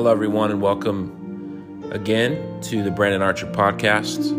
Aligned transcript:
Hello, 0.00 0.12
everyone, 0.12 0.50
and 0.50 0.62
welcome 0.62 1.90
again 1.92 2.58
to 2.62 2.82
the 2.82 2.90
Brandon 2.90 3.20
Archer 3.20 3.44
podcast. 3.44 4.30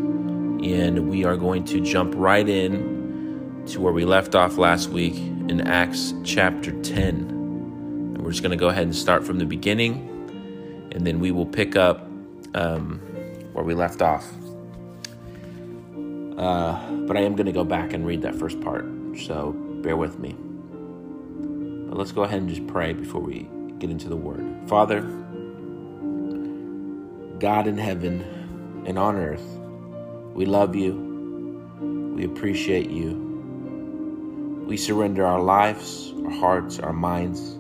And 0.65 1.07
we 1.07 1.23
are 1.23 1.37
going 1.37 1.65
to 1.65 1.79
jump 1.79 2.15
right 2.17 2.49
in 2.49 3.63
to 3.67 3.79
where 3.79 3.93
we 3.93 4.03
left 4.03 4.33
off 4.33 4.57
last 4.57 4.89
week 4.89 5.17
in 5.17 5.61
Acts 5.61 6.15
chapter 6.23 6.71
10. 6.81 6.97
And 7.05 8.23
we're 8.23 8.31
just 8.31 8.41
going 8.41 8.49
to 8.49 8.57
go 8.57 8.69
ahead 8.69 8.85
and 8.85 8.95
start 8.95 9.23
from 9.23 9.37
the 9.37 9.45
beginning, 9.45 10.89
and 10.93 11.05
then 11.05 11.19
we 11.19 11.29
will 11.29 11.45
pick 11.45 11.75
up 11.75 12.09
um, 12.55 12.97
where 13.53 13.63
we 13.63 13.75
left 13.75 14.01
off. 14.01 14.27
Uh, 16.39 16.91
but 17.05 17.15
I 17.15 17.21
am 17.21 17.35
going 17.35 17.45
to 17.45 17.51
go 17.51 17.63
back 17.63 17.93
and 17.93 18.03
read 18.03 18.23
that 18.23 18.33
first 18.33 18.59
part, 18.61 18.83
so 19.15 19.51
bear 19.83 19.95
with 19.95 20.17
me. 20.17 20.35
But 21.87 21.99
let's 21.99 22.11
go 22.11 22.23
ahead 22.23 22.39
and 22.39 22.49
just 22.49 22.65
pray 22.65 22.93
before 22.93 23.21
we 23.21 23.47
get 23.77 23.91
into 23.91 24.09
the 24.09 24.15
word. 24.15 24.43
Father, 24.67 25.20
God 27.41 27.65
in 27.65 27.75
heaven 27.75 28.83
and 28.85 28.99
on 28.99 29.15
earth, 29.15 29.43
we 30.35 30.45
love 30.45 30.75
you. 30.75 30.93
We 32.15 32.23
appreciate 32.25 32.91
you. 32.91 34.63
We 34.67 34.77
surrender 34.77 35.25
our 35.25 35.41
lives, 35.41 36.13
our 36.23 36.29
hearts, 36.29 36.77
our 36.77 36.93
minds. 36.93 37.57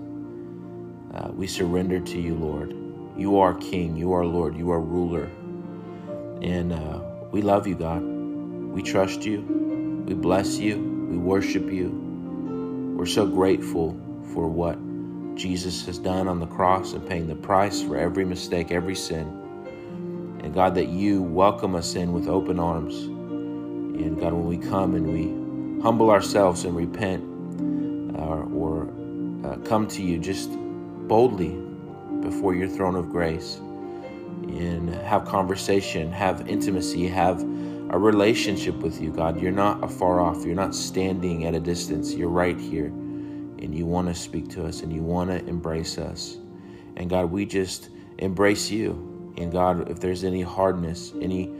Uh, 1.15 1.31
we 1.33 1.47
surrender 1.47 1.99
to 1.99 2.21
you, 2.21 2.35
Lord. 2.35 2.75
You 3.17 3.39
are 3.39 3.55
King. 3.55 3.97
You 3.97 4.13
are 4.13 4.23
Lord. 4.23 4.55
You 4.55 4.69
are 4.69 4.79
ruler. 4.79 5.31
And 6.43 6.73
uh, 6.73 7.01
we 7.31 7.41
love 7.41 7.65
you, 7.65 7.73
God. 7.73 8.03
We 8.03 8.83
trust 8.83 9.25
you. 9.25 9.41
We 10.05 10.13
bless 10.13 10.59
you. 10.59 10.77
We 11.09 11.17
worship 11.17 11.71
you. 11.71 11.89
We're 12.95 13.07
so 13.07 13.25
grateful 13.25 13.99
for 14.31 14.47
what 14.47 14.77
Jesus 15.35 15.87
has 15.87 15.97
done 15.97 16.27
on 16.27 16.39
the 16.39 16.45
cross 16.45 16.93
and 16.93 17.07
paying 17.09 17.25
the 17.25 17.35
price 17.35 17.81
for 17.81 17.97
every 17.97 18.25
mistake, 18.25 18.71
every 18.71 18.95
sin. 18.95 19.40
And 20.43 20.53
God, 20.53 20.75
that 20.75 20.89
you 20.89 21.21
welcome 21.21 21.75
us 21.75 21.95
in 21.95 22.13
with 22.13 22.27
open 22.27 22.59
arms. 22.59 22.95
And 22.95 24.19
God, 24.19 24.33
when 24.33 24.45
we 24.47 24.57
come 24.57 24.95
and 24.95 25.13
we 25.13 25.81
humble 25.83 26.09
ourselves 26.09 26.65
and 26.65 26.75
repent 26.75 27.23
uh, 28.17 28.43
or 28.55 28.89
uh, 29.43 29.57
come 29.57 29.87
to 29.89 30.01
you 30.01 30.17
just 30.17 30.49
boldly 31.07 31.57
before 32.21 32.55
your 32.55 32.67
throne 32.67 32.95
of 32.95 33.09
grace 33.09 33.57
and 33.57 34.93
have 34.95 35.25
conversation, 35.25 36.11
have 36.11 36.47
intimacy, 36.47 37.07
have 37.07 37.41
a 37.89 37.97
relationship 37.97 38.75
with 38.77 39.01
you, 39.01 39.11
God. 39.11 39.39
You're 39.41 39.51
not 39.51 39.83
afar 39.83 40.21
off. 40.21 40.45
You're 40.45 40.55
not 40.55 40.73
standing 40.73 41.45
at 41.45 41.53
a 41.53 41.59
distance. 41.59 42.13
You're 42.13 42.29
right 42.29 42.59
here 42.59 42.87
and 42.87 43.75
you 43.75 43.85
want 43.85 44.07
to 44.07 44.15
speak 44.15 44.49
to 44.49 44.65
us 44.65 44.81
and 44.81 44.91
you 44.91 45.03
want 45.03 45.29
to 45.29 45.45
embrace 45.45 45.97
us. 45.97 46.37
And 46.95 47.09
God, 47.09 47.31
we 47.31 47.45
just 47.45 47.89
embrace 48.17 48.71
you. 48.71 49.10
And 49.37 49.51
God, 49.51 49.89
if 49.89 49.99
there's 49.99 50.23
any 50.23 50.41
hardness, 50.41 51.13
any 51.21 51.51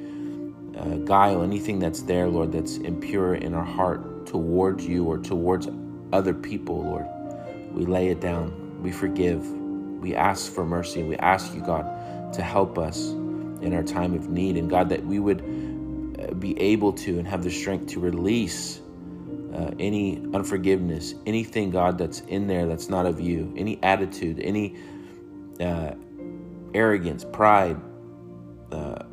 uh, 0.78 0.98
guile, 1.06 1.44
anything 1.44 1.80
that's 1.80 2.02
there, 2.02 2.28
Lord, 2.28 2.52
that's 2.52 2.78
impure 2.78 3.36
in 3.36 3.54
our 3.54 3.66
heart 3.66 4.26
towards 4.26 4.86
you 4.86 5.06
or 5.06 5.18
towards 5.18 5.68
other 6.14 6.34
people, 6.34 6.84
Lord, 6.84 7.06
we 7.74 7.86
lay 7.86 8.10
it 8.10 8.20
down. 8.22 8.82
We 8.82 8.92
forgive. 8.92 9.48
We 10.02 10.16
ask 10.16 10.52
for 10.52 10.66
mercy. 10.66 11.04
We 11.04 11.16
ask 11.18 11.54
you, 11.54 11.62
God, 11.62 12.34
to 12.34 12.42
help 12.42 12.78
us 12.78 13.10
in 13.62 13.74
our 13.74 13.84
time 13.84 14.14
of 14.14 14.30
need. 14.30 14.58
And 14.58 14.70
God, 14.70 14.90
that 14.90 15.06
we 15.06 15.20
would 15.20 15.42
uh, 15.42 16.34
be 16.34 16.60
able 16.60 16.94
to 16.94 17.20
and 17.20 17.28
have 17.28 17.44
the 17.44 17.52
strength 17.52 17.88
to 17.88 18.00
release 18.00 18.82
uh, 19.54 19.72
any 19.80 20.18
unforgiveness, 20.34 21.14
anything, 21.26 21.72
God, 21.72 21.98
that's 21.98 22.22
in 22.22 22.48
there 22.48 22.66
that's 22.66 22.90
not 22.90 23.06
of 23.06 23.20
you, 23.20 23.54
any 23.58 23.82
attitude, 23.84 24.40
any 24.40 24.78
uh, 25.60 25.92
arrogance, 26.74 27.26
pride, 27.26 27.80
uh, 28.72 29.04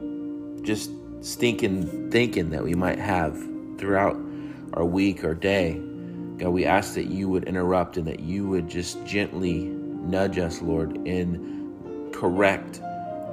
just 0.63 0.91
stinking 1.21 2.11
thinking 2.11 2.51
that 2.51 2.63
we 2.63 2.75
might 2.75 2.99
have 2.99 3.37
throughout 3.79 4.17
our 4.75 4.85
week 4.85 5.25
or 5.25 5.35
day. 5.35 5.81
God, 6.39 6.51
we 6.51 6.65
ask 6.65 6.95
that 6.95 7.07
you 7.07 7.29
would 7.29 7.45
interrupt 7.45 7.97
and 7.97 8.07
that 8.07 8.21
you 8.21 8.49
would 8.49 8.69
just 8.69 9.05
gently 9.05 9.65
nudge 9.65 10.39
us, 10.39 10.63
Lord, 10.63 10.97
and 11.07 12.15
correct 12.15 12.81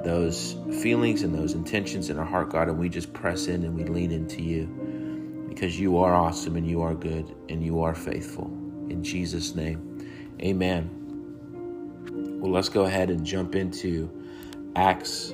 those 0.04 0.56
feelings 0.82 1.22
and 1.22 1.34
those 1.34 1.54
intentions 1.54 2.10
in 2.10 2.18
our 2.18 2.24
heart, 2.24 2.50
God, 2.50 2.68
and 2.68 2.78
we 2.78 2.88
just 2.88 3.12
press 3.12 3.46
in 3.46 3.64
and 3.64 3.74
we 3.74 3.84
lean 3.84 4.12
into 4.12 4.42
you 4.42 4.66
because 5.48 5.78
you 5.78 5.98
are 5.98 6.14
awesome 6.14 6.56
and 6.56 6.68
you 6.68 6.82
are 6.82 6.94
good 6.94 7.34
and 7.48 7.62
you 7.64 7.80
are 7.82 7.94
faithful. 7.94 8.46
In 8.88 9.02
Jesus' 9.02 9.54
name, 9.54 10.06
amen. 10.40 10.90
Well, 12.40 12.52
let's 12.52 12.68
go 12.68 12.84
ahead 12.84 13.10
and 13.10 13.24
jump 13.24 13.56
into 13.56 14.10
Acts 14.76 15.32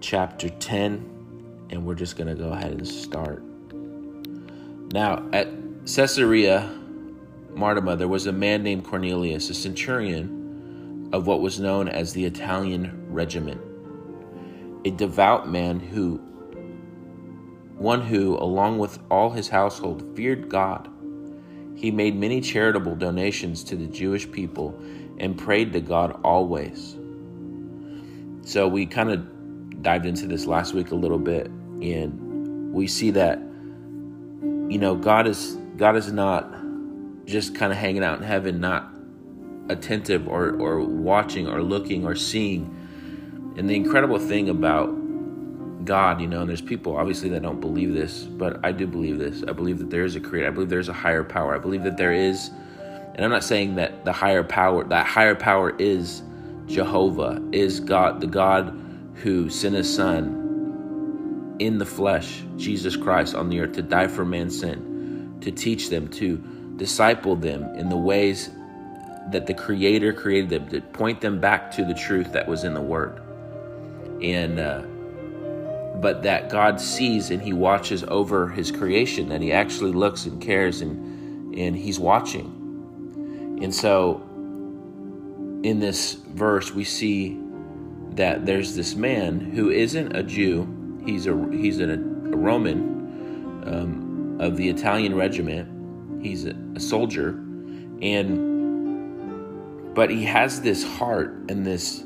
chapter 0.00 0.50
10, 0.50 1.66
and 1.70 1.86
we're 1.86 1.94
just 1.94 2.18
going 2.18 2.28
to 2.28 2.34
go 2.34 2.52
ahead 2.52 2.72
and 2.72 2.86
start. 2.86 3.42
Now, 4.92 5.26
at 5.32 5.48
Caesarea 5.86 6.70
Maritima, 7.54 7.96
there 7.96 8.06
was 8.06 8.26
a 8.26 8.32
man 8.32 8.62
named 8.62 8.84
Cornelius, 8.84 9.48
a 9.48 9.54
centurion 9.54 11.08
of 11.14 11.26
what 11.26 11.40
was 11.40 11.58
known 11.58 11.88
as 11.88 12.12
the 12.12 12.26
Italian 12.26 13.06
regiment, 13.08 13.62
a 14.84 14.90
devout 14.90 15.48
man 15.48 15.80
who 15.80 16.18
one 17.78 18.02
who, 18.02 18.36
along 18.36 18.78
with 18.78 18.98
all 19.10 19.30
his 19.30 19.48
household, 19.48 20.14
feared 20.14 20.50
God. 20.50 20.86
He 21.76 21.90
made 21.90 22.14
many 22.14 22.42
charitable 22.42 22.96
donations 22.96 23.64
to 23.64 23.74
the 23.76 23.86
Jewish 23.86 24.30
people 24.30 24.78
and 25.16 25.38
prayed 25.38 25.72
to 25.72 25.80
God 25.80 26.20
always. 26.22 26.98
So 28.50 28.66
we 28.66 28.84
kind 28.84 29.12
of 29.12 29.80
dived 29.80 30.06
into 30.06 30.26
this 30.26 30.44
last 30.44 30.74
week 30.74 30.90
a 30.90 30.96
little 30.96 31.20
bit, 31.20 31.46
and 31.46 32.74
we 32.74 32.88
see 32.88 33.12
that 33.12 33.38
you 33.38 34.76
know 34.76 34.96
God 34.96 35.28
is 35.28 35.56
God 35.76 35.94
is 35.94 36.10
not 36.10 36.52
just 37.26 37.54
kind 37.54 37.70
of 37.70 37.78
hanging 37.78 38.02
out 38.02 38.18
in 38.18 38.24
heaven, 38.24 38.58
not 38.58 38.92
attentive 39.68 40.26
or 40.26 40.50
or 40.60 40.80
watching 40.80 41.46
or 41.46 41.62
looking 41.62 42.04
or 42.04 42.16
seeing. 42.16 42.74
And 43.56 43.70
the 43.70 43.76
incredible 43.76 44.18
thing 44.18 44.48
about 44.48 44.88
God, 45.84 46.20
you 46.20 46.26
know, 46.26 46.40
and 46.40 46.48
there's 46.48 46.60
people 46.60 46.96
obviously 46.96 47.28
that 47.28 47.42
don't 47.42 47.60
believe 47.60 47.94
this, 47.94 48.24
but 48.24 48.58
I 48.64 48.72
do 48.72 48.84
believe 48.88 49.20
this. 49.20 49.44
I 49.46 49.52
believe 49.52 49.78
that 49.78 49.90
there 49.90 50.04
is 50.04 50.16
a 50.16 50.20
creator. 50.20 50.48
I 50.48 50.50
believe 50.50 50.70
there's 50.70 50.88
a 50.88 50.92
higher 50.92 51.22
power. 51.22 51.54
I 51.54 51.58
believe 51.58 51.84
that 51.84 51.96
there 51.96 52.12
is, 52.12 52.50
and 53.14 53.24
I'm 53.24 53.30
not 53.30 53.44
saying 53.44 53.76
that 53.76 54.04
the 54.04 54.12
higher 54.12 54.42
power, 54.42 54.82
that 54.88 55.06
higher 55.06 55.36
power 55.36 55.76
is 55.78 56.24
Jehovah, 56.70 57.42
is 57.52 57.80
God, 57.80 58.20
the 58.20 58.26
God 58.26 58.78
who 59.16 59.50
sent 59.50 59.74
his 59.74 59.92
son 59.92 61.56
in 61.58 61.78
the 61.78 61.84
flesh, 61.84 62.42
Jesus 62.56 62.96
Christ, 62.96 63.34
on 63.34 63.48
the 63.48 63.60
earth 63.60 63.72
to 63.72 63.82
die 63.82 64.08
for 64.08 64.24
man's 64.24 64.58
sin, 64.58 65.36
to 65.42 65.50
teach 65.50 65.90
them, 65.90 66.08
to 66.08 66.38
disciple 66.76 67.36
them 67.36 67.64
in 67.76 67.88
the 67.88 67.96
ways 67.96 68.50
that 69.30 69.46
the 69.46 69.54
Creator 69.54 70.14
created 70.14 70.50
them, 70.50 70.68
to 70.70 70.80
point 70.80 71.20
them 71.20 71.40
back 71.40 71.70
to 71.72 71.84
the 71.84 71.94
truth 71.94 72.32
that 72.32 72.48
was 72.48 72.64
in 72.64 72.72
the 72.72 72.80
Word. 72.80 73.20
And, 74.22 74.58
uh, 74.58 74.82
but 76.00 76.22
that 76.22 76.48
God 76.48 76.80
sees 76.80 77.30
and 77.30 77.42
He 77.42 77.52
watches 77.52 78.04
over 78.04 78.48
His 78.48 78.70
creation, 78.70 79.28
that 79.28 79.42
He 79.42 79.52
actually 79.52 79.92
looks 79.92 80.24
and 80.24 80.40
cares 80.40 80.80
and, 80.80 81.54
and 81.54 81.76
He's 81.76 81.98
watching. 81.98 82.56
And 83.62 83.74
so 83.74 84.26
in 85.62 85.80
this 85.80 86.14
verse, 86.14 86.72
we 86.72 86.84
see 86.84 87.38
that 88.10 88.46
there's 88.46 88.74
this 88.74 88.94
man 88.94 89.40
who 89.40 89.70
isn't 89.70 90.16
a 90.16 90.22
Jew, 90.22 91.00
he's 91.04 91.26
a, 91.26 91.48
he's 91.52 91.80
a, 91.80 91.92
a 91.92 91.96
Roman 92.36 93.62
um, 93.66 94.38
of 94.40 94.56
the 94.56 94.68
Italian 94.68 95.14
regiment, 95.14 96.22
he's 96.22 96.46
a, 96.46 96.54
a 96.74 96.80
soldier, 96.80 97.30
and 98.02 98.50
but 99.94 100.08
he 100.08 100.24
has 100.24 100.60
this 100.62 100.84
heart 100.84 101.32
and 101.48 101.66
this 101.66 102.04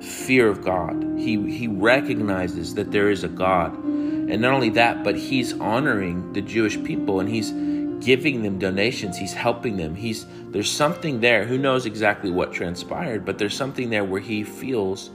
fear 0.00 0.48
of 0.48 0.62
God. 0.62 1.02
He 1.18 1.50
he 1.50 1.66
recognizes 1.66 2.74
that 2.74 2.92
there 2.92 3.10
is 3.10 3.24
a 3.24 3.28
God. 3.28 3.74
And 3.84 4.40
not 4.40 4.52
only 4.52 4.70
that, 4.70 5.04
but 5.04 5.16
he's 5.16 5.52
honoring 5.60 6.32
the 6.32 6.42
Jewish 6.42 6.82
people 6.82 7.20
and 7.20 7.28
he's 7.28 7.52
giving 8.00 8.42
them 8.42 8.58
donations, 8.58 9.16
he's 9.18 9.32
helping 9.32 9.76
them. 9.76 9.94
He's 9.94 10.26
there's 10.50 10.70
something 10.70 11.20
there. 11.20 11.44
Who 11.44 11.58
knows 11.58 11.86
exactly 11.86 12.30
what 12.30 12.52
transpired, 12.52 13.24
but 13.24 13.38
there's 13.38 13.54
something 13.54 13.90
there 13.90 14.04
where 14.04 14.20
he 14.20 14.44
feels 14.44 15.10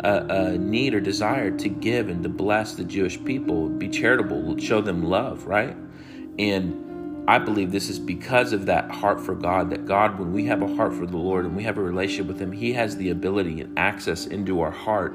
a, 0.00 0.26
a 0.28 0.58
need 0.58 0.94
or 0.94 1.00
desire 1.00 1.50
to 1.50 1.68
give 1.68 2.08
and 2.08 2.22
to 2.22 2.28
bless 2.28 2.74
the 2.74 2.84
Jewish 2.84 3.22
people, 3.24 3.68
be 3.68 3.88
charitable, 3.88 4.58
show 4.58 4.80
them 4.80 5.04
love, 5.04 5.46
right? 5.46 5.76
And 6.38 7.28
I 7.28 7.38
believe 7.38 7.70
this 7.70 7.88
is 7.88 7.98
because 7.98 8.52
of 8.52 8.66
that 8.66 8.90
heart 8.90 9.20
for 9.20 9.34
God. 9.34 9.70
That 9.70 9.86
God, 9.86 10.18
when 10.18 10.32
we 10.32 10.46
have 10.46 10.62
a 10.62 10.74
heart 10.74 10.92
for 10.92 11.06
the 11.06 11.16
Lord 11.16 11.44
and 11.44 11.56
we 11.56 11.62
have 11.62 11.78
a 11.78 11.82
relationship 11.82 12.26
with 12.26 12.40
Him, 12.40 12.50
He 12.50 12.72
has 12.72 12.96
the 12.96 13.10
ability 13.10 13.60
and 13.60 13.78
access 13.78 14.26
into 14.26 14.60
our 14.60 14.72
heart 14.72 15.14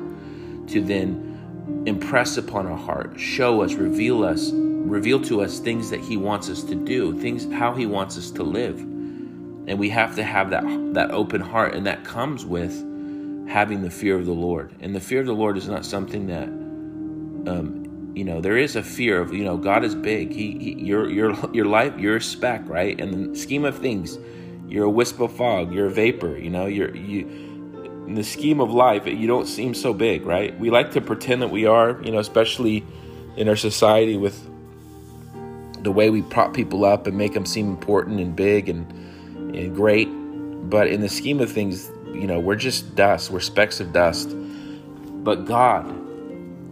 to 0.67 0.81
then 0.81 1.36
impress 1.85 2.37
upon 2.37 2.67
our 2.67 2.77
heart, 2.77 3.19
show 3.19 3.61
us, 3.61 3.73
reveal 3.73 4.23
us, 4.23 4.51
reveal 4.53 5.21
to 5.21 5.41
us 5.41 5.59
things 5.59 5.89
that 5.89 5.99
He 5.99 6.17
wants 6.17 6.49
us 6.49 6.63
to 6.63 6.75
do, 6.75 7.17
things 7.19 7.51
how 7.51 7.73
He 7.73 7.85
wants 7.85 8.17
us 8.17 8.31
to 8.31 8.43
live. 8.43 8.79
And 8.79 9.79
we 9.79 9.89
have 9.89 10.15
to 10.15 10.23
have 10.23 10.51
that 10.51 10.63
that 10.93 11.11
open 11.11 11.41
heart, 11.41 11.75
and 11.75 11.85
that 11.87 12.03
comes 12.03 12.45
with 12.45 12.73
having 13.47 13.81
the 13.81 13.89
fear 13.89 14.17
of 14.17 14.25
the 14.25 14.33
Lord. 14.33 14.73
And 14.79 14.95
the 14.95 14.99
fear 14.99 15.19
of 15.21 15.25
the 15.25 15.33
Lord 15.33 15.57
is 15.57 15.67
not 15.67 15.85
something 15.85 16.27
that, 16.27 16.47
um, 16.47 18.11
you 18.15 18.23
know, 18.23 18.41
there 18.41 18.57
is 18.57 18.75
a 18.75 18.83
fear 18.83 19.21
of, 19.21 19.33
you 19.33 19.43
know, 19.43 19.57
God 19.57 19.83
is 19.83 19.95
big. 19.95 20.31
He, 20.31 20.57
he 20.57 20.73
your 20.85 21.09
your 21.09 21.35
your 21.53 21.65
life, 21.65 21.97
you're 21.97 22.17
a 22.17 22.21
speck, 22.21 22.61
right? 22.67 22.99
And 22.99 23.33
the 23.33 23.37
scheme 23.37 23.65
of 23.65 23.77
things, 23.77 24.17
you're 24.67 24.85
a 24.85 24.89
wisp 24.89 25.19
of 25.19 25.33
fog. 25.33 25.73
You're 25.73 25.87
a 25.87 25.91
vapor. 25.91 26.37
You 26.37 26.49
know, 26.49 26.65
you're 26.65 26.95
you. 26.95 27.46
In 28.07 28.15
the 28.15 28.23
scheme 28.23 28.61
of 28.61 28.71
life, 28.71 29.05
you 29.05 29.27
don't 29.27 29.47
seem 29.47 29.73
so 29.73 29.93
big, 29.93 30.25
right? 30.25 30.57
We 30.57 30.69
like 30.69 30.91
to 30.91 31.01
pretend 31.01 31.41
that 31.41 31.49
we 31.49 31.65
are, 31.65 32.01
you 32.01 32.11
know, 32.11 32.19
especially 32.19 32.85
in 33.35 33.49
our 33.49 33.57
society 33.57 34.15
with 34.15 34.41
the 35.83 35.91
way 35.91 36.09
we 36.09 36.21
prop 36.21 36.53
people 36.53 36.85
up 36.85 37.05
and 37.05 37.17
make 37.17 37.33
them 37.33 37.45
seem 37.45 37.67
important 37.69 38.19
and 38.19 38.35
big 38.35 38.69
and 38.69 38.89
and 39.55 39.75
great. 39.75 40.05
But 40.05 40.87
in 40.87 41.01
the 41.01 41.09
scheme 41.09 41.39
of 41.39 41.51
things, 41.51 41.89
you 42.07 42.27
know, 42.27 42.39
we're 42.39 42.55
just 42.55 42.95
dust. 42.95 43.29
We're 43.29 43.41
specks 43.41 43.79
of 43.79 43.93
dust. 43.93 44.35
But 45.23 45.45
God 45.45 45.93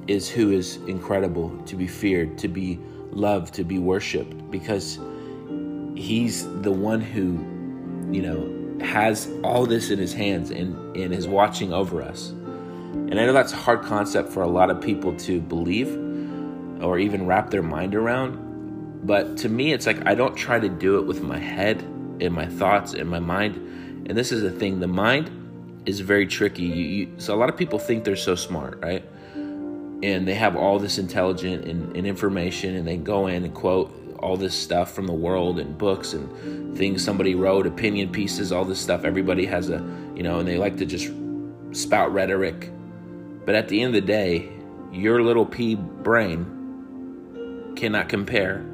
is 0.09 0.29
who 0.29 0.51
is 0.51 0.77
incredible 0.88 1.55
to 1.65 1.75
be 1.75 1.88
feared, 1.88 2.38
to 2.39 2.47
be 2.47 2.79
loved, 3.11 3.53
to 3.55 3.63
be 3.63 3.77
worshiped, 3.77 4.49
because 4.51 4.99
He's 5.95 6.45
the 6.61 6.71
one 6.71 7.01
who, 7.01 7.39
you 8.13 8.21
know, 8.21 8.64
has 8.81 9.30
all 9.44 9.66
this 9.66 9.89
in 9.89 10.00
His 10.00 10.13
hands 10.13 10.51
and, 10.51 10.95
and 10.95 11.13
is 11.13 11.27
watching 11.27 11.74
over 11.74 12.01
us. 12.01 12.30
And 12.30 13.19
I 13.19 13.25
know 13.25 13.33
that's 13.33 13.54
a 13.54 13.57
hard 13.57 13.83
concept 13.83 14.30
for 14.30 14.42
a 14.42 14.48
lot 14.48 14.69
of 14.69 14.81
people 14.81 15.16
to 15.18 15.39
believe 15.39 15.89
or 16.81 16.98
even 16.98 17.25
wrap 17.25 17.50
their 17.50 17.63
mind 17.63 17.95
around. 17.95 19.06
But 19.06 19.38
to 19.38 19.50
me, 19.50 19.74
it's 19.74 19.86
like 19.86 20.06
I 20.07 20.16
don't 20.16 20.36
try 20.36 20.60
to 20.60 20.69
do 20.69 20.98
it 20.98 21.06
with 21.06 21.22
my 21.22 21.38
head 21.38 21.81
and 22.19 22.33
my 22.33 22.48
thoughts 22.48 22.94
and 22.94 23.10
my 23.10 23.19
mind. 23.19 23.56
And 24.07 24.18
this 24.18 24.31
is 24.31 24.42
the 24.42 24.51
thing 24.51 24.80
the 24.80 24.88
mind 24.88 25.83
is 25.86 26.00
very 26.00 26.25
tricky. 26.25 26.63
You, 26.63 26.86
you, 26.86 27.13
so 27.18 27.36
a 27.36 27.38
lot 27.38 27.50
of 27.50 27.57
people 27.57 27.80
think 27.80 28.04
they're 28.04 28.16
so 28.16 28.36
smart, 28.36 28.80
right? 28.81 29.06
And 29.36 30.27
they 30.27 30.33
have 30.33 30.56
all 30.56 30.80
this 30.80 30.98
intelligence 30.98 31.66
and, 31.68 31.95
and 31.95 32.07
information, 32.07 32.75
and 32.75 32.88
they 32.88 32.98
go 32.98 33.27
in 33.27 33.44
and 33.45 33.54
quote 33.54 33.92
all 34.25 34.36
this 34.36 34.56
stuff 34.56 34.92
from 34.92 35.06
the 35.06 35.13
world 35.13 35.60
and 35.60 35.77
books 35.77 36.13
and 36.13 36.75
things 36.75 37.04
somebody 37.04 37.36
wrote, 37.36 37.68
opinion 37.68 38.12
pieces, 38.12 38.51
all 38.51 38.66
this 38.66 38.80
stuff. 38.80 39.06
Everybody 39.06 39.45
has 39.45 39.69
a, 39.69 39.77
you 40.16 40.24
know, 40.24 40.39
and 40.39 40.48
they 40.48 40.57
like 40.57 40.77
to 40.77 40.86
just 40.86 41.12
spout 41.72 42.12
rhetoric. 42.12 42.72
But 43.45 43.54
at 43.54 43.68
the 43.68 43.80
end 43.81 43.95
of 43.95 44.01
the 44.01 44.07
day, 44.07 44.50
your 44.92 45.22
little 45.22 45.45
pea 45.45 45.75
brain 45.75 47.74
cannot 47.75 48.10
compare 48.10 48.66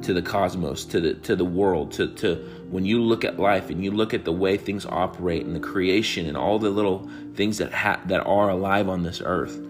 to 0.00 0.14
the 0.14 0.22
cosmos, 0.22 0.86
to 0.86 1.00
the 1.00 1.14
to 1.14 1.36
the 1.36 1.44
world, 1.44 1.92
to 1.92 2.14
to 2.14 2.36
when 2.70 2.86
you 2.86 3.02
look 3.02 3.22
at 3.22 3.38
life 3.38 3.68
and 3.68 3.84
you 3.84 3.90
look 3.90 4.14
at 4.14 4.24
the 4.24 4.32
way 4.32 4.56
things 4.56 4.86
operate 4.86 5.44
and 5.44 5.54
the 5.54 5.60
creation 5.60 6.26
and 6.26 6.38
all 6.38 6.58
the 6.58 6.70
little 6.70 7.06
things 7.34 7.58
that 7.58 7.72
ha- 7.74 8.00
that 8.06 8.20
are 8.20 8.48
alive 8.48 8.88
on 8.88 9.02
this 9.02 9.20
earth, 9.22 9.60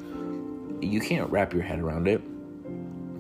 you 0.81 1.01
can't 1.01 1.29
wrap 1.31 1.53
your 1.53 1.63
head 1.63 1.81
around 1.81 2.07
it. 2.07 2.23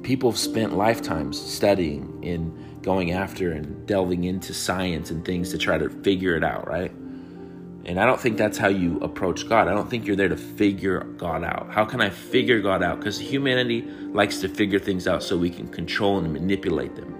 People 0.06 0.30
have 0.30 0.38
spent 0.38 0.76
lifetimes 0.76 1.36
studying 1.36 2.20
and 2.22 2.80
going 2.80 3.10
after 3.10 3.50
and 3.50 3.84
delving 3.88 4.22
into 4.22 4.54
science 4.54 5.10
and 5.10 5.24
things 5.24 5.50
to 5.50 5.58
try 5.58 5.76
to 5.76 5.90
figure 5.90 6.36
it 6.36 6.44
out, 6.44 6.68
right? 6.68 6.92
And 7.84 7.98
I 7.98 8.06
don't 8.06 8.20
think 8.20 8.38
that's 8.38 8.56
how 8.56 8.68
you 8.68 9.00
approach 9.00 9.48
God. 9.48 9.66
I 9.66 9.72
don't 9.72 9.90
think 9.90 10.06
you're 10.06 10.14
there 10.14 10.28
to 10.28 10.36
figure 10.36 11.00
God 11.00 11.42
out. 11.42 11.72
How 11.72 11.84
can 11.84 12.00
I 12.00 12.10
figure 12.10 12.60
God 12.60 12.84
out? 12.84 13.00
Because 13.00 13.18
humanity 13.18 13.82
likes 13.82 14.38
to 14.42 14.48
figure 14.48 14.78
things 14.78 15.08
out 15.08 15.24
so 15.24 15.36
we 15.36 15.50
can 15.50 15.66
control 15.66 16.20
and 16.20 16.32
manipulate 16.32 16.94
them. 16.94 17.12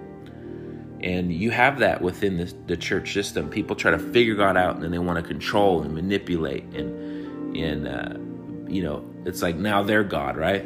And 1.01 1.33
you 1.33 1.51
have 1.51 1.79
that 1.79 2.01
within 2.01 2.37
the, 2.37 2.53
the 2.67 2.77
church 2.77 3.11
system. 3.11 3.49
People 3.49 3.75
try 3.75 3.91
to 3.91 3.99
figure 3.99 4.35
God 4.35 4.55
out 4.55 4.75
and 4.75 4.83
then 4.85 4.91
they 4.91 4.99
want 4.99 5.17
to 5.17 5.27
control 5.27 5.81
and 5.81 5.93
manipulate. 5.93 6.63
And, 6.73 7.57
and 7.57 7.85
uh, 7.85 8.71
you 8.71 8.81
know, 8.81 9.05
it's 9.25 9.41
like 9.41 9.57
now 9.57 9.83
they're 9.83 10.05
God, 10.05 10.37
right? 10.37 10.63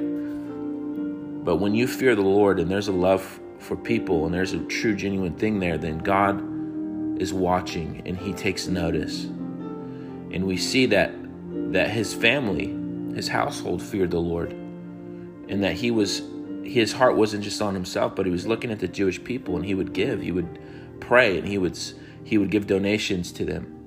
But 1.44 1.58
when 1.58 1.74
you 1.74 1.88
fear 1.88 2.16
the 2.16 2.22
Lord 2.22 2.60
and 2.60 2.70
there's 2.70 2.88
a 2.88 2.94
love 2.94 3.40
for 3.60 3.76
people 3.76 4.26
and 4.26 4.34
there's 4.34 4.54
a 4.54 4.60
true, 4.66 4.96
genuine 4.96 5.36
thing 5.36 5.60
there, 5.60 5.78
then 5.78 6.00
God 6.00 6.42
is 7.22 7.34
watching 7.34 8.02
and 8.06 8.18
he 8.18 8.34
takes 8.34 8.68
notice 8.68 9.28
and 10.32 10.46
we 10.46 10.58
see 10.58 10.86
that 10.88 11.12
that 11.74 11.90
his 11.90 12.14
family, 12.14 12.68
his 13.16 13.28
household 13.28 13.82
feared 13.82 14.12
the 14.12 14.20
Lord. 14.20 14.52
And 14.52 15.64
that 15.64 15.74
he 15.74 15.92
was 15.92 16.24
his 16.64 16.94
heart 16.94 17.18
wasn't 17.18 17.44
just 17.44 17.62
on 17.62 17.74
himself, 17.74 18.16
but 18.16 18.26
he 18.26 18.32
was 18.32 18.48
looking 18.48 18.72
at 18.72 18.80
the 18.80 18.88
Jewish 18.88 19.22
people 19.24 19.56
and 19.56 19.66
he 19.66 19.76
would 19.76 19.94
give, 19.94 20.22
he 20.22 20.32
would 20.32 20.60
pray 21.00 21.38
and 21.38 21.48
he 21.48 21.58
would 21.58 21.78
he 22.24 22.38
would 22.38 22.52
give 22.52 22.68
donations 22.68 23.32
to 23.34 23.46
them. 23.46 23.78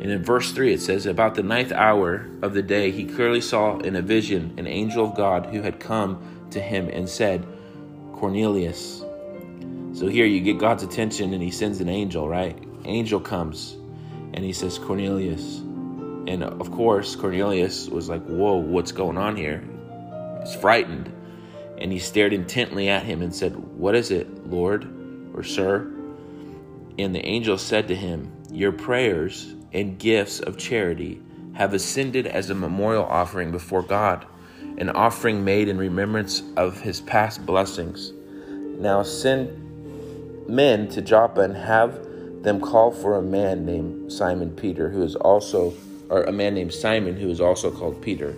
And 0.00 0.10
in 0.10 0.22
verse 0.22 0.52
3 0.52 0.74
it 0.74 0.80
says 0.80 1.06
about 1.06 1.34
the 1.34 1.42
ninth 1.42 1.72
hour 1.72 2.28
of 2.42 2.54
the 2.54 2.62
day 2.62 2.90
he 2.90 3.04
clearly 3.04 3.40
saw 3.40 3.78
in 3.78 3.96
a 3.96 4.02
vision 4.02 4.54
an 4.56 4.66
angel 4.66 5.04
of 5.04 5.16
God 5.16 5.46
who 5.46 5.62
had 5.62 5.80
come 5.80 6.31
to 6.52 6.60
him 6.60 6.88
and 6.88 7.08
said, 7.08 7.46
Cornelius. 8.14 9.04
So 9.92 10.06
here 10.06 10.26
you 10.26 10.40
get 10.40 10.58
God's 10.58 10.82
attention 10.82 11.32
and 11.34 11.42
he 11.42 11.50
sends 11.50 11.80
an 11.80 11.88
angel, 11.88 12.28
right? 12.28 12.56
Angel 12.84 13.20
comes 13.20 13.76
and 14.34 14.44
he 14.44 14.52
says, 14.52 14.78
Cornelius. 14.78 15.58
And 16.28 16.44
of 16.44 16.70
course, 16.70 17.16
Cornelius 17.16 17.88
was 17.88 18.08
like, 18.08 18.24
Whoa, 18.24 18.56
what's 18.56 18.92
going 18.92 19.18
on 19.18 19.36
here? 19.36 19.62
He's 20.40 20.54
frightened. 20.54 21.12
And 21.78 21.90
he 21.90 21.98
stared 21.98 22.32
intently 22.32 22.88
at 22.88 23.02
him 23.02 23.22
and 23.22 23.34
said, 23.34 23.56
What 23.56 23.94
is 23.94 24.10
it, 24.10 24.46
Lord 24.46 24.88
or 25.34 25.42
Sir? 25.42 25.92
And 26.98 27.14
the 27.14 27.24
angel 27.24 27.58
said 27.58 27.88
to 27.88 27.94
him, 27.94 28.30
Your 28.52 28.72
prayers 28.72 29.54
and 29.72 29.98
gifts 29.98 30.40
of 30.40 30.56
charity 30.58 31.20
have 31.54 31.74
ascended 31.74 32.26
as 32.26 32.50
a 32.50 32.54
memorial 32.54 33.04
offering 33.04 33.50
before 33.50 33.82
God, 33.82 34.26
an 34.78 34.90
offering 34.90 35.44
made 35.44 35.68
in 35.68 35.78
remembrance 35.78 36.42
of 36.56 36.80
his 36.80 37.00
past 37.00 37.44
blessings. 37.46 38.12
Now 38.78 39.02
send 39.02 40.48
men 40.48 40.88
to 40.88 41.02
Joppa 41.02 41.40
and 41.40 41.56
have 41.56 42.06
them 42.42 42.60
call 42.60 42.90
for 42.90 43.16
a 43.16 43.22
man 43.22 43.64
named 43.64 44.12
Simon 44.12 44.50
Peter, 44.54 44.88
who 44.88 45.02
is 45.02 45.14
also 45.16 45.74
or 46.08 46.24
a 46.24 46.32
man 46.32 46.54
named 46.54 46.74
Simon 46.74 47.16
who 47.16 47.30
is 47.30 47.40
also 47.40 47.70
called 47.70 48.02
Peter, 48.02 48.36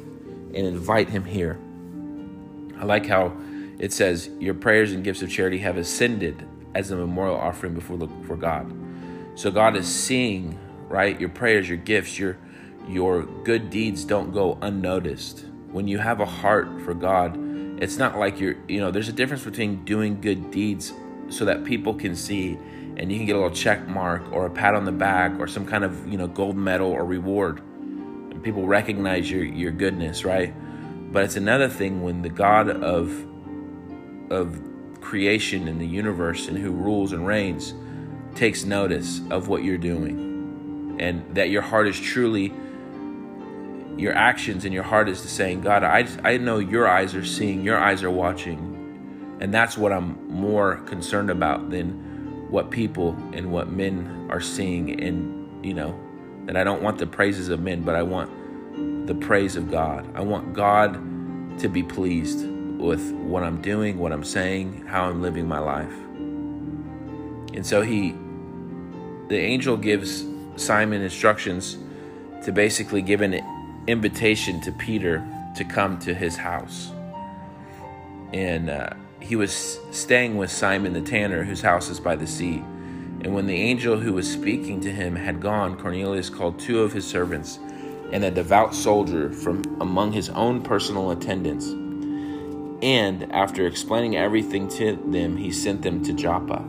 and 0.54 0.56
invite 0.56 1.08
him 1.08 1.24
here. 1.24 1.58
I 2.78 2.84
like 2.84 3.06
how 3.06 3.36
it 3.80 3.92
says, 3.92 4.30
Your 4.38 4.54
prayers 4.54 4.92
and 4.92 5.02
gifts 5.02 5.22
of 5.22 5.30
charity 5.30 5.58
have 5.58 5.76
ascended 5.76 6.46
as 6.76 6.92
a 6.92 6.96
memorial 6.96 7.36
offering 7.36 7.74
before, 7.74 7.96
before 7.96 8.36
God. 8.36 8.72
So 9.34 9.50
God 9.50 9.74
is 9.74 9.88
seeing, 9.88 10.56
right? 10.88 11.18
Your 11.18 11.30
prayers, 11.30 11.68
your 11.68 11.78
gifts, 11.78 12.18
your 12.18 12.38
your 12.86 13.22
good 13.22 13.70
deeds 13.70 14.04
don't 14.04 14.30
go 14.30 14.58
unnoticed. 14.60 15.46
When 15.74 15.88
you 15.88 15.98
have 15.98 16.20
a 16.20 16.24
heart 16.24 16.68
for 16.82 16.94
God, 16.94 17.36
it's 17.82 17.96
not 17.96 18.16
like 18.16 18.38
you're, 18.38 18.54
you 18.68 18.78
know, 18.78 18.92
there's 18.92 19.08
a 19.08 19.12
difference 19.12 19.42
between 19.42 19.84
doing 19.84 20.20
good 20.20 20.52
deeds 20.52 20.92
so 21.30 21.44
that 21.46 21.64
people 21.64 21.94
can 21.94 22.14
see 22.14 22.56
and 22.96 23.10
you 23.10 23.18
can 23.18 23.26
get 23.26 23.34
a 23.34 23.40
little 23.40 23.50
check 23.50 23.88
mark 23.88 24.22
or 24.30 24.46
a 24.46 24.50
pat 24.50 24.76
on 24.76 24.84
the 24.84 24.92
back 24.92 25.36
or 25.40 25.48
some 25.48 25.66
kind 25.66 25.82
of 25.82 26.06
you 26.06 26.16
know 26.16 26.28
gold 26.28 26.56
medal 26.56 26.92
or 26.92 27.04
reward. 27.04 27.58
And 27.58 28.40
people 28.40 28.68
recognize 28.68 29.28
your 29.28 29.42
your 29.42 29.72
goodness 29.72 30.24
right? 30.24 30.54
But 31.12 31.24
it's 31.24 31.34
another 31.34 31.68
thing 31.68 32.04
when 32.04 32.22
the 32.22 32.28
god 32.28 32.70
of 32.70 33.26
of 34.30 34.60
creation 35.00 35.66
and 35.66 35.80
the 35.80 35.88
universe 35.88 36.46
and 36.46 36.56
who 36.56 36.70
rules 36.70 37.10
and 37.10 37.26
reigns 37.26 37.74
takes 38.36 38.64
notice 38.64 39.22
of 39.30 39.48
what 39.48 39.64
you're 39.64 39.76
doing 39.76 40.96
and 41.00 41.34
that 41.34 41.50
your 41.50 41.62
heart 41.62 41.88
is 41.88 41.98
truly 41.98 42.52
your 43.96 44.14
actions 44.14 44.64
and 44.64 44.74
your 44.74 44.82
heart 44.82 45.08
is 45.08 45.20
saying 45.20 45.60
god 45.60 45.84
i 45.84 46.06
i 46.24 46.36
know 46.36 46.58
your 46.58 46.88
eyes 46.88 47.14
are 47.14 47.24
seeing 47.24 47.62
your 47.62 47.78
eyes 47.78 48.02
are 48.02 48.10
watching 48.10 49.38
and 49.40 49.52
that's 49.52 49.76
what 49.76 49.92
i'm 49.92 50.28
more 50.28 50.76
concerned 50.86 51.30
about 51.30 51.70
than 51.70 52.14
what 52.50 52.70
people 52.70 53.16
and 53.32 53.50
what 53.50 53.68
men 53.70 54.28
are 54.30 54.40
seeing 54.40 55.00
and 55.00 55.64
you 55.64 55.74
know 55.74 55.98
that 56.46 56.56
I 56.56 56.64
don't 56.64 56.82
want 56.82 56.98
the 56.98 57.06
praises 57.06 57.48
of 57.48 57.60
men 57.60 57.82
but 57.82 57.94
I 57.94 58.02
want 58.02 59.06
the 59.06 59.14
praise 59.14 59.56
of 59.56 59.70
God. 59.70 60.08
I 60.14 60.20
want 60.20 60.52
God 60.52 60.94
to 61.58 61.68
be 61.68 61.82
pleased 61.82 62.46
with 62.78 63.12
what 63.12 63.42
I'm 63.42 63.60
doing, 63.62 63.98
what 63.98 64.12
I'm 64.12 64.24
saying, 64.24 64.86
how 64.86 65.04
I'm 65.04 65.22
living 65.22 65.46
my 65.48 65.58
life. 65.58 65.92
And 67.54 67.66
so 67.66 67.82
he 67.82 68.14
the 69.28 69.38
angel 69.38 69.76
gives 69.76 70.24
Simon 70.56 71.02
instructions 71.02 71.78
to 72.44 72.52
basically 72.52 73.00
give 73.00 73.20
an 73.22 73.34
invitation 73.86 74.60
to 74.62 74.72
Peter 74.72 75.26
to 75.56 75.64
come 75.64 75.98
to 76.00 76.14
his 76.14 76.36
house. 76.36 76.92
And 78.32 78.70
uh, 78.70 78.90
he 79.20 79.36
was 79.36 79.78
staying 79.90 80.36
with 80.36 80.50
Simon 80.50 80.92
the 80.92 81.00
tanner, 81.00 81.44
whose 81.44 81.60
house 81.60 81.88
is 81.88 82.00
by 82.00 82.16
the 82.16 82.26
sea. 82.26 82.56
And 83.22 83.34
when 83.34 83.46
the 83.46 83.54
angel 83.54 83.98
who 83.98 84.12
was 84.12 84.30
speaking 84.30 84.80
to 84.82 84.92
him 84.92 85.16
had 85.16 85.40
gone, 85.40 85.78
Cornelius 85.78 86.28
called 86.28 86.58
two 86.58 86.82
of 86.82 86.92
his 86.92 87.06
servants 87.06 87.58
and 88.12 88.24
a 88.24 88.30
devout 88.30 88.74
soldier 88.74 89.32
from 89.32 89.62
among 89.80 90.12
his 90.12 90.28
own 90.30 90.62
personal 90.62 91.10
attendants. 91.10 91.68
And 92.82 93.32
after 93.32 93.66
explaining 93.66 94.16
everything 94.16 94.68
to 94.68 94.96
them, 95.06 95.36
he 95.36 95.50
sent 95.50 95.82
them 95.82 96.02
to 96.04 96.12
Joppa. 96.12 96.62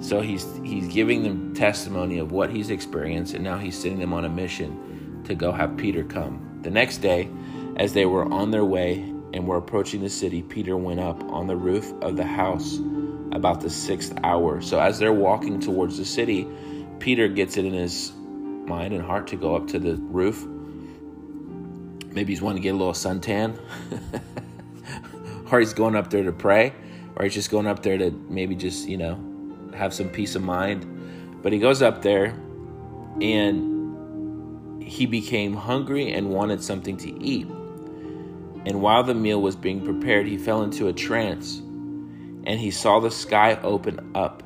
So 0.00 0.20
he's 0.20 0.44
he's 0.62 0.92
giving 0.92 1.22
them 1.22 1.54
testimony 1.54 2.18
of 2.18 2.30
what 2.30 2.50
he's 2.50 2.68
experienced, 2.68 3.32
and 3.32 3.42
now 3.42 3.56
he's 3.56 3.78
sending 3.78 4.00
them 4.00 4.12
on 4.12 4.26
a 4.26 4.28
mission 4.28 4.93
to 5.24 5.34
go 5.34 5.52
have 5.52 5.76
Peter 5.76 6.04
come. 6.04 6.60
The 6.62 6.70
next 6.70 6.98
day, 6.98 7.28
as 7.76 7.92
they 7.92 8.06
were 8.06 8.24
on 8.32 8.50
their 8.50 8.64
way 8.64 8.98
and 9.32 9.46
were 9.46 9.56
approaching 9.56 10.00
the 10.00 10.08
city, 10.10 10.42
Peter 10.42 10.76
went 10.76 11.00
up 11.00 11.22
on 11.24 11.46
the 11.46 11.56
roof 11.56 11.92
of 12.02 12.16
the 12.16 12.24
house 12.24 12.78
about 13.32 13.60
the 13.60 13.70
sixth 13.70 14.16
hour. 14.22 14.60
So 14.60 14.78
as 14.78 14.98
they're 14.98 15.12
walking 15.12 15.60
towards 15.60 15.98
the 15.98 16.04
city, 16.04 16.46
Peter 17.00 17.28
gets 17.28 17.56
it 17.56 17.64
in 17.64 17.74
his 17.74 18.12
mind 18.14 18.94
and 18.94 19.02
heart 19.02 19.26
to 19.28 19.36
go 19.36 19.56
up 19.56 19.66
to 19.68 19.78
the 19.78 19.96
roof. 19.96 20.46
Maybe 22.12 22.32
he's 22.32 22.40
wanting 22.40 22.62
to 22.62 22.62
get 22.62 22.74
a 22.74 22.78
little 22.78 22.92
suntan, 22.92 23.58
or 25.52 25.58
he's 25.58 25.74
going 25.74 25.96
up 25.96 26.10
there 26.10 26.22
to 26.22 26.32
pray, 26.32 26.72
or 27.16 27.24
he's 27.24 27.34
just 27.34 27.50
going 27.50 27.66
up 27.66 27.82
there 27.82 27.98
to 27.98 28.10
maybe 28.28 28.54
just, 28.54 28.88
you 28.88 28.96
know, 28.96 29.18
have 29.74 29.92
some 29.92 30.08
peace 30.08 30.36
of 30.36 30.42
mind. 30.42 31.40
But 31.42 31.52
he 31.52 31.58
goes 31.58 31.82
up 31.82 32.02
there 32.02 32.36
and 33.20 33.73
he 34.84 35.06
became 35.06 35.54
hungry 35.54 36.12
and 36.12 36.30
wanted 36.30 36.62
something 36.62 36.96
to 36.98 37.22
eat. 37.22 37.46
And 38.66 38.80
while 38.80 39.02
the 39.02 39.14
meal 39.14 39.40
was 39.40 39.56
being 39.56 39.84
prepared, 39.84 40.26
he 40.26 40.38
fell 40.38 40.62
into 40.62 40.88
a 40.88 40.92
trance 40.92 41.58
and 42.46 42.60
he 42.60 42.70
saw 42.70 43.00
the 43.00 43.10
sky 43.10 43.58
open 43.62 44.12
up. 44.14 44.42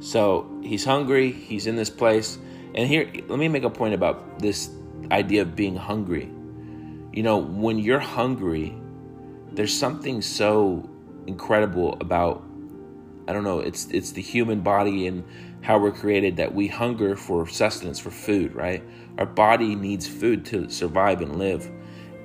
So 0.00 0.50
he's 0.62 0.84
hungry, 0.84 1.30
he's 1.30 1.66
in 1.66 1.76
this 1.76 1.90
place. 1.90 2.38
And 2.74 2.88
here, 2.88 3.10
let 3.28 3.38
me 3.38 3.48
make 3.48 3.64
a 3.64 3.70
point 3.70 3.94
about 3.94 4.38
this 4.38 4.70
idea 5.10 5.42
of 5.42 5.54
being 5.54 5.76
hungry. 5.76 6.30
You 7.12 7.22
know, 7.22 7.38
when 7.38 7.78
you're 7.78 8.00
hungry, 8.00 8.74
there's 9.52 9.76
something 9.76 10.22
so 10.22 10.88
incredible 11.26 11.96
about 12.00 12.42
I 13.28 13.32
don't 13.32 13.44
know, 13.44 13.60
it's 13.60 13.86
it's 13.86 14.12
the 14.12 14.22
human 14.22 14.60
body 14.60 15.06
and 15.06 15.24
how 15.60 15.78
we're 15.78 15.92
created 15.92 16.36
that 16.38 16.54
we 16.54 16.66
hunger 16.66 17.14
for 17.16 17.46
sustenance 17.46 17.98
for 17.98 18.10
food, 18.10 18.54
right? 18.54 18.82
Our 19.18 19.26
body 19.26 19.74
needs 19.74 20.06
food 20.06 20.44
to 20.46 20.68
survive 20.68 21.20
and 21.20 21.36
live. 21.38 21.70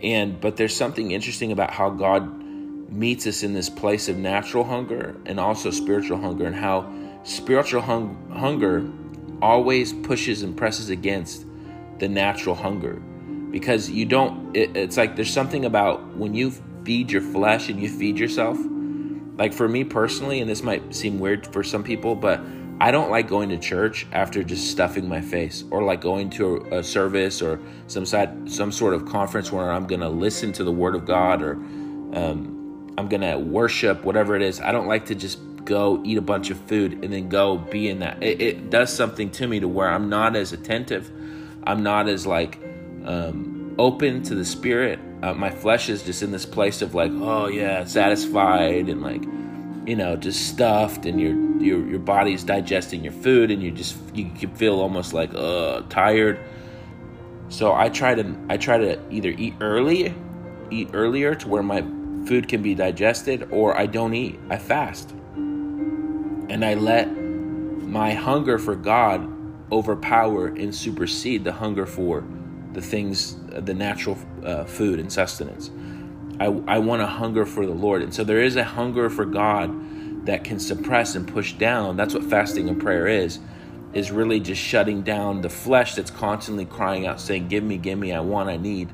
And 0.01 0.39
but 0.39 0.57
there's 0.57 0.75
something 0.75 1.11
interesting 1.11 1.51
about 1.51 1.71
how 1.71 1.89
God 1.89 2.43
meets 2.91 3.27
us 3.27 3.43
in 3.43 3.53
this 3.53 3.69
place 3.69 4.07
of 4.07 4.17
natural 4.17 4.63
hunger 4.63 5.15
and 5.25 5.39
also 5.39 5.71
spiritual 5.71 6.17
hunger 6.19 6.45
and 6.45 6.55
how 6.55 6.91
spiritual 7.23 7.81
hung, 7.81 8.31
hunger 8.31 8.89
always 9.41 9.93
pushes 9.93 10.41
and 10.41 10.55
presses 10.55 10.89
against 10.89 11.45
the 11.99 12.07
natural 12.07 12.55
hunger 12.55 13.01
because 13.51 13.89
you 13.89 14.05
don't 14.05 14.55
it, 14.55 14.75
it's 14.75 14.97
like 14.97 15.15
there's 15.15 15.31
something 15.31 15.65
about 15.65 16.15
when 16.15 16.33
you 16.33 16.51
feed 16.83 17.11
your 17.11 17.21
flesh 17.21 17.69
and 17.69 17.81
you 17.81 17.89
feed 17.89 18.17
yourself 18.17 18.57
like 19.37 19.53
for 19.53 19.67
me 19.67 19.83
personally 19.83 20.39
and 20.39 20.49
this 20.49 20.63
might 20.63 20.93
seem 20.93 21.19
weird 21.19 21.45
for 21.47 21.63
some 21.63 21.83
people 21.83 22.15
but 22.15 22.39
I 22.79 22.91
don't 22.91 23.09
like 23.09 23.27
going 23.27 23.49
to 23.49 23.57
church 23.57 24.05
after 24.11 24.43
just 24.43 24.69
stuffing 24.69 25.09
my 25.09 25.21
face 25.21 25.63
or 25.71 25.83
like 25.83 25.99
going 25.99 26.29
to 26.31 26.57
a, 26.71 26.83
service 26.83 27.41
or 27.41 27.59
some 27.87 28.05
side 28.05 28.51
some 28.51 28.71
sort 28.71 28.93
of 28.93 29.05
conference 29.05 29.51
where 29.51 29.71
I'm 29.71 29.87
going 29.87 30.01
to 30.01 30.09
listen 30.09 30.53
to 30.53 30.63
the 30.63 30.71
word 30.71 30.95
of 30.95 31.05
God 31.05 31.41
or 31.41 31.53
um, 31.53 32.93
I'm 32.97 33.07
going 33.07 33.21
to 33.21 33.37
worship 33.37 34.03
whatever 34.03 34.35
it 34.35 34.41
is. 34.43 34.59
I 34.59 34.71
don't 34.71 34.87
like 34.87 35.05
to 35.07 35.15
just 35.15 35.39
go 35.65 36.01
eat 36.05 36.17
a 36.17 36.21
bunch 36.21 36.49
of 36.49 36.59
food 36.61 37.03
and 37.03 37.11
then 37.11 37.29
go 37.29 37.57
be 37.57 37.89
in 37.89 37.99
that. 37.99 38.21
It, 38.21 38.41
it 38.41 38.69
does 38.69 38.93
something 38.93 39.31
to 39.31 39.47
me 39.47 39.59
to 39.59 39.67
where 39.67 39.89
I'm 39.89 40.09
not 40.09 40.35
as 40.35 40.53
attentive. 40.53 41.11
I'm 41.63 41.81
not 41.83 42.07
as 42.07 42.27
like 42.27 42.59
um, 43.05 43.75
open 43.79 44.23
to 44.23 44.35
the 44.35 44.45
spirit. 44.45 44.99
Uh, 45.23 45.33
my 45.33 45.49
flesh 45.49 45.89
is 45.89 46.03
just 46.03 46.21
in 46.21 46.31
this 46.31 46.45
place 46.45 46.83
of 46.83 46.93
like, 46.93 47.11
oh 47.11 47.47
yeah, 47.47 47.83
satisfied 47.85 48.87
and 48.87 49.01
like 49.01 49.23
you 49.87 49.95
know, 49.95 50.17
just 50.17 50.49
stuffed, 50.49 51.05
and 51.05 51.19
your 51.19 51.33
your 51.61 51.87
your 51.87 51.99
body's 51.99 52.43
digesting 52.43 53.05
your 53.05 53.13
food, 53.13 53.49
and 53.49 53.63
you 53.63 53.71
just 53.71 53.95
you 54.13 54.29
can 54.37 54.53
feel 54.53 54.81
almost 54.81 55.13
like 55.13 55.33
uh 55.33 55.81
tired. 55.89 56.37
So 57.47 57.73
I 57.73 57.87
try 57.87 58.13
to 58.13 58.35
I 58.49 58.57
try 58.57 58.77
to 58.77 58.99
either 59.09 59.29
eat 59.29 59.53
early, 59.61 60.13
eat 60.69 60.89
earlier 60.93 61.33
to 61.35 61.47
where 61.47 61.63
my 61.63 61.81
food 62.25 62.49
can 62.49 62.61
be 62.61 62.75
digested, 62.75 63.47
or 63.49 63.77
I 63.77 63.85
don't 63.85 64.13
eat. 64.13 64.37
I 64.49 64.57
fast, 64.57 65.11
and 65.35 66.65
I 66.65 66.73
let 66.73 67.05
my 67.07 68.13
hunger 68.13 68.59
for 68.59 68.75
God 68.75 69.33
overpower 69.71 70.47
and 70.47 70.75
supersede 70.75 71.45
the 71.45 71.53
hunger 71.53 71.85
for 71.85 72.25
the 72.73 72.81
things, 72.81 73.37
the 73.47 73.73
natural 73.73 74.17
uh, 74.43 74.65
food 74.65 74.99
and 74.99 75.11
sustenance. 75.11 75.71
I, 76.39 76.45
I 76.45 76.77
want 76.79 77.01
a 77.01 77.07
hunger 77.07 77.45
for 77.45 77.65
the 77.65 77.73
Lord. 77.73 78.01
And 78.01 78.13
so 78.13 78.23
there 78.23 78.41
is 78.41 78.55
a 78.55 78.63
hunger 78.63 79.09
for 79.09 79.25
God 79.25 80.25
that 80.25 80.43
can 80.43 80.59
suppress 80.59 81.15
and 81.15 81.27
push 81.27 81.53
down. 81.53 81.97
That's 81.97 82.13
what 82.13 82.23
fasting 82.23 82.69
and 82.69 82.79
prayer 82.79 83.07
is, 83.07 83.39
is 83.93 84.11
really 84.11 84.39
just 84.39 84.61
shutting 84.61 85.01
down 85.01 85.41
the 85.41 85.49
flesh 85.49 85.95
that's 85.95 86.11
constantly 86.11 86.65
crying 86.65 87.07
out, 87.07 87.19
saying, 87.19 87.47
Give 87.47 87.63
me, 87.63 87.77
give 87.77 87.97
me, 87.97 88.13
I 88.13 88.19
want, 88.19 88.49
I 88.49 88.57
need. 88.57 88.89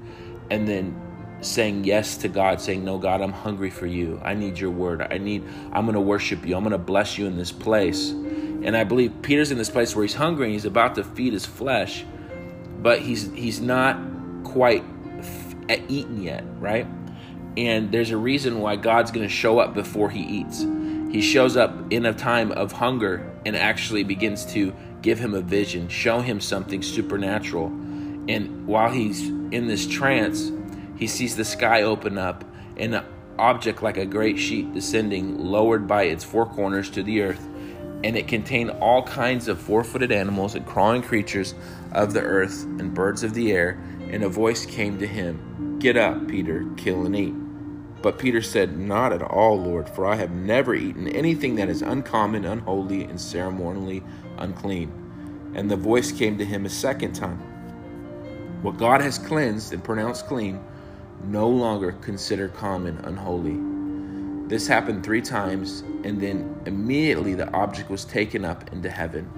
And 0.50 0.68
then 0.68 1.00
saying 1.42 1.84
yes 1.84 2.18
to 2.18 2.30
God, 2.30 2.62
saying, 2.62 2.86
No, 2.86 2.98
God, 2.98 3.20
I'm 3.22 3.34
hungry 3.34 3.70
for 3.70 3.88
you. 3.88 4.22
I 4.24 4.36
need 4.36 4.60
your 4.60 4.72
word. 4.72 5.02
I 5.02 5.18
need, 5.18 5.44
I'm 5.74 5.86
going 5.86 5.96
to 5.96 6.02
worship 6.02 6.46
you. 6.46 6.56
I'm 6.56 6.64
going 6.64 6.72
to 6.72 6.78
bless 6.78 7.18
you 7.18 7.26
in 7.26 7.36
this 7.36 7.52
place. 7.52 8.12
And 8.12 8.78
I 8.78 8.86
believe 8.86 9.22
Peter's 9.22 9.52
in 9.52 9.58
this 9.58 9.70
place 9.70 9.94
where 9.96 10.04
he's 10.06 10.14
hungry 10.14 10.46
and 10.46 10.54
he's 10.54 10.66
about 10.66 10.96
to 10.96 11.04
feed 11.04 11.34
his 11.34 11.46
flesh, 11.46 12.06
but 12.82 13.00
he's 13.00 13.30
he's 13.34 13.60
not 13.60 13.98
quite 14.46 14.86
f- 15.20 15.56
eaten 15.90 16.22
yet, 16.22 16.46
right? 16.60 16.88
And 17.56 17.92
there's 17.92 18.12
a 18.12 18.18
reason 18.18 18.60
why 18.60 18.76
God's 18.76 19.12
going 19.12 19.28
to 19.28 19.34
show 19.34 19.60
up 19.60 19.74
before 19.74 20.10
he 20.10 20.22
eats. 20.22 20.66
He 21.12 21.22
shows 21.22 21.56
up 21.56 21.92
in 21.92 22.06
a 22.06 22.14
time 22.14 22.52
of 22.52 22.72
hunger 22.72 23.32
and 23.46 23.56
actually 23.56 24.04
begins 24.04 24.46
to 24.54 24.74
give 25.04 25.20
him 25.20 25.36
a 25.36 25.42
vision, 25.42 25.88
show 25.88 26.22
him 26.22 26.40
something 26.40 26.82
supernatural. 26.82 27.68
And 28.28 28.66
while 28.66 28.90
he's 28.90 29.28
in 29.28 29.68
this 29.68 29.86
trance, 29.86 30.52
he 30.98 31.06
sees 31.06 31.36
the 31.36 31.46
sky 31.46 31.84
open 31.84 32.18
up 32.18 32.44
and 32.78 32.96
an 32.96 33.06
object 33.38 33.84
like 33.84 33.98
a 33.98 34.06
great 34.06 34.40
sheet 34.40 34.74
descending, 34.74 35.38
lowered 35.38 35.88
by 35.88 36.04
its 36.04 36.24
four 36.24 36.48
corners 36.48 36.90
to 36.92 37.04
the 37.04 37.22
earth. 37.22 37.48
And 38.04 38.18
it 38.18 38.28
contained 38.28 38.72
all 38.72 39.04
kinds 39.04 39.48
of 39.48 39.60
four 39.60 39.84
footed 39.84 40.12
animals 40.12 40.56
and 40.56 40.66
crawling 40.66 41.04
creatures 41.04 41.54
of 41.92 42.14
the 42.14 42.22
earth 42.22 42.64
and 42.64 42.94
birds 42.94 43.24
of 43.24 43.34
the 43.34 43.52
air. 43.52 43.80
And 44.10 44.24
a 44.24 44.30
voice 44.30 44.66
came 44.66 44.98
to 45.00 45.08
him 45.08 45.78
Get 45.80 45.98
up, 45.98 46.28
Peter, 46.28 46.66
kill 46.78 47.06
and 47.06 47.16
eat. 47.16 47.43
But 48.04 48.20
Peter 48.20 48.42
said, 48.42 48.78
Not 48.78 49.14
at 49.14 49.22
all, 49.22 49.60
Lord, 49.60 49.88
for 49.88 50.06
I 50.06 50.16
have 50.16 50.32
never 50.32 50.76
eaten 50.76 51.08
anything 51.08 51.56
that 51.56 51.70
is 51.70 51.82
uncommon, 51.82 52.44
unholy, 52.44 53.06
and 53.06 53.20
ceremonially 53.20 54.04
unclean. 54.38 54.92
And 55.56 55.72
the 55.72 55.78
voice 55.78 56.12
came 56.12 56.38
to 56.38 56.46
him 56.46 56.66
a 56.66 56.70
second 56.70 57.14
time 57.14 57.40
What 58.62 58.78
God 58.78 59.00
has 59.00 59.18
cleansed 59.18 59.72
and 59.72 59.82
pronounced 59.82 60.28
clean, 60.28 60.62
no 61.24 61.48
longer 61.48 61.94
consider 61.94 62.50
common, 62.50 62.98
unholy. 63.06 63.58
This 64.50 64.68
happened 64.68 65.06
three 65.06 65.22
times, 65.22 65.86
and 66.04 66.20
then 66.20 66.62
immediately 66.66 67.34
the 67.36 67.50
object 67.54 67.90
was 67.90 68.04
taken 68.04 68.44
up 68.44 68.74
into 68.74 68.90
heaven. 68.90 69.32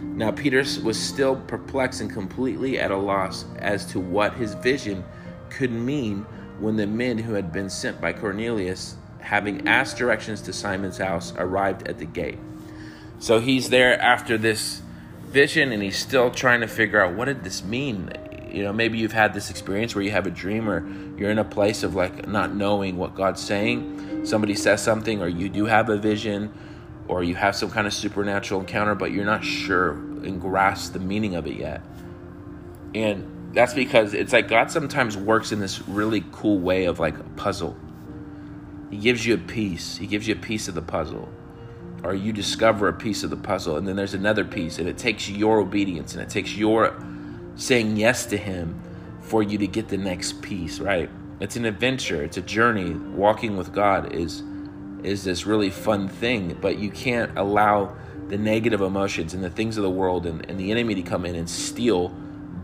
Now 0.00 0.30
Peter 0.30 0.64
was 0.84 0.98
still 0.98 1.34
perplexed 1.34 2.00
and 2.00 2.12
completely 2.12 2.78
at 2.78 2.92
a 2.92 2.96
loss 2.96 3.46
as 3.58 3.84
to 3.86 3.98
what 3.98 4.34
his 4.34 4.54
vision 4.54 5.04
could 5.50 5.72
mean 5.72 6.24
when 6.60 6.76
the 6.76 6.86
men 6.86 7.18
who 7.18 7.34
had 7.34 7.52
been 7.52 7.70
sent 7.70 8.00
by 8.00 8.12
Cornelius, 8.12 8.96
having 9.20 9.68
asked 9.68 9.96
directions 9.96 10.40
to 10.42 10.52
Simon's 10.52 10.98
house, 10.98 11.32
arrived 11.36 11.86
at 11.88 11.98
the 11.98 12.04
gate. 12.04 12.38
So 13.18 13.40
he's 13.40 13.70
there 13.70 14.00
after 14.00 14.38
this 14.38 14.82
vision 15.26 15.72
and 15.72 15.82
he's 15.82 15.98
still 15.98 16.30
trying 16.30 16.60
to 16.60 16.68
figure 16.68 17.04
out 17.04 17.14
what 17.14 17.26
did 17.26 17.44
this 17.44 17.62
mean? 17.64 18.10
You 18.50 18.62
know, 18.62 18.72
maybe 18.72 18.98
you've 18.98 19.12
had 19.12 19.34
this 19.34 19.50
experience 19.50 19.94
where 19.94 20.04
you 20.04 20.10
have 20.10 20.26
a 20.26 20.30
dream 20.30 20.68
or 20.68 20.88
you're 21.18 21.30
in 21.30 21.38
a 21.38 21.44
place 21.44 21.82
of 21.82 21.94
like 21.94 22.26
not 22.26 22.54
knowing 22.54 22.96
what 22.96 23.14
God's 23.14 23.42
saying. 23.42 24.24
Somebody 24.24 24.54
says 24.54 24.82
something 24.82 25.20
or 25.20 25.28
you 25.28 25.48
do 25.48 25.66
have 25.66 25.90
a 25.90 25.98
vision 25.98 26.52
or 27.08 27.22
you 27.22 27.34
have 27.34 27.56
some 27.56 27.70
kind 27.70 27.86
of 27.86 27.92
supernatural 27.92 28.60
encounter, 28.60 28.94
but 28.94 29.12
you're 29.12 29.24
not 29.24 29.44
sure 29.44 29.92
and 29.92 30.40
grasp 30.40 30.92
the 30.92 30.98
meaning 30.98 31.34
of 31.34 31.46
it 31.46 31.56
yet. 31.56 31.82
And 32.94 33.37
that's 33.52 33.74
because 33.74 34.14
it's 34.14 34.32
like 34.32 34.48
God 34.48 34.70
sometimes 34.70 35.16
works 35.16 35.52
in 35.52 35.60
this 35.60 35.86
really 35.88 36.24
cool 36.32 36.58
way 36.58 36.84
of 36.84 36.98
like 36.98 37.18
a 37.18 37.24
puzzle. 37.24 37.76
He 38.90 38.98
gives 38.98 39.26
you 39.26 39.34
a 39.34 39.38
piece, 39.38 39.96
He 39.96 40.06
gives 40.06 40.28
you 40.28 40.34
a 40.34 40.38
piece 40.38 40.68
of 40.68 40.74
the 40.74 40.82
puzzle, 40.82 41.28
or 42.02 42.14
you 42.14 42.32
discover 42.32 42.88
a 42.88 42.92
piece 42.92 43.22
of 43.22 43.30
the 43.30 43.36
puzzle, 43.36 43.76
and 43.76 43.86
then 43.86 43.96
there's 43.96 44.14
another 44.14 44.44
piece, 44.44 44.78
and 44.78 44.88
it 44.88 44.98
takes 44.98 45.28
your 45.28 45.58
obedience 45.58 46.14
and 46.14 46.22
it 46.22 46.30
takes 46.30 46.54
your 46.54 46.96
saying 47.56 47.96
yes 47.96 48.26
to 48.26 48.36
Him 48.36 48.80
for 49.20 49.42
you 49.42 49.58
to 49.58 49.66
get 49.66 49.88
the 49.88 49.98
next 49.98 50.40
piece, 50.40 50.80
right? 50.80 51.10
It's 51.40 51.56
an 51.56 51.64
adventure, 51.64 52.22
it's 52.22 52.36
a 52.36 52.42
journey. 52.42 52.92
Walking 52.92 53.56
with 53.56 53.72
God 53.72 54.14
is 54.14 54.42
is 55.04 55.22
this 55.22 55.46
really 55.46 55.70
fun 55.70 56.08
thing, 56.08 56.58
but 56.60 56.78
you 56.78 56.90
can't 56.90 57.36
allow 57.38 57.96
the 58.26 58.36
negative 58.36 58.80
emotions 58.80 59.32
and 59.32 59.44
the 59.44 59.50
things 59.50 59.76
of 59.76 59.84
the 59.84 59.90
world 59.90 60.26
and, 60.26 60.44
and 60.50 60.58
the 60.58 60.70
enemy 60.72 60.94
to 60.96 61.02
come 61.02 61.24
in 61.24 61.36
and 61.36 61.48
steal 61.48 62.14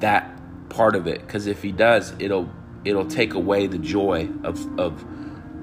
that 0.01 0.34
part 0.75 0.97
of 0.97 1.07
it 1.07 1.21
because 1.21 1.47
if 1.47 1.63
he 1.63 1.71
does 1.71 2.15
it'll 2.19 2.51
it'll 2.85 3.07
take 3.07 3.35
away 3.35 3.67
the 3.67 3.79
joy 3.79 4.29
of 4.43 4.79
of 4.79 5.05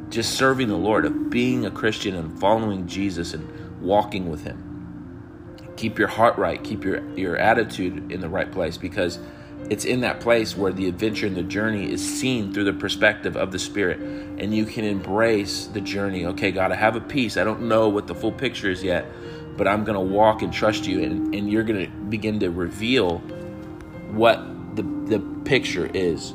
just 0.09 0.35
serving 0.35 0.67
the 0.67 0.77
lord 0.77 1.05
of 1.05 1.29
being 1.29 1.65
a 1.65 1.71
christian 1.71 2.15
and 2.15 2.39
following 2.39 2.87
jesus 2.87 3.33
and 3.33 3.81
walking 3.81 4.29
with 4.29 4.43
him 4.43 4.67
keep 5.75 5.99
your 5.99 6.07
heart 6.07 6.37
right 6.37 6.63
keep 6.63 6.83
your 6.85 7.07
your 7.17 7.35
attitude 7.35 8.11
in 8.11 8.21
the 8.21 8.29
right 8.29 8.51
place 8.51 8.77
because 8.77 9.19
it's 9.69 9.85
in 9.85 10.01
that 10.01 10.19
place 10.19 10.57
where 10.57 10.73
the 10.73 10.87
adventure 10.87 11.27
and 11.27 11.35
the 11.35 11.43
journey 11.43 11.91
is 11.91 12.01
seen 12.03 12.53
through 12.53 12.65
the 12.65 12.73
perspective 12.73 13.37
of 13.37 13.51
the 13.51 13.59
Spirit. 13.59 13.99
And 13.99 14.53
you 14.53 14.65
can 14.65 14.83
embrace 14.83 15.67
the 15.67 15.81
journey. 15.81 16.25
Okay, 16.25 16.51
God, 16.51 16.71
I 16.71 16.75
have 16.75 16.95
a 16.95 16.99
peace. 17.01 17.37
I 17.37 17.43
don't 17.43 17.69
know 17.69 17.87
what 17.87 18.07
the 18.07 18.15
full 18.15 18.31
picture 18.31 18.69
is 18.69 18.83
yet, 18.83 19.05
but 19.55 19.67
I'm 19.67 19.83
going 19.83 19.95
to 19.95 20.13
walk 20.13 20.41
and 20.41 20.51
trust 20.51 20.87
you. 20.87 21.01
And, 21.03 21.33
and 21.33 21.49
you're 21.49 21.63
going 21.63 21.85
to 21.85 21.91
begin 22.09 22.39
to 22.41 22.49
reveal 22.49 23.19
what 24.11 24.43
the, 25.11 25.19
picture 25.45 25.89
is, 25.93 26.33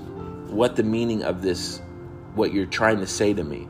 what 0.49 0.76
the 0.76 0.83
meaning 0.83 1.23
of 1.23 1.42
this, 1.42 1.80
what 2.35 2.52
you're 2.52 2.66
trying 2.66 3.00
to 3.00 3.06
say 3.06 3.33
to 3.33 3.42
me. 3.42 3.68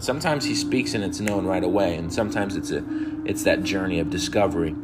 Sometimes 0.00 0.44
he 0.44 0.54
speaks 0.54 0.94
and 0.94 1.04
it's 1.04 1.20
known 1.20 1.46
right 1.46 1.62
away, 1.62 1.96
and 1.96 2.12
sometimes 2.12 2.56
it's 2.56 2.70
a 2.70 2.84
it's 3.24 3.44
that 3.44 3.62
journey 3.62 4.00
of 4.00 4.10
discovery. 4.10 4.74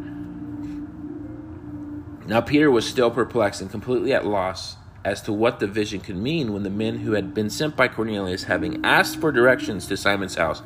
Now 2.26 2.40
Peter 2.40 2.70
was 2.70 2.88
still 2.88 3.10
perplexed 3.10 3.60
and 3.60 3.70
completely 3.70 4.12
at 4.12 4.24
loss 4.24 4.76
as 5.04 5.22
to 5.22 5.32
what 5.32 5.58
the 5.58 5.66
vision 5.66 6.00
could 6.00 6.16
mean 6.16 6.52
when 6.52 6.62
the 6.62 6.70
men 6.70 6.98
who 6.98 7.12
had 7.12 7.34
been 7.34 7.50
sent 7.50 7.74
by 7.74 7.88
Cornelius, 7.88 8.44
having 8.44 8.84
asked 8.84 9.18
for 9.18 9.32
directions 9.32 9.86
to 9.86 9.96
Simon's 9.96 10.34
house, 10.34 10.62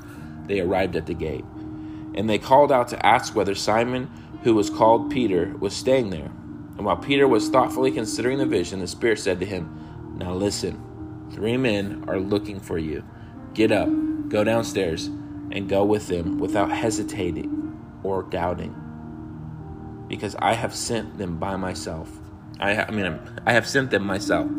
they 0.47 0.61
arrived 0.61 0.97
at 0.97 1.07
the 1.07 1.15
gate. 1.15 1.45
And 2.15 2.29
they 2.29 2.39
called 2.39 2.73
out 2.73 2.89
to 2.89 3.07
ask 3.07 3.35
whether 3.35 3.55
Simon, 3.55 4.11
who 4.43 4.55
was 4.55 4.71
called 4.71 5.11
Peter, 5.11 5.55
was 5.59 5.75
staying 5.75 6.11
there. 6.11 6.31
And 6.77 6.85
while 6.85 6.97
Peter 6.97 7.29
was 7.29 7.49
thoughtfully 7.49 7.91
considering 7.91 8.39
the 8.39 8.47
vision, 8.47 8.81
the 8.81 8.87
Spirit 8.87 9.19
said 9.19 9.41
to 9.41 9.47
him, 9.47 10.17
Now 10.19 10.35
listen, 10.35 11.29
three 11.33 11.57
men 11.57 12.05
are 12.09 12.19
looking 12.19 12.61
for 12.61 12.79
you. 12.79 13.05
Get 13.55 13.71
up, 13.71 13.89
go 14.29 14.45
downstairs, 14.45 15.07
and 15.07 15.69
go 15.69 15.85
with 15.85 16.09
them 16.09 16.39
without 16.39 16.73
hesitating 16.73 17.79
or 18.03 18.23
doubting 18.25 18.75
because 20.09 20.37
I 20.37 20.55
have 20.55 20.75
sent 20.75 21.19
them 21.19 21.39
by 21.39 21.57
myself. 21.57 22.11
I, 22.61 22.77
I 22.77 22.91
mean, 22.91 23.19
I 23.47 23.53
have 23.53 23.67
sent 23.67 23.91
them 23.91 24.05
myself. 24.05 24.51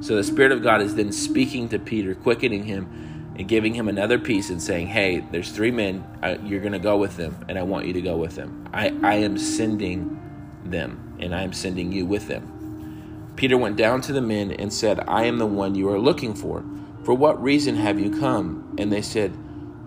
So 0.00 0.16
the 0.16 0.24
Spirit 0.24 0.52
of 0.52 0.62
God 0.62 0.80
is 0.80 0.94
then 0.94 1.12
speaking 1.12 1.68
to 1.70 1.78
Peter, 1.78 2.14
quickening 2.14 2.64
him, 2.64 3.34
and 3.36 3.48
giving 3.48 3.74
him 3.74 3.88
another 3.88 4.18
piece 4.18 4.50
and 4.50 4.62
saying, 4.62 4.88
Hey, 4.88 5.24
there's 5.30 5.50
three 5.50 5.70
men. 5.70 6.04
you're 6.44 6.60
going 6.60 6.72
to 6.72 6.78
go 6.78 6.96
with 6.96 7.16
them, 7.16 7.36
and 7.48 7.58
I 7.58 7.62
want 7.62 7.86
you 7.86 7.92
to 7.94 8.02
go 8.02 8.16
with 8.16 8.34
them. 8.34 8.68
I, 8.72 8.94
I 9.02 9.14
am 9.14 9.38
sending 9.38 10.20
them, 10.64 11.07
and 11.20 11.34
I 11.34 11.42
am 11.42 11.52
sending 11.52 11.92
you 11.92 12.06
with 12.06 12.28
them. 12.28 13.32
Peter 13.36 13.56
went 13.56 13.76
down 13.76 14.00
to 14.02 14.12
the 14.12 14.20
men 14.20 14.50
and 14.52 14.72
said, 14.72 15.00
I 15.06 15.24
am 15.24 15.38
the 15.38 15.46
one 15.46 15.74
you 15.74 15.88
are 15.90 15.98
looking 15.98 16.34
for. 16.34 16.64
For 17.04 17.14
what 17.14 17.42
reason 17.42 17.76
have 17.76 18.00
you 18.00 18.18
come? 18.18 18.74
And 18.78 18.92
they 18.92 19.02
said, 19.02 19.32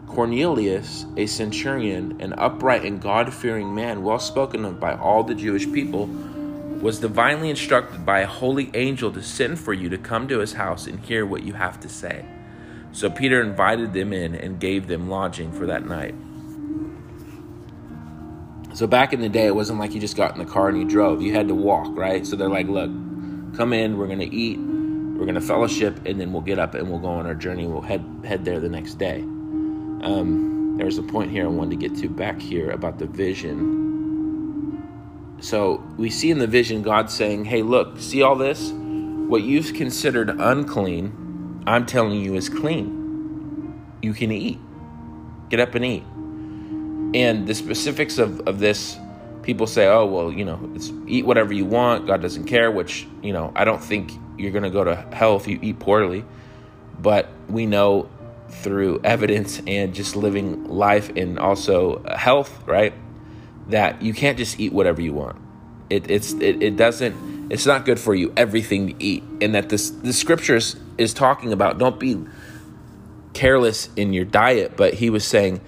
Cornelius, 0.08 1.06
a 1.18 1.26
centurion, 1.26 2.20
an 2.22 2.34
upright 2.38 2.84
and 2.84 3.02
God 3.02 3.34
fearing 3.34 3.74
man, 3.74 4.04
well 4.04 4.20
spoken 4.20 4.66
of 4.66 4.80
by 4.80 4.94
all 4.96 5.24
the 5.24 5.36
Jewish 5.36 5.72
people, 5.72 6.08
was 6.82 7.00
divinely 7.00 7.50
instructed 7.50 8.06
by 8.06 8.22
a 8.22 8.28
holy 8.28 8.72
angel 8.74 9.12
to 9.12 9.22
send 9.22 9.60
for 9.60 9.74
you 9.74 9.88
to 9.90 9.98
come 9.98 10.28
to 10.28 10.40
his 10.40 10.54
house 10.54 10.88
and 10.88 11.00
hear 11.00 11.26
what 11.26 11.44
you 11.44 11.54
have 11.54 11.80
to 11.82 11.90
say. 11.90 12.26
So 12.92 13.10
Peter 13.10 13.42
invited 13.42 13.94
them 13.94 14.12
in 14.12 14.36
and 14.36 14.60
gave 14.60 14.88
them 14.88 15.10
lodging 15.10 15.52
for 15.52 15.66
that 15.68 15.86
night. 15.86 16.16
So 18.74 18.88
back 18.88 19.12
in 19.12 19.20
the 19.20 19.30
day, 19.30 19.48
it 19.48 19.56
wasn't 19.56 19.80
like 19.80 19.94
you 19.94 20.00
just 20.00 20.16
got 20.16 20.32
in 20.32 20.40
the 20.40 20.52
car 20.52 20.70
and 20.70 20.78
you 20.78 20.86
drove. 20.88 21.22
You 21.22 21.34
had 21.34 21.50
to 21.50 21.56
walk, 21.56 21.90
right? 21.92 22.26
So 22.26 22.36
they're 22.36 22.50
like, 22.50 22.68
look, 22.68 22.90
come 23.56 23.74
in, 23.74 23.98
we're 23.98 24.08
to 24.20 24.34
eat, 24.34 24.58
we're 24.60 25.26
to 25.36 25.42
fellowship, 25.42 26.06
and 26.06 26.20
then 26.20 26.32
we'll 26.32 26.42
get 26.42 26.58
up 26.58 26.74
and 26.74 26.90
we'll 26.90 27.00
go 27.00 27.10
on 27.10 27.26
our 27.26 27.36
journey. 27.36 27.68
We'll 27.68 27.82
head, 27.82 28.04
head 28.24 28.46
there 28.46 28.60
the 28.60 28.70
next 28.70 28.96
day. 28.96 29.20
Um, 29.20 30.78
there's 30.78 30.98
a 30.98 31.04
point 31.04 31.32
here 31.32 31.46
I 31.46 31.48
wanted 31.50 31.80
to 31.80 31.88
get 31.88 31.98
to 32.00 32.10
back 32.10 32.40
here 32.42 32.72
about 32.72 32.98
the 32.98 33.08
vision. 33.08 33.82
So 35.42 35.84
we 35.98 36.10
see 36.10 36.32
in 36.32 36.40
the 36.40 36.48
vision 36.48 36.82
God 36.82 37.12
saying, 37.12 37.46
Hey, 37.46 37.62
look, 37.62 38.00
see 38.00 38.22
all 38.22 38.36
this? 38.36 38.72
What 38.72 39.44
you've 39.44 39.74
considered 39.74 40.30
unclean, 40.30 41.64
I'm 41.68 41.86
telling 41.86 42.20
you 42.22 42.36
is 42.36 42.48
clean. 42.48 42.98
You 44.02 44.14
can 44.14 44.32
eat. 44.32 44.60
Get 45.50 45.60
up 45.60 45.76
and 45.76 45.84
eat. 45.84 46.04
And 47.14 47.48
the 47.48 47.56
specifics 47.56 48.18
of, 48.18 48.48
of 48.48 48.60
this, 48.60 48.98
people 49.44 49.68
say, 49.68 49.88
oh, 49.88 50.06
well, 50.06 50.32
you 50.32 50.46
know, 50.46 50.72
it's 50.76 50.92
eat 51.08 51.26
whatever 51.26 51.54
you 51.54 51.66
want. 51.66 52.08
God 52.08 52.22
doesn't 52.22 52.46
care, 52.46 52.72
which, 52.72 53.08
you 53.22 53.34
know, 53.34 53.52
I 53.56 53.66
don't 53.66 53.84
think 53.84 54.12
you're 54.38 54.52
going 54.52 54.64
to 54.64 54.70
go 54.70 54.84
to 54.84 54.96
hell 55.12 55.36
if 55.36 55.48
you 55.48 55.60
eat 55.62 55.80
poorly. 55.80 56.24
But 57.00 57.30
we 57.50 57.66
know 57.66 58.10
through 58.50 59.02
evidence 59.04 59.62
and 59.66 59.94
just 59.94 60.16
living 60.16 60.66
life 60.68 61.10
and 61.16 61.40
also 61.40 62.04
health, 62.16 62.64
right? 62.68 62.94
That 63.70 64.02
you 64.02 64.14
can't 64.14 64.38
just 64.38 64.60
eat 64.60 64.74
whatever 64.74 65.02
you 65.02 65.14
want. 65.14 65.38
It, 65.90 66.10
it's 66.10 66.34
it, 66.34 66.64
it 66.64 66.78
doesn't 66.78 67.52
it's 67.52 67.66
not 67.66 67.84
good 67.84 68.00
for 68.00 68.16
you 68.16 68.34
everything 68.38 68.88
to 68.88 69.04
eat, 69.04 69.24
and 69.42 69.56
that 69.56 69.70
this 69.70 69.90
the 69.90 70.14
scriptures 70.14 70.78
is 70.98 71.14
talking 71.14 71.52
about 71.52 71.78
don't 71.78 72.00
be 72.00 72.24
careless 73.34 73.90
in 73.96 74.14
your 74.14 74.26
diet, 74.26 74.78
but 74.78 74.94
he 74.94 75.10
was 75.10 75.26
saying 75.26 75.60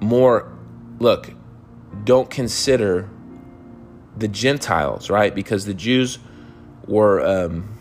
more. 0.00 0.52
Look, 0.98 1.32
don't 2.04 2.30
consider 2.30 3.08
the 4.16 4.28
Gentiles, 4.28 5.10
right? 5.10 5.34
Because 5.34 5.66
the 5.66 5.74
Jews 5.74 6.18
were, 6.86 7.24
um, 7.24 7.78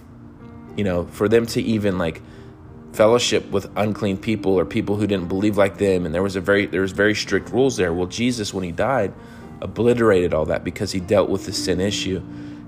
you 0.75 0.83
know, 0.83 1.05
for 1.05 1.29
them 1.29 1.45
to 1.47 1.61
even 1.61 1.97
like 1.97 2.21
fellowship 2.91 3.49
with 3.51 3.69
unclean 3.75 4.17
people 4.17 4.57
or 4.57 4.65
people 4.65 4.95
who 4.95 5.05
didn't 5.05 5.27
believe 5.27 5.57
like 5.57 5.77
them 5.77 6.05
and 6.05 6.15
there 6.15 6.23
was 6.23 6.37
a 6.37 6.41
very 6.41 6.65
there 6.65 6.79
was 6.79 6.93
very 6.93 7.13
strict 7.13 7.49
rules 7.49 7.75
there. 7.75 7.93
Well 7.93 8.07
jesus 8.07 8.53
when 8.53 8.63
he 8.63 8.71
died 8.71 9.13
obliterated 9.61 10.33
all 10.33 10.45
that 10.45 10.63
because 10.63 10.93
he 10.93 11.01
dealt 11.01 11.29
with 11.29 11.45
the 11.45 11.51
sin 11.51 11.81
issue. 11.81 12.21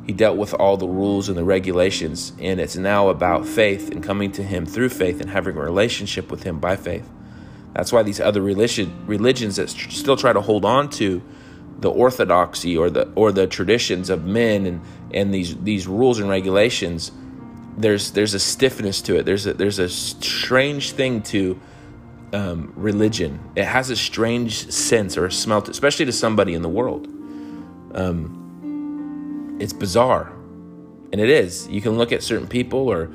He 0.05 0.12
dealt 0.12 0.38
with 0.38 0.53
all 0.53 0.75
the 0.75 0.88
rules 0.88 1.29
and 1.29 1.38
the 1.38 1.45
regulations 1.45 2.33
and 2.39 2.60
it's 2.60 2.75
now 2.75 3.07
about 3.07 3.47
faith 3.47 3.89
and 3.89 4.03
coming 4.03 4.33
to 4.33 4.43
him 4.43 4.65
through 4.65 4.89
faith 4.89 5.21
and 5.21 5.29
having 5.29 5.55
a 5.55 5.62
relationship 5.62 6.29
with 6.29 6.43
him 6.43 6.60
by 6.60 6.75
faith 6.75 7.10
that's 7.77 7.93
why 7.93 8.03
these 8.03 8.19
other 8.19 8.41
religion, 8.41 9.05
religions 9.07 9.55
that 9.55 9.69
still 9.69 10.17
try 10.17 10.33
to 10.33 10.41
hold 10.41 10.65
on 10.65 10.89
to 10.89 11.21
the 11.79 11.89
orthodoxy 11.89 12.75
or 12.75 12.89
the 12.89 13.07
or 13.15 13.31
the 13.31 13.47
traditions 13.47 14.09
of 14.09 14.25
men 14.25 14.65
and 14.65 14.81
and 15.13 15.33
these 15.33 15.55
these 15.57 15.87
rules 15.87 16.19
and 16.19 16.27
regulations 16.27 17.11
there's 17.77 18.11
there's 18.11 18.33
a 18.33 18.39
stiffness 18.39 19.01
to 19.03 19.17
it. 19.17 19.25
There's 19.25 19.45
a 19.45 19.53
there's 19.53 19.79
a 19.79 19.87
strange 19.87 20.91
thing 20.91 21.21
to 21.23 21.59
um, 22.33 22.73
religion. 22.75 23.39
It 23.55 23.65
has 23.65 23.89
a 23.89 23.95
strange 23.95 24.69
sense 24.71 25.15
or 25.17 25.27
a 25.27 25.31
smell, 25.31 25.61
to, 25.61 25.71
especially 25.71 26.05
to 26.05 26.11
somebody 26.11 26.55
in 26.55 26.63
the 26.63 26.69
world. 26.69 27.07
Um, 27.93 29.57
it's 29.61 29.73
bizarre, 29.73 30.33
and 31.11 31.21
it 31.21 31.29
is. 31.29 31.67
You 31.67 31.81
can 31.81 31.97
look 31.97 32.11
at 32.11 32.23
certain 32.23 32.47
people 32.47 32.89
or 32.89 33.05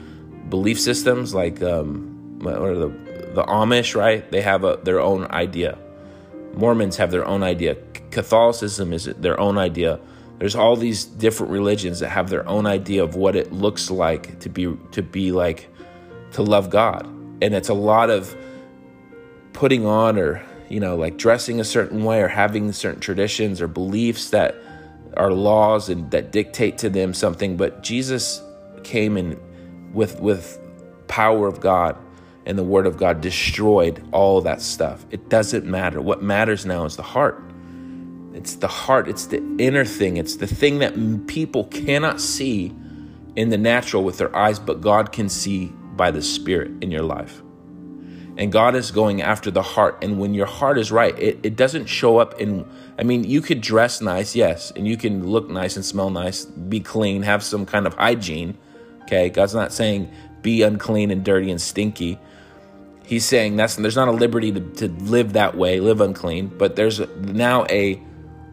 belief 0.48 0.80
systems, 0.80 1.34
like 1.34 1.60
um, 1.62 2.40
or 2.44 2.74
the 2.74 2.88
the 3.34 3.44
Amish, 3.44 3.94
right? 3.94 4.30
They 4.30 4.42
have 4.42 4.64
a, 4.64 4.78
their 4.82 5.00
own 5.00 5.26
idea. 5.30 5.78
Mormons 6.54 6.96
have 6.96 7.10
their 7.10 7.26
own 7.26 7.42
idea. 7.42 7.76
Catholicism 8.10 8.92
is 8.92 9.04
their 9.04 9.38
own 9.40 9.58
idea 9.58 10.00
there's 10.42 10.56
all 10.56 10.74
these 10.74 11.04
different 11.04 11.52
religions 11.52 12.00
that 12.00 12.08
have 12.08 12.28
their 12.28 12.44
own 12.48 12.66
idea 12.66 13.04
of 13.04 13.14
what 13.14 13.36
it 13.36 13.52
looks 13.52 13.92
like 13.92 14.40
to 14.40 14.48
be 14.48 14.76
to 14.90 15.00
be 15.00 15.30
like 15.30 15.68
to 16.32 16.42
love 16.42 16.68
God. 16.68 17.06
And 17.40 17.54
it's 17.54 17.68
a 17.68 17.74
lot 17.74 18.10
of 18.10 18.36
putting 19.52 19.86
on 19.86 20.18
or 20.18 20.42
you 20.68 20.80
know 20.80 20.96
like 20.96 21.16
dressing 21.16 21.60
a 21.60 21.64
certain 21.64 22.02
way 22.02 22.20
or 22.20 22.26
having 22.26 22.72
certain 22.72 23.00
traditions 23.00 23.60
or 23.60 23.68
beliefs 23.68 24.30
that 24.30 24.56
are 25.16 25.30
laws 25.30 25.88
and 25.88 26.10
that 26.10 26.32
dictate 26.32 26.76
to 26.78 26.90
them 26.90 27.14
something 27.14 27.56
but 27.56 27.84
Jesus 27.84 28.42
came 28.82 29.16
in 29.16 29.38
with 29.92 30.18
with 30.18 30.58
power 31.06 31.46
of 31.46 31.60
God 31.60 31.96
and 32.46 32.58
the 32.58 32.64
word 32.64 32.86
of 32.86 32.96
God 32.96 33.20
destroyed 33.20 34.06
all 34.12 34.40
that 34.42 34.60
stuff. 34.60 35.06
It 35.10 35.28
doesn't 35.28 35.64
matter. 35.64 36.00
What 36.00 36.22
matters 36.22 36.66
now 36.66 36.84
is 36.84 36.96
the 36.96 37.02
heart. 37.02 37.42
It's 38.34 38.56
the 38.56 38.68
heart, 38.68 39.08
it's 39.08 39.26
the 39.26 39.42
inner 39.58 39.84
thing, 39.84 40.16
it's 40.16 40.36
the 40.36 40.46
thing 40.46 40.78
that 40.78 41.26
people 41.26 41.64
cannot 41.64 42.20
see 42.20 42.74
in 43.36 43.50
the 43.50 43.58
natural 43.58 44.04
with 44.04 44.18
their 44.18 44.34
eyes, 44.34 44.58
but 44.58 44.80
God 44.80 45.12
can 45.12 45.28
see 45.28 45.66
by 45.96 46.10
the 46.10 46.22
Spirit 46.22 46.70
in 46.82 46.90
your 46.90 47.02
life. 47.02 47.42
And 48.38 48.50
God 48.50 48.74
is 48.74 48.90
going 48.90 49.20
after 49.20 49.50
the 49.50 49.62
heart. 49.62 50.02
And 50.02 50.18
when 50.18 50.32
your 50.32 50.46
heart 50.46 50.78
is 50.78 50.90
right, 50.90 51.16
it, 51.18 51.40
it 51.42 51.56
doesn't 51.56 51.86
show 51.86 52.16
up 52.16 52.40
in, 52.40 52.66
I 52.98 53.02
mean, 53.02 53.24
you 53.24 53.42
could 53.42 53.60
dress 53.60 54.00
nice, 54.00 54.34
yes, 54.34 54.72
and 54.74 54.88
you 54.88 54.96
can 54.96 55.26
look 55.26 55.50
nice 55.50 55.76
and 55.76 55.84
smell 55.84 56.08
nice, 56.08 56.46
be 56.46 56.80
clean, 56.80 57.22
have 57.22 57.42
some 57.42 57.66
kind 57.66 57.86
of 57.86 57.94
hygiene. 57.94 58.56
Okay. 59.02 59.28
God's 59.28 59.54
not 59.54 59.72
saying 59.72 60.10
be 60.40 60.62
unclean 60.62 61.10
and 61.10 61.24
dirty 61.24 61.50
and 61.50 61.60
stinky. 61.60 62.18
He's 63.12 63.26
saying 63.26 63.56
that's 63.56 63.76
there's 63.76 63.94
not 63.94 64.08
a 64.08 64.12
liberty 64.12 64.52
to, 64.52 64.60
to 64.60 64.88
live 64.88 65.34
that 65.34 65.54
way, 65.54 65.80
live 65.80 66.00
unclean, 66.00 66.46
but 66.46 66.76
there's 66.76 66.98
now 67.18 67.66
a 67.66 68.00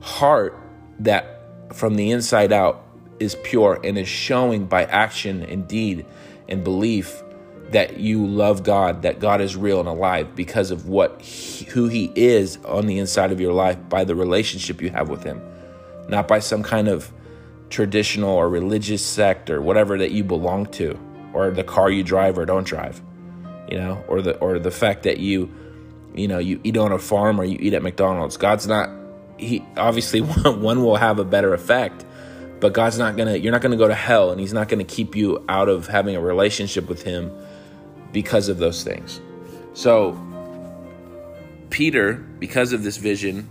heart 0.02 0.60
that 1.00 1.40
from 1.74 1.96
the 1.96 2.12
inside 2.12 2.52
out 2.52 2.86
is 3.22 3.38
pure 3.42 3.80
and 3.86 3.98
is 3.98 4.10
showing 4.10 4.66
by 4.66 4.84
action 4.84 5.44
and 5.44 5.66
deed 5.66 6.06
and 6.50 6.62
belief 6.66 7.24
that 7.70 8.02
you 8.02 8.28
love 8.28 8.64
God, 8.64 9.04
that 9.04 9.22
God 9.22 9.40
is 9.40 9.56
real 9.56 9.80
and 9.80 9.88
alive 9.88 10.36
because 10.36 10.72
of 10.72 10.90
what 10.90 11.22
he, 11.22 11.64
who 11.64 11.88
he 11.88 12.12
is 12.14 12.58
on 12.66 12.86
the 12.86 13.00
inside 13.00 13.32
of 13.32 13.40
your 13.40 13.54
life 13.54 13.78
by 13.88 14.04
the 14.04 14.14
relationship 14.14 14.82
you 14.82 14.90
have 14.90 15.08
with 15.08 15.24
him. 15.24 15.42
Not 16.10 16.28
by 16.28 16.40
some 16.40 16.64
kind 16.64 16.90
of 16.90 17.14
traditional 17.70 18.32
or 18.32 18.50
religious 18.50 19.06
sect 19.06 19.50
or 19.50 19.62
whatever 19.62 19.98
that 20.00 20.12
you 20.12 20.26
belong 20.26 20.66
to, 20.74 21.00
or 21.32 21.50
the 21.50 21.64
car 21.64 21.90
you 21.90 22.04
drive 22.04 22.38
or 22.38 22.46
don't 22.46 22.68
drive, 22.68 23.02
you 23.70 23.78
know, 23.78 24.04
or 24.08 24.22
the 24.22 24.38
or 24.38 24.60
the 24.60 24.72
fact 24.72 25.04
that 25.04 25.20
you, 25.20 25.52
you 26.14 26.28
know, 26.28 26.40
you 26.40 26.60
eat 26.64 26.78
on 26.78 26.92
a 26.92 27.00
farm 27.00 27.40
or 27.40 27.44
you 27.44 27.58
eat 27.60 27.74
at 27.74 27.84
McDonald's. 27.84 28.38
God's 28.38 28.68
not. 28.68 28.90
He 29.38 29.66
obviously 29.78 30.20
one, 30.22 30.84
will 30.84 30.98
have 30.98 31.20
a 31.20 31.26
better 31.26 31.54
effect, 31.54 32.06
but 32.60 32.74
God's 32.74 32.98
not 32.98 33.18
gonna. 33.18 33.36
You're 33.36 33.52
not 33.52 33.62
gonna 33.62 33.78
go 33.78 33.88
to 33.88 33.96
hell, 33.96 34.32
and 34.32 34.40
He's 34.40 34.54
not 34.54 34.70
gonna 34.70 34.84
keep 34.84 35.16
you 35.16 35.44
out 35.48 35.70
of 35.70 35.88
having 35.88 36.16
a 36.16 36.22
relationship 36.22 36.90
with 36.90 37.04
Him 37.04 37.32
because 38.12 38.50
of 38.50 38.58
those 38.58 38.84
things. 38.84 39.22
So 39.74 40.18
Peter, 41.70 42.14
because 42.40 42.74
of 42.74 42.84
this 42.84 42.98
vision, 42.98 43.48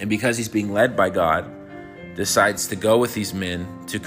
and 0.00 0.10
because 0.10 0.36
he's 0.36 0.48
being 0.48 0.72
led 0.72 0.96
by 0.96 1.10
God, 1.10 1.50
decides 2.16 2.66
to 2.68 2.76
go 2.76 2.98
with 2.98 3.14
these 3.14 3.34
men 3.34 3.66
to, 3.86 3.98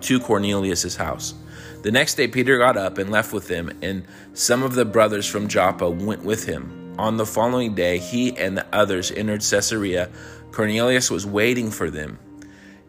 to 0.00 0.20
Cornelius' 0.20 0.96
house. 0.96 1.34
The 1.82 1.90
next 1.90 2.16
day, 2.16 2.28
Peter 2.28 2.58
got 2.58 2.76
up 2.76 2.98
and 2.98 3.10
left 3.10 3.32
with 3.32 3.48
them, 3.48 3.70
and 3.80 4.04
some 4.34 4.62
of 4.62 4.74
the 4.74 4.84
brothers 4.84 5.26
from 5.26 5.48
Joppa 5.48 5.88
went 5.88 6.24
with 6.24 6.44
him. 6.44 6.94
On 6.98 7.16
the 7.16 7.24
following 7.24 7.74
day, 7.74 7.98
he 7.98 8.36
and 8.36 8.58
the 8.58 8.66
others 8.74 9.10
entered 9.10 9.40
Caesarea. 9.40 10.10
Cornelius 10.52 11.10
was 11.10 11.24
waiting 11.24 11.70
for 11.70 11.90
them 11.90 12.18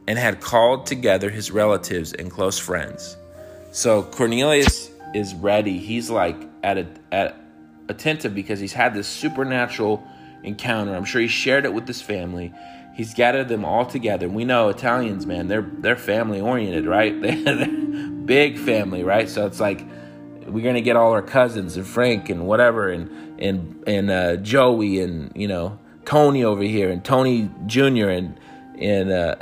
and 0.08 0.20
had 0.20 0.42
called 0.42 0.86
together 0.86 1.30
his 1.30 1.52
relatives 1.52 2.12
and 2.12 2.30
close 2.30 2.60
friends. 2.60 3.16
So 3.72 4.04
Cornelius 4.04 4.92
is 5.14 5.34
ready. 5.36 5.78
He's 5.78 6.10
like 6.10 6.36
at 6.62 6.78
a, 6.78 6.88
at 7.14 7.38
attentive 7.88 8.36
because 8.36 8.60
he's 8.60 8.74
had 8.74 8.94
this 8.94 9.08
supernatural 9.08 10.06
encounter. 10.44 10.94
I'm 10.94 11.06
sure 11.06 11.22
he 11.22 11.30
shared 11.30 11.64
it 11.64 11.74
with 11.74 11.88
his 11.88 12.02
family. 12.02 12.52
He's 12.94 13.14
gathered 13.14 13.48
them 13.48 13.64
all 13.64 13.86
together. 13.86 14.28
We 14.28 14.46
know 14.46 14.70
Italians, 14.70 15.26
man, 15.26 15.48
they're 15.48 15.70
they're 15.80 15.96
family 15.96 16.42
oriented, 16.42 16.86
right? 16.86 17.20
They're, 17.22 17.68
big 18.26 18.58
family, 18.58 19.04
right? 19.04 19.28
So 19.28 19.46
it's 19.46 19.60
like 19.60 19.86
we're 20.46 20.64
gonna 20.64 20.82
get 20.82 20.96
all 20.96 21.12
our 21.12 21.22
cousins 21.22 21.76
and 21.78 21.86
Frank 21.86 22.30
and 22.30 22.46
whatever 22.46 22.90
and 22.90 23.40
and 23.40 23.84
and 23.88 24.12
uh, 24.12 24.36
Joey 24.38 25.00
and 25.00 25.32
you 25.36 25.48
know 25.48 25.80
Tony 26.06 26.44
over 26.44 26.64
here 26.64 26.90
and 26.90 27.04
Tony 27.04 27.50
Jr. 27.66 28.10
and 28.10 28.40
and 28.78 29.12
uh, 29.12 29.36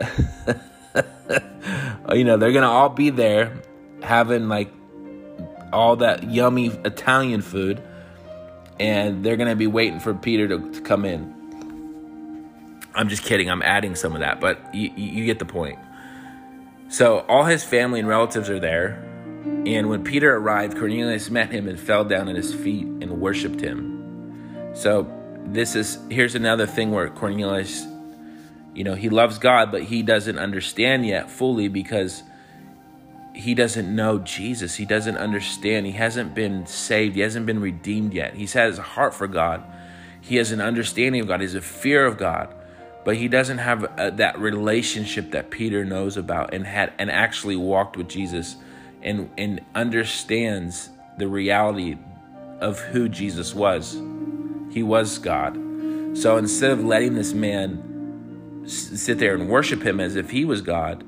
you 2.13 2.23
know 2.23 2.37
they're 2.37 2.51
gonna 2.51 2.69
all 2.69 2.89
be 2.89 3.09
there 3.09 3.61
having 4.01 4.47
like 4.49 4.71
all 5.71 5.97
that 5.97 6.23
yummy 6.23 6.67
Italian 6.67 7.41
food 7.41 7.81
and 8.79 9.23
they're 9.23 9.37
to 9.37 9.55
be 9.55 9.67
waiting 9.67 9.99
for 9.99 10.13
Peter 10.13 10.47
to, 10.47 10.71
to, 10.71 10.81
come 10.81 11.05
in. 11.05 11.35
I'm 12.95 13.09
just 13.09 13.23
kidding. 13.23 13.49
I'm 13.49 13.61
adding 13.61 13.95
some 13.95 14.13
of 14.13 14.19
that, 14.19 14.39
but 14.39 14.73
you, 14.73 14.91
you 14.95 15.25
get 15.25 15.39
the 15.39 15.45
point. 15.45 15.79
So 16.89 17.19
all 17.29 17.45
his 17.45 17.63
family 17.63 17.99
and 17.99 18.07
relatives 18.07 18.49
are 18.49 18.59
there. 18.59 19.05
And 19.65 19.89
when 19.89 20.03
Peter 20.03 20.35
arrived, 20.35 20.77
Cornelius 20.77 21.29
met 21.29 21.51
him 21.51 21.67
and 21.67 21.79
fell 21.79 22.03
down 22.03 22.27
at 22.27 22.35
his 22.35 22.53
feet 22.53 22.85
and 22.85 23.21
worshiped 23.21 23.61
him. 23.61 24.71
So 24.73 25.11
this 25.45 25.75
is 25.75 25.99
here's 26.09 26.35
another 26.35 26.65
thing 26.65 26.91
where 26.91 27.09
Cornelius, 27.09 27.85
you 28.73 28.83
know, 28.83 28.95
he 28.95 29.09
loves 29.09 29.37
God, 29.37 29.71
but 29.71 29.83
he 29.83 30.01
doesn't 30.01 30.37
understand 30.37 31.05
yet 31.05 31.29
fully 31.29 31.67
because 31.67 32.23
he 33.33 33.53
doesn't 33.53 33.93
know 33.95 34.19
Jesus. 34.19 34.75
He 34.75 34.85
doesn't 34.85 35.17
understand. 35.17 35.85
He 35.85 35.93
hasn't 35.93 36.35
been 36.35 36.65
saved. 36.65 37.15
He 37.15 37.21
hasn't 37.21 37.45
been 37.45 37.61
redeemed 37.61 38.13
yet. 38.13 38.33
He's 38.33 38.53
has 38.53 38.77
a 38.77 38.81
heart 38.81 39.13
for 39.13 39.27
God. 39.27 39.63
He 40.21 40.35
has 40.35 40.51
an 40.51 40.61
understanding 40.61 41.21
of 41.21 41.27
God. 41.27 41.39
He 41.39 41.45
has 41.45 41.55
a 41.55 41.61
fear 41.61 42.05
of 42.05 42.17
God, 42.17 42.53
but 43.09 43.17
he 43.17 43.27
doesn't 43.27 43.57
have 43.57 43.85
uh, 43.97 44.11
that 44.11 44.37
relationship 44.37 45.31
that 45.31 45.49
Peter 45.49 45.83
knows 45.83 46.15
about 46.15 46.53
and 46.53 46.67
had 46.67 46.93
and 46.99 47.09
actually 47.09 47.55
walked 47.55 47.97
with 47.97 48.07
Jesus 48.07 48.55
and 49.01 49.31
and 49.35 49.61
understands 49.73 50.91
the 51.17 51.27
reality 51.27 51.97
of 52.59 52.79
who 52.79 53.09
Jesus 53.09 53.55
was. 53.55 53.99
He 54.69 54.83
was 54.83 55.17
God. 55.17 55.55
So 56.15 56.37
instead 56.37 56.69
of 56.69 56.85
letting 56.85 57.15
this 57.15 57.33
man 57.33 58.61
sit 58.67 59.17
there 59.17 59.33
and 59.33 59.49
worship 59.49 59.81
him 59.81 59.99
as 59.99 60.15
if 60.15 60.29
he 60.29 60.45
was 60.45 60.61
God, 60.61 61.03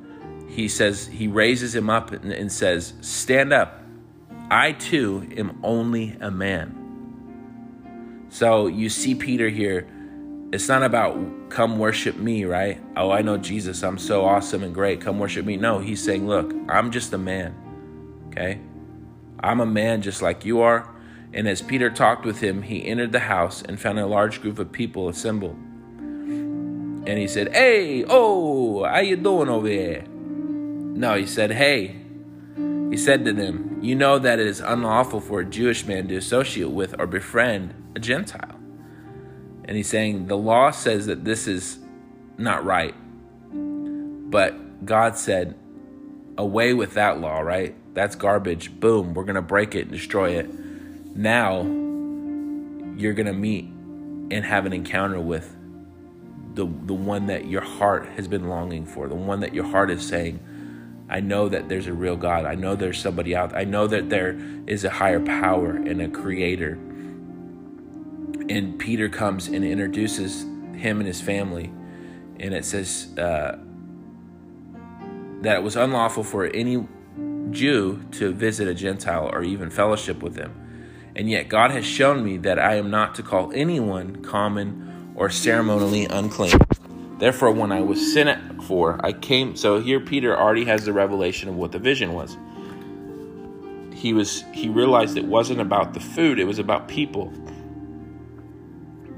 he 0.49 0.69
says, 0.69 1.05
he 1.05 1.27
raises 1.27 1.75
him 1.75 1.87
up 1.87 2.11
and, 2.11 2.31
and 2.31 2.51
says, 2.51 2.93
Stand 3.01 3.53
up. 3.53 3.79
I 4.49 4.71
too 4.71 5.29
am 5.37 5.59
only 5.61 6.17
a 6.19 6.31
man. 6.31 8.25
So 8.29 8.65
you 8.65 8.89
see 8.89 9.13
Peter 9.13 9.49
here. 9.49 9.87
It's 10.53 10.67
not 10.67 10.83
about 10.83 11.49
come 11.49 11.79
worship 11.79 12.17
me, 12.17 12.43
right? 12.43 12.81
Oh, 12.97 13.09
I 13.09 13.21
know 13.21 13.37
Jesus. 13.37 13.83
I'm 13.83 13.97
so 13.97 14.25
awesome 14.25 14.63
and 14.63 14.73
great. 14.73 14.99
Come 14.99 15.17
worship 15.17 15.45
me. 15.45 15.55
No, 15.55 15.79
he's 15.79 16.03
saying, 16.03 16.27
Look, 16.27 16.53
I'm 16.67 16.91
just 16.91 17.13
a 17.13 17.17
man. 17.17 17.55
Okay? 18.27 18.59
I'm 19.39 19.61
a 19.61 19.65
man 19.65 20.01
just 20.01 20.21
like 20.21 20.43
you 20.43 20.61
are. 20.61 20.89
And 21.33 21.47
as 21.47 21.61
Peter 21.61 21.89
talked 21.89 22.25
with 22.25 22.41
him, 22.41 22.63
he 22.63 22.85
entered 22.85 23.13
the 23.13 23.19
house 23.19 23.61
and 23.61 23.79
found 23.79 23.97
a 23.99 24.05
large 24.05 24.41
group 24.41 24.59
of 24.59 24.71
people 24.73 25.07
assembled. 25.07 25.55
And 25.55 27.17
he 27.17 27.27
said, 27.27 27.53
Hey, 27.53 28.03
oh, 28.07 28.83
how 28.83 28.99
you 28.99 29.15
doing 29.15 29.47
over 29.47 29.69
there? 29.69 30.03
No, 30.07 31.15
he 31.15 31.25
said, 31.25 31.51
Hey, 31.51 31.95
he 32.89 32.97
said 32.97 33.23
to 33.23 33.31
them, 33.31 33.79
You 33.81 33.95
know 33.95 34.19
that 34.19 34.39
it 34.39 34.47
is 34.47 34.59
unlawful 34.59 35.21
for 35.21 35.39
a 35.39 35.45
Jewish 35.45 35.85
man 35.85 36.09
to 36.09 36.17
associate 36.17 36.71
with 36.71 36.93
or 36.99 37.07
befriend 37.07 37.73
a 37.95 37.99
Gentile. 37.99 38.60
And 39.71 39.77
he's 39.77 39.87
saying, 39.87 40.27
The 40.27 40.35
law 40.35 40.71
says 40.71 41.05
that 41.05 41.23
this 41.23 41.47
is 41.47 41.79
not 42.37 42.65
right. 42.65 42.93
But 43.53 44.85
God 44.85 45.17
said, 45.17 45.57
Away 46.37 46.73
with 46.73 46.95
that 46.95 47.21
law, 47.21 47.39
right? 47.39 47.73
That's 47.93 48.17
garbage. 48.17 48.77
Boom, 48.81 49.13
we're 49.13 49.23
going 49.23 49.35
to 49.35 49.41
break 49.41 49.73
it 49.73 49.83
and 49.83 49.91
destroy 49.91 50.31
it. 50.31 50.53
Now 51.15 51.61
you're 51.61 53.13
going 53.13 53.27
to 53.27 53.33
meet 53.33 53.63
and 53.63 54.43
have 54.43 54.65
an 54.65 54.73
encounter 54.73 55.21
with 55.21 55.55
the, 56.53 56.65
the 56.65 56.93
one 56.93 57.27
that 57.27 57.45
your 57.45 57.61
heart 57.61 58.07
has 58.17 58.27
been 58.27 58.49
longing 58.49 58.85
for, 58.85 59.07
the 59.07 59.15
one 59.15 59.39
that 59.39 59.53
your 59.53 59.63
heart 59.63 59.89
is 59.89 60.05
saying, 60.05 60.41
I 61.07 61.21
know 61.21 61.47
that 61.47 61.69
there's 61.69 61.87
a 61.87 61.93
real 61.93 62.17
God. 62.17 62.43
I 62.43 62.55
know 62.55 62.75
there's 62.75 62.99
somebody 62.99 63.37
out. 63.37 63.55
I 63.55 63.63
know 63.63 63.87
that 63.87 64.09
there 64.09 64.37
is 64.67 64.83
a 64.83 64.89
higher 64.89 65.21
power 65.21 65.77
and 65.77 66.01
a 66.01 66.09
creator. 66.09 66.77
And 68.49 68.77
Peter 68.79 69.09
comes 69.09 69.47
and 69.47 69.63
introduces 69.63 70.43
him 70.75 70.99
and 70.99 71.07
his 71.07 71.21
family. 71.21 71.71
And 72.39 72.53
it 72.53 72.65
says 72.65 73.15
uh, 73.17 73.57
that 75.41 75.57
it 75.57 75.63
was 75.63 75.75
unlawful 75.75 76.23
for 76.23 76.45
any 76.45 76.87
Jew 77.51 78.03
to 78.11 78.33
visit 78.33 78.67
a 78.67 78.73
Gentile 78.73 79.29
or 79.31 79.43
even 79.43 79.69
fellowship 79.69 80.23
with 80.23 80.35
them. 80.35 80.57
And 81.15 81.29
yet 81.29 81.49
God 81.49 81.71
has 81.71 81.85
shown 81.85 82.23
me 82.23 82.37
that 82.37 82.57
I 82.57 82.75
am 82.75 82.89
not 82.89 83.15
to 83.15 83.23
call 83.23 83.51
anyone 83.53 84.23
common 84.23 85.13
or 85.15 85.29
ceremonially 85.29 86.05
unclean. 86.05 86.57
Therefore, 87.17 87.51
when 87.51 87.71
I 87.71 87.81
was 87.81 88.13
sent 88.13 88.63
for, 88.63 88.99
I 89.05 89.13
came. 89.13 89.55
So 89.55 89.79
here, 89.79 89.99
Peter 89.99 90.35
already 90.35 90.65
has 90.65 90.85
the 90.85 90.93
revelation 90.93 91.49
of 91.49 91.55
what 91.55 91.71
the 91.71 91.79
vision 91.79 92.13
was. 92.13 92.37
He 93.93 94.13
was 94.13 94.43
he 94.53 94.69
realized 94.69 95.17
it 95.17 95.25
wasn't 95.25 95.61
about 95.61 95.93
the 95.93 95.99
food; 95.99 96.39
it 96.39 96.45
was 96.45 96.57
about 96.57 96.87
people. 96.87 97.31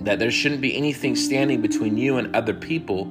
That 0.04 0.20
there 0.20 0.32
shouldn't 0.32 0.62
be 0.62 0.76
anything 0.76 1.16
standing 1.16 1.62
between 1.62 1.98
you 1.98 2.18
and 2.18 2.36
other 2.36 2.54
people. 2.54 3.06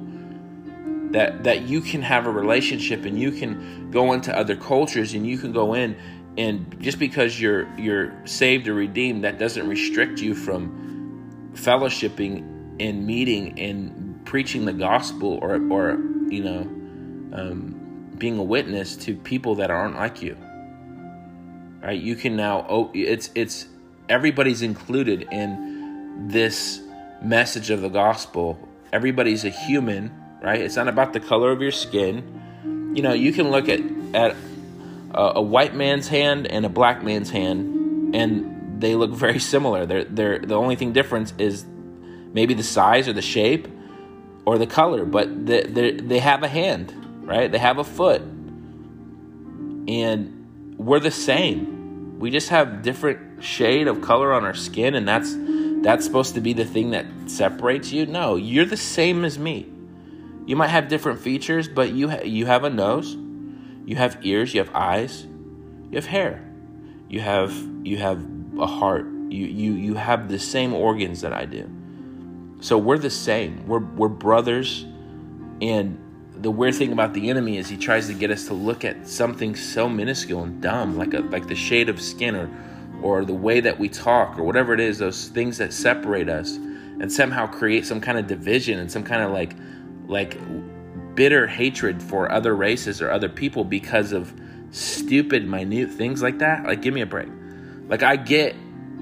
That 1.11 1.43
that 1.43 1.63
you 1.63 1.81
can 1.81 2.01
have 2.01 2.25
a 2.25 2.31
relationship 2.31 3.05
and 3.05 3.19
you 3.19 3.31
can 3.31 3.91
go 3.91 4.13
into 4.13 4.35
other 4.35 4.55
cultures 4.55 5.13
and 5.13 5.25
you 5.25 5.37
can 5.37 5.51
go 5.51 5.73
in 5.73 5.95
and 6.37 6.79
just 6.79 6.97
because 6.97 7.39
you're 7.39 7.67
you're 7.77 8.13
saved 8.25 8.67
or 8.67 8.73
redeemed, 8.73 9.23
that 9.23 9.37
doesn't 9.37 9.67
restrict 9.67 10.19
you 10.19 10.33
from 10.33 11.51
fellowshipping 11.53 12.79
and 12.79 13.05
meeting 13.05 13.59
and 13.59 14.25
preaching 14.25 14.65
the 14.65 14.73
gospel 14.73 15.37
or 15.41 15.55
or 15.71 15.99
you 16.29 16.43
know 16.43 16.61
um, 17.37 18.09
being 18.17 18.37
a 18.39 18.43
witness 18.43 18.95
to 18.95 19.15
people 19.15 19.55
that 19.55 19.69
aren't 19.69 19.95
like 19.95 20.21
you 20.23 20.35
right 21.83 22.01
you 22.01 22.15
can 22.15 22.35
now 22.35 22.65
oh 22.67 22.89
it's 22.95 23.29
it's 23.35 23.67
everybody's 24.09 24.63
included 24.63 25.27
in 25.31 25.72
this 26.17 26.81
message 27.21 27.69
of 27.69 27.81
the 27.81 27.89
gospel 27.89 28.57
everybody's 28.91 29.45
a 29.45 29.49
human 29.49 30.11
right 30.41 30.61
it's 30.61 30.75
not 30.75 30.87
about 30.87 31.13
the 31.13 31.19
color 31.19 31.51
of 31.51 31.61
your 31.61 31.71
skin 31.71 32.93
you 32.95 33.01
know 33.01 33.13
you 33.13 33.31
can 33.31 33.49
look 33.49 33.69
at 33.69 33.81
at 34.13 34.35
a, 35.13 35.33
a 35.35 35.41
white 35.41 35.73
man's 35.73 36.07
hand 36.07 36.47
and 36.47 36.65
a 36.65 36.69
black 36.69 37.03
man's 37.03 37.29
hand 37.29 38.15
and 38.15 38.81
they 38.81 38.95
look 38.95 39.11
very 39.11 39.39
similar 39.39 39.85
they're 39.85 40.03
they're 40.03 40.39
the 40.39 40.55
only 40.55 40.75
thing 40.75 40.93
difference 40.93 41.33
is 41.37 41.65
maybe 42.33 42.53
the 42.53 42.63
size 42.63 43.07
or 43.07 43.13
the 43.13 43.21
shape 43.21 43.67
or 44.45 44.57
the 44.57 44.67
color, 44.67 45.05
but 45.05 45.45
they, 45.45 45.61
they 45.63 46.19
have 46.19 46.43
a 46.43 46.47
hand, 46.47 46.93
right? 47.25 47.51
They 47.51 47.59
have 47.59 47.77
a 47.77 47.83
foot. 47.83 48.21
And 49.87 50.75
we're 50.77 50.99
the 50.99 51.11
same. 51.11 52.19
We 52.19 52.29
just 52.29 52.49
have 52.49 52.81
different 52.81 53.43
shade 53.43 53.87
of 53.87 54.01
color 54.01 54.33
on 54.33 54.43
our 54.43 54.53
skin, 54.53 54.95
and 54.95 55.07
that's 55.07 55.33
that's 55.83 56.05
supposed 56.05 56.33
to 56.35 56.41
be 56.41 56.53
the 56.53 56.65
thing 56.65 56.91
that 56.91 57.05
separates 57.27 57.91
you. 57.91 58.05
No, 58.05 58.37
you're 58.37 58.65
the 58.65 58.77
same 58.77 59.25
as 59.25 59.37
me. 59.37 59.69
You 60.45 60.55
might 60.55 60.69
have 60.69 60.87
different 60.87 61.19
features, 61.19 61.67
but 61.67 61.91
you 61.91 62.09
ha- 62.09 62.23
you 62.23 62.45
have 62.45 62.63
a 62.63 62.69
nose, 62.69 63.15
you 63.85 63.97
have 63.97 64.17
ears, 64.23 64.53
you 64.53 64.61
have 64.61 64.73
eyes, 64.73 65.27
you 65.89 65.95
have 65.95 66.05
hair, 66.05 66.43
you 67.09 67.19
have 67.19 67.53
you 67.83 67.97
have 67.97 68.25
a 68.57 68.65
heart. 68.65 69.05
You 69.29 69.45
you 69.45 69.73
you 69.73 69.93
have 69.95 70.29
the 70.29 70.39
same 70.39 70.73
organs 70.73 71.21
that 71.21 71.33
I 71.33 71.45
do. 71.45 71.69
So 72.61 72.77
we're 72.77 72.97
the 72.97 73.09
same. 73.09 73.67
We're 73.67 73.79
we're 73.79 74.07
brothers, 74.07 74.85
and 75.61 75.99
the 76.35 76.51
weird 76.51 76.75
thing 76.75 76.93
about 76.93 77.13
the 77.13 77.29
enemy 77.29 77.57
is 77.57 77.67
he 77.69 77.77
tries 77.77 78.07
to 78.07 78.13
get 78.13 78.31
us 78.31 78.47
to 78.47 78.53
look 78.53 78.85
at 78.85 79.07
something 79.07 79.55
so 79.55 79.89
minuscule 79.89 80.43
and 80.43 80.61
dumb, 80.61 80.97
like 80.97 81.13
a 81.13 81.19
like 81.19 81.47
the 81.47 81.55
shade 81.55 81.89
of 81.89 82.01
skin 82.01 82.35
or 82.35 82.49
or 83.03 83.25
the 83.25 83.33
way 83.33 83.59
that 83.59 83.77
we 83.77 83.89
talk 83.89 84.39
or 84.39 84.43
whatever 84.43 84.73
it 84.73 84.79
is, 84.79 84.97
those 84.97 85.27
things 85.27 85.57
that 85.57 85.73
separate 85.73 86.29
us, 86.29 86.55
and 86.55 87.11
somehow 87.11 87.45
create 87.45 87.85
some 87.85 87.99
kind 87.99 88.17
of 88.17 88.27
division 88.27 88.79
and 88.79 88.91
some 88.91 89.03
kind 89.03 89.21
of 89.21 89.31
like 89.31 89.53
like 90.07 90.39
bitter 91.15 91.45
hatred 91.45 92.01
for 92.01 92.31
other 92.31 92.55
races 92.55 93.01
or 93.01 93.11
other 93.11 93.29
people 93.29 93.63
because 93.63 94.13
of 94.13 94.33
stupid 94.71 95.47
minute 95.47 95.91
things 95.91 96.23
like 96.23 96.39
that. 96.39 96.63
Like 96.65 96.81
give 96.81 96.93
me 96.93 97.01
a 97.01 97.05
break. 97.05 97.27
Like 97.89 98.03
I 98.03 98.15
get 98.15 98.55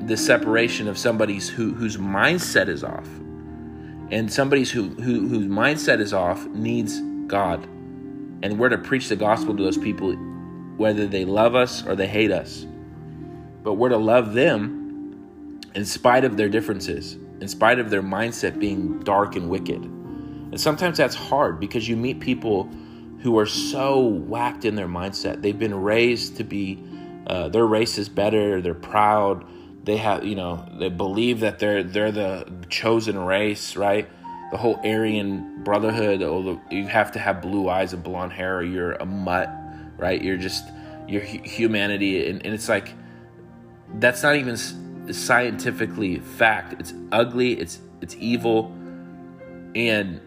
the 0.08 0.18
separation 0.18 0.88
of 0.88 0.98
somebody's 0.98 1.48
who 1.48 1.74
whose 1.74 1.98
mindset 1.98 2.68
is 2.68 2.84
off. 2.84 3.08
And 4.10 4.34
somebody's 4.34 4.72
who, 4.72 4.90
who 4.90 5.28
whose 5.28 5.48
mindset 5.48 6.00
is 6.00 6.14
off 6.14 6.46
needs 6.48 7.00
God. 7.28 7.64
And 8.44 8.58
we're 8.58 8.70
to 8.70 8.78
preach 8.78 9.10
the 9.10 9.16
gospel 9.16 9.56
to 9.56 9.64
those 9.64 9.78
people 9.78 10.14
whether 10.78 11.06
they 11.06 11.24
love 11.24 11.56
us 11.56 11.86
or 11.86 11.96
they 11.96 12.08
hate 12.08 12.32
us. 12.32 12.66
But 13.64 13.74
we're 13.74 13.90
to 13.90 13.98
love 13.98 14.34
them 14.34 15.60
in 15.76 15.86
spite 15.86 16.26
of 16.26 16.38
their 16.38 16.50
differences, 16.50 17.18
in 17.40 17.48
spite 17.48 17.80
of 17.80 17.90
their 17.90 18.04
mindset 18.04 18.60
being 18.60 19.00
dark 19.00 19.36
and 19.36 19.50
wicked. 19.50 19.84
And 19.84 20.60
sometimes 20.60 20.98
that's 20.98 21.16
hard 21.16 21.60
because 21.60 21.88
you 21.88 21.96
meet 21.96 22.20
people 22.20 22.70
who 23.22 23.38
are 23.38 23.46
so 23.46 24.00
whacked 24.00 24.66
in 24.66 24.76
their 24.76 24.88
mindset. 24.88 25.42
They've 25.42 25.58
been 25.58 25.76
raised 25.76 26.38
to 26.38 26.44
be, 26.44 26.84
uh, 27.28 27.50
their 27.50 27.66
race 27.66 27.98
is 27.98 28.10
better, 28.10 28.62
they're 28.62 28.74
proud, 28.74 29.46
they 29.84 29.98
have, 29.98 30.26
you 30.26 30.36
know, 30.36 30.68
they 30.78 30.90
believe 30.90 31.40
that 31.40 31.60
they're 31.60 31.84
they're 31.84 32.12
the 32.12 32.52
chosen 32.70 33.18
race, 33.18 33.76
right? 33.76 34.08
The 34.52 34.58
whole 34.58 34.80
Aryan 34.84 35.64
brotherhood, 35.64 36.22
you 36.70 36.88
have 36.88 37.12
to 37.14 37.20
have 37.20 37.42
blue 37.42 37.70
eyes 37.70 37.94
and 37.94 38.04
blonde 38.04 38.34
hair, 38.34 38.58
or 38.58 38.64
you're 38.64 38.94
a 38.94 39.06
mutt, 39.06 39.50
right? 39.98 40.22
You're 40.22 40.38
just 40.38 40.68
your 41.08 41.22
humanity, 41.22 42.28
and, 42.30 42.46
and 42.46 42.54
it's 42.54 42.70
like 42.70 42.94
that's 43.96 44.24
not 44.24 44.36
even 44.36 44.58
scientifically 45.14 46.20
fact. 46.20 46.80
It's 46.80 46.94
ugly. 47.12 47.54
It's 47.54 47.80
it's 48.02 48.16
evil, 48.16 48.76
and 49.76 50.20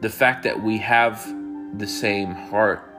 the 0.00 0.08
fact 0.10 0.42
that 0.44 0.62
we 0.62 0.78
have 0.78 1.26
the 1.78 1.86
same 1.86 2.30
heart 2.32 2.90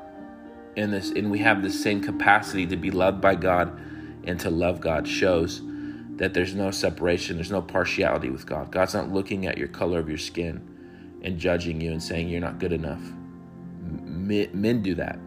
in 0.75 0.91
this 0.91 1.11
and 1.11 1.31
we 1.31 1.39
have 1.39 1.61
the 1.61 1.69
same 1.69 2.01
capacity 2.01 2.65
to 2.67 2.75
be 2.75 2.91
loved 2.91 3.21
by 3.21 3.35
God 3.35 3.79
and 4.25 4.39
to 4.39 4.49
love 4.49 4.81
God 4.81 5.07
shows 5.07 5.61
that 6.17 6.33
there's 6.33 6.55
no 6.55 6.71
separation, 6.71 7.35
there's 7.35 7.51
no 7.51 7.61
partiality 7.61 8.29
with 8.29 8.45
God. 8.45 8.71
God's 8.71 8.93
not 8.93 9.11
looking 9.11 9.45
at 9.45 9.57
your 9.57 9.67
color 9.67 9.99
of 9.99 10.07
your 10.07 10.17
skin 10.17 11.19
and 11.21 11.37
judging 11.37 11.81
you 11.81 11.91
and 11.91 12.01
saying 12.01 12.29
you're 12.29 12.41
not 12.41 12.59
good 12.59 12.71
enough. 12.71 13.01
Men 13.81 14.81
do 14.81 14.95
that. 14.95 15.19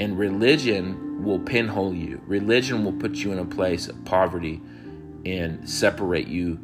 And 0.00 0.18
religion 0.18 1.22
will 1.22 1.38
pinhole 1.38 1.92
you. 1.94 2.22
Religion 2.26 2.86
will 2.86 2.94
put 2.94 3.16
you 3.16 3.32
in 3.32 3.38
a 3.38 3.44
place 3.44 3.86
of 3.86 4.02
poverty 4.06 4.62
and 5.26 5.68
separate 5.68 6.26
you 6.26 6.58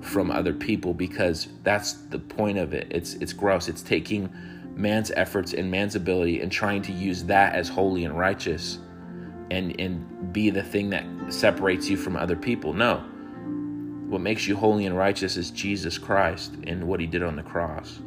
from 0.00 0.30
other 0.30 0.54
people 0.54 0.94
because 0.94 1.48
that's 1.64 1.92
the 1.92 2.18
point 2.18 2.56
of 2.56 2.72
it. 2.72 2.86
It's 2.90 3.12
it's 3.16 3.34
gross. 3.34 3.68
It's 3.68 3.82
taking 3.82 4.32
man's 4.74 5.10
efforts 5.10 5.52
and 5.52 5.70
man's 5.70 5.96
ability 5.96 6.40
and 6.40 6.50
trying 6.50 6.80
to 6.80 6.92
use 6.92 7.24
that 7.24 7.54
as 7.54 7.68
holy 7.68 8.06
and 8.06 8.18
righteous 8.18 8.78
and 9.50 9.78
and 9.78 10.32
be 10.32 10.48
the 10.48 10.62
thing 10.62 10.88
that 10.88 11.04
separates 11.28 11.90
you 11.90 11.98
from 11.98 12.16
other 12.16 12.36
people. 12.36 12.72
No. 12.72 13.04
What 14.08 14.22
makes 14.22 14.46
you 14.46 14.56
holy 14.56 14.86
and 14.86 14.96
righteous 14.96 15.36
is 15.36 15.50
Jesus 15.50 15.98
Christ 15.98 16.54
and 16.66 16.84
what 16.84 17.00
he 17.00 17.06
did 17.06 17.22
on 17.22 17.36
the 17.36 17.42
cross. 17.42 18.00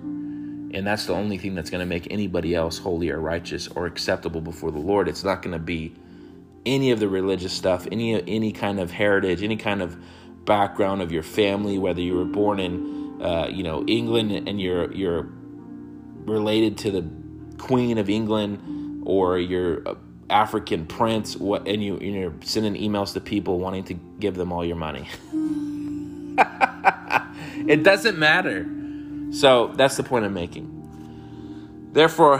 And 0.73 0.87
that's 0.87 1.05
the 1.05 1.13
only 1.13 1.37
thing 1.37 1.55
that's 1.55 1.69
going 1.69 1.79
to 1.79 1.85
make 1.85 2.07
anybody 2.11 2.55
else 2.55 2.77
holy 2.77 3.09
or 3.09 3.19
righteous 3.19 3.67
or 3.67 3.85
acceptable 3.85 4.41
before 4.41 4.71
the 4.71 4.79
Lord. 4.79 5.07
It's 5.07 5.23
not 5.23 5.41
going 5.41 5.53
to 5.53 5.59
be 5.59 5.93
any 6.65 6.91
of 6.91 6.99
the 6.99 7.07
religious 7.07 7.53
stuff, 7.53 7.87
any 7.91 8.21
any 8.27 8.51
kind 8.51 8.79
of 8.79 8.91
heritage, 8.91 9.43
any 9.43 9.57
kind 9.57 9.81
of 9.81 9.97
background 10.45 11.01
of 11.01 11.11
your 11.11 11.23
family, 11.23 11.77
whether 11.77 12.01
you 12.01 12.15
were 12.15 12.25
born 12.25 12.59
in, 12.59 13.21
uh, 13.21 13.47
you 13.47 13.63
know, 13.63 13.83
England 13.85 14.47
and 14.47 14.61
you're 14.61 14.91
you're 14.93 15.29
related 16.25 16.77
to 16.79 16.91
the 16.91 17.09
Queen 17.57 17.97
of 17.97 18.09
England, 18.09 19.03
or 19.05 19.37
you're 19.39 19.83
African 20.29 20.85
prince, 20.85 21.35
what, 21.35 21.67
and 21.67 21.83
you 21.83 21.97
you're 21.99 22.33
sending 22.41 22.75
emails 22.75 23.13
to 23.13 23.19
people 23.19 23.59
wanting 23.59 23.83
to 23.85 23.93
give 24.19 24.35
them 24.35 24.51
all 24.51 24.63
your 24.63 24.77
money. 24.77 25.07
it 27.67 27.83
doesn't 27.83 28.17
matter. 28.17 28.80
So 29.31 29.71
that's 29.75 29.97
the 29.97 30.03
point 30.03 30.25
I'm 30.25 30.33
making. 30.33 31.89
Therefore, 31.93 32.39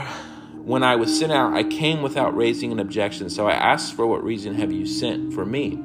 when 0.64 0.82
I 0.82 0.96
was 0.96 1.18
sent 1.18 1.32
out, 1.32 1.54
I 1.54 1.64
came 1.64 2.02
without 2.02 2.36
raising 2.36 2.70
an 2.70 2.78
objection. 2.78 3.28
So 3.30 3.48
I 3.48 3.52
asked, 3.52 3.94
For 3.94 4.06
what 4.06 4.22
reason 4.22 4.54
have 4.54 4.72
you 4.72 4.86
sent 4.86 5.32
for 5.32 5.44
me? 5.44 5.82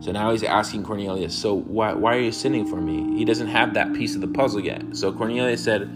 So 0.00 0.12
now 0.12 0.32
he's 0.32 0.42
asking 0.42 0.84
Cornelius, 0.84 1.34
So 1.34 1.54
why, 1.54 1.92
why 1.92 2.16
are 2.16 2.20
you 2.20 2.32
sending 2.32 2.66
for 2.66 2.80
me? 2.80 3.16
He 3.16 3.24
doesn't 3.24 3.48
have 3.48 3.74
that 3.74 3.92
piece 3.94 4.14
of 4.14 4.20
the 4.20 4.28
puzzle 4.28 4.60
yet. 4.60 4.96
So 4.96 5.12
Cornelius 5.12 5.62
said, 5.64 5.90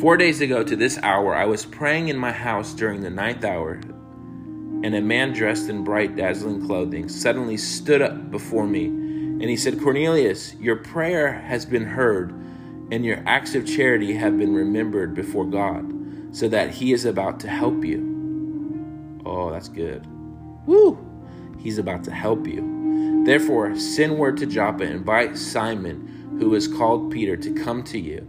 Four 0.00 0.16
days 0.16 0.40
ago 0.40 0.62
to 0.62 0.76
this 0.76 0.98
hour, 0.98 1.34
I 1.34 1.46
was 1.46 1.64
praying 1.64 2.08
in 2.08 2.18
my 2.18 2.32
house 2.32 2.74
during 2.74 3.00
the 3.00 3.10
ninth 3.10 3.44
hour, 3.44 3.80
and 4.84 4.94
a 4.94 5.00
man 5.00 5.32
dressed 5.32 5.70
in 5.70 5.84
bright, 5.84 6.16
dazzling 6.16 6.66
clothing 6.66 7.08
suddenly 7.08 7.56
stood 7.56 8.02
up 8.02 8.30
before 8.30 8.66
me. 8.66 8.86
And 8.86 9.44
he 9.44 9.56
said, 9.56 9.80
Cornelius, 9.80 10.54
your 10.56 10.76
prayer 10.76 11.32
has 11.32 11.64
been 11.64 11.84
heard, 11.84 12.34
and 12.90 13.04
your 13.04 13.22
acts 13.26 13.54
of 13.54 13.66
charity 13.66 14.14
have 14.14 14.38
been 14.38 14.54
remembered 14.54 15.14
before 15.14 15.44
God, 15.44 15.92
so 16.32 16.48
that 16.48 16.70
he 16.70 16.92
is 16.92 17.04
about 17.04 17.40
to 17.40 17.48
help 17.48 17.84
you. 17.84 19.20
Oh, 19.24 19.50
that's 19.50 19.68
good. 19.68 20.06
Woo! 20.66 20.98
He's 21.58 21.78
about 21.78 22.04
to 22.04 22.12
help 22.12 22.46
you. 22.46 23.24
Therefore, 23.24 23.76
send 23.76 24.18
word 24.18 24.36
to 24.36 24.46
Joppa, 24.46 24.84
invite 24.84 25.36
Simon, 25.36 26.36
who 26.38 26.54
is 26.54 26.68
called 26.68 27.10
Peter, 27.10 27.36
to 27.36 27.52
come 27.52 27.82
to 27.84 27.98
you. 27.98 28.26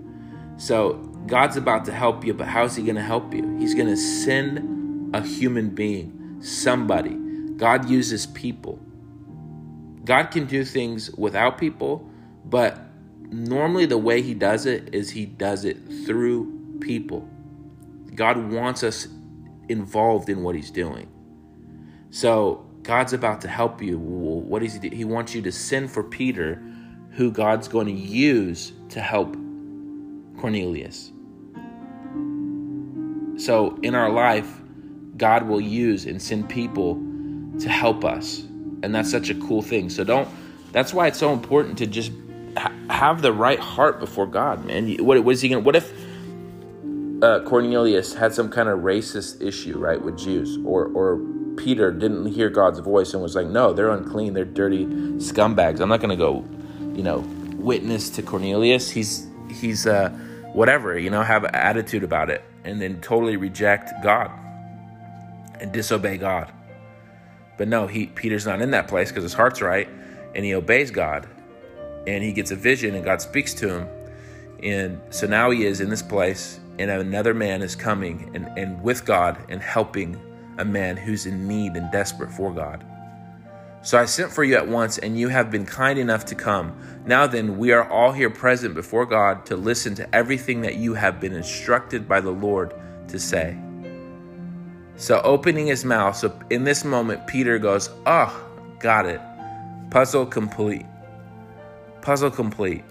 So, 0.58 0.94
God's 1.28 1.58
about 1.58 1.86
to 1.86 1.92
help 1.92 2.26
you, 2.26 2.34
but 2.34 2.48
how's 2.48 2.76
He 2.76 2.84
going 2.84 2.96
to 2.96 3.02
help 3.02 3.34
you? 3.34 3.58
He's 3.58 3.76
going 3.76 3.88
to 3.88 3.98
send 3.98 5.16
a 5.16 5.22
human 5.22 5.70
being, 5.70 6.38
somebody. 6.42 7.16
God 7.58 7.90
uses 7.90 8.26
people. 8.26 8.80
God 10.04 10.32
can 10.32 10.46
do 10.46 10.64
things 10.64 11.12
without 11.12 11.58
people, 11.58 12.10
but 12.46 12.80
normally 13.32 13.86
the 13.86 13.98
way 13.98 14.22
He 14.22 14.34
does 14.34 14.66
it 14.66 14.94
is 14.94 15.12
He 15.12 15.26
does 15.26 15.66
it 15.66 15.78
through 16.06 16.78
people. 16.80 17.30
God 18.16 18.52
wants 18.52 18.84
us 18.84 19.08
involved 19.70 20.30
in 20.30 20.44
what 20.44 20.56
He's 20.56 20.72
doing. 20.72 21.10
So, 22.10 22.68
God's 22.88 23.12
about 23.12 23.42
to 23.42 23.50
help 23.50 23.82
you. 23.82 24.00
What 24.00 24.62
does 24.62 24.74
he 24.74 24.80
do? 24.80 24.96
He 24.96 25.04
wants 25.04 25.36
you 25.36 25.42
to 25.42 25.52
send 25.52 25.92
for 25.92 26.04
Peter, 26.04 26.64
who 27.12 27.32
God's 27.32 27.68
going 27.68 27.88
to 27.88 27.92
use 27.92 28.72
to 28.90 29.02
help 29.02 29.36
Cornelius. 30.40 31.12
So 33.38 33.78
in 33.84 33.94
our 33.94 34.10
life, 34.10 34.62
God 35.18 35.50
will 35.50 35.60
use 35.60 36.06
and 36.06 36.22
send 36.22 36.48
people 36.48 36.96
to 37.60 37.68
help 37.68 38.06
us. 38.06 38.40
And 38.84 38.96
that's 38.96 39.12
such 39.12 39.30
a 39.30 39.36
cool 39.36 39.62
thing. 39.62 39.90
So 39.90 40.06
don't, 40.06 40.30
that's 40.72 40.94
why 40.94 41.08
it's 41.08 41.20
so 41.20 41.34
important 41.34 41.78
to 41.80 41.88
just 41.88 42.14
ha- 42.58 42.74
have 42.90 43.22
the 43.22 43.32
right 43.32 43.60
heart 43.60 44.00
before 44.00 44.28
God, 44.28 44.66
man. 44.66 44.98
What, 44.98 45.24
what 45.24 45.34
is 45.34 45.42
he 45.42 45.50
going 45.50 45.64
what 45.64 45.76
if 45.76 45.92
uh, 47.22 47.42
Cornelius 47.42 48.14
had 48.14 48.34
some 48.34 48.50
kind 48.50 48.70
of 48.70 48.80
racist 48.80 49.42
issue, 49.42 49.78
right, 49.78 50.02
with 50.02 50.18
Jews 50.18 50.60
or, 50.64 50.86
or 50.88 51.20
Peter 51.58 51.92
didn't 51.92 52.28
hear 52.28 52.50
God's 52.50 52.80
voice 52.80 53.14
and 53.14 53.24
was 53.24 53.36
like, 53.36 53.48
no, 53.48 53.74
they're 53.74 53.90
unclean, 53.90 54.34
they're 54.34 54.46
dirty 54.46 54.86
scumbags. 54.86 55.80
I'm 55.80 55.90
not 55.90 56.00
going 56.00 56.12
to 56.12 56.16
go, 56.16 56.46
you 56.96 57.04
know, 57.04 57.20
witness 57.56 58.10
to 58.12 58.22
Cornelius. 58.22 58.92
He's 58.92 59.28
he's 59.50 59.88
uh, 59.88 60.10
whatever, 60.54 60.98
you 60.98 61.10
know, 61.10 61.24
have 61.24 61.44
an 61.44 61.56
attitude 61.56 62.04
about 62.04 62.30
it, 62.30 62.44
and 62.64 62.82
then 62.82 63.02
totally 63.02 63.38
reject 63.38 63.92
God 64.04 64.32
and 65.60 65.72
disobey 65.72 66.18
God. 66.18 66.52
But 67.58 67.68
no, 67.68 67.88
he 67.88 68.06
Peter's 68.08 68.46
not 68.46 68.62
in 68.62 68.72
that 68.72 68.88
place 68.88 69.10
because 69.10 69.24
his 69.24 69.34
heart's 69.34 69.62
right, 69.62 69.90
and 70.36 70.46
he 70.46 70.54
obeys 70.54 70.92
God, 70.92 71.28
and 72.08 72.24
he 72.24 72.32
gets 72.32 72.50
a 72.50 72.56
vision, 72.56 72.96
and 72.96 73.06
God 73.06 73.22
speaks 73.22 73.54
to 73.56 73.70
him, 73.70 73.88
and 74.64 75.00
so 75.12 75.28
now 75.28 75.52
he 75.52 75.66
is 75.66 75.82
in 75.82 75.90
this 75.90 76.02
place, 76.02 76.60
and 76.80 76.90
another 76.90 77.34
man 77.34 77.62
is 77.62 77.76
coming 77.76 78.32
and, 78.34 78.46
and 78.58 78.82
with 78.82 79.06
God 79.06 79.38
and 79.50 79.62
helping 79.62 80.20
a 80.58 80.66
man 80.66 80.98
who's 80.98 81.26
in 81.26 81.48
need 81.48 81.74
and 81.74 81.92
desperate 81.92 82.32
for 82.32 82.52
God. 82.52 82.84
So 83.84 83.98
I 83.98 84.06
sent 84.06 84.32
for 84.32 84.44
you 84.44 84.56
at 84.56 84.68
once, 84.68 84.98
and 84.98 85.20
you 85.20 85.28
have 85.28 85.52
been 85.52 85.66
kind 85.66 86.00
enough 86.00 86.26
to 86.26 86.36
come. 86.36 86.76
Now 87.06 87.28
then, 87.28 87.58
we 87.58 87.72
are 87.72 87.88
all 87.90 88.12
here 88.12 88.30
present 88.30 88.74
before 88.74 89.06
God 89.06 89.46
to 89.46 89.56
listen 89.56 89.96
to 89.96 90.16
everything 90.16 90.62
that 90.62 90.76
you 90.76 90.94
have 90.94 91.20
been 91.20 91.34
instructed 91.34 92.08
by 92.08 92.20
the 92.20 92.32
Lord 92.32 92.74
to 93.10 93.20
say. 93.20 93.58
So, 94.96 95.22
opening 95.22 95.68
his 95.68 95.86
mouth, 95.86 96.18
so 96.18 96.38
in 96.50 96.64
this 96.64 96.84
moment, 96.84 97.28
Peter 97.28 97.60
goes, 97.60 97.92
Oh, 98.06 98.46
got 98.80 99.06
it. 99.06 99.22
Puzzle 99.92 100.26
complete. 100.26 100.86
Puzzle 102.08 102.32
complete. 102.32 102.86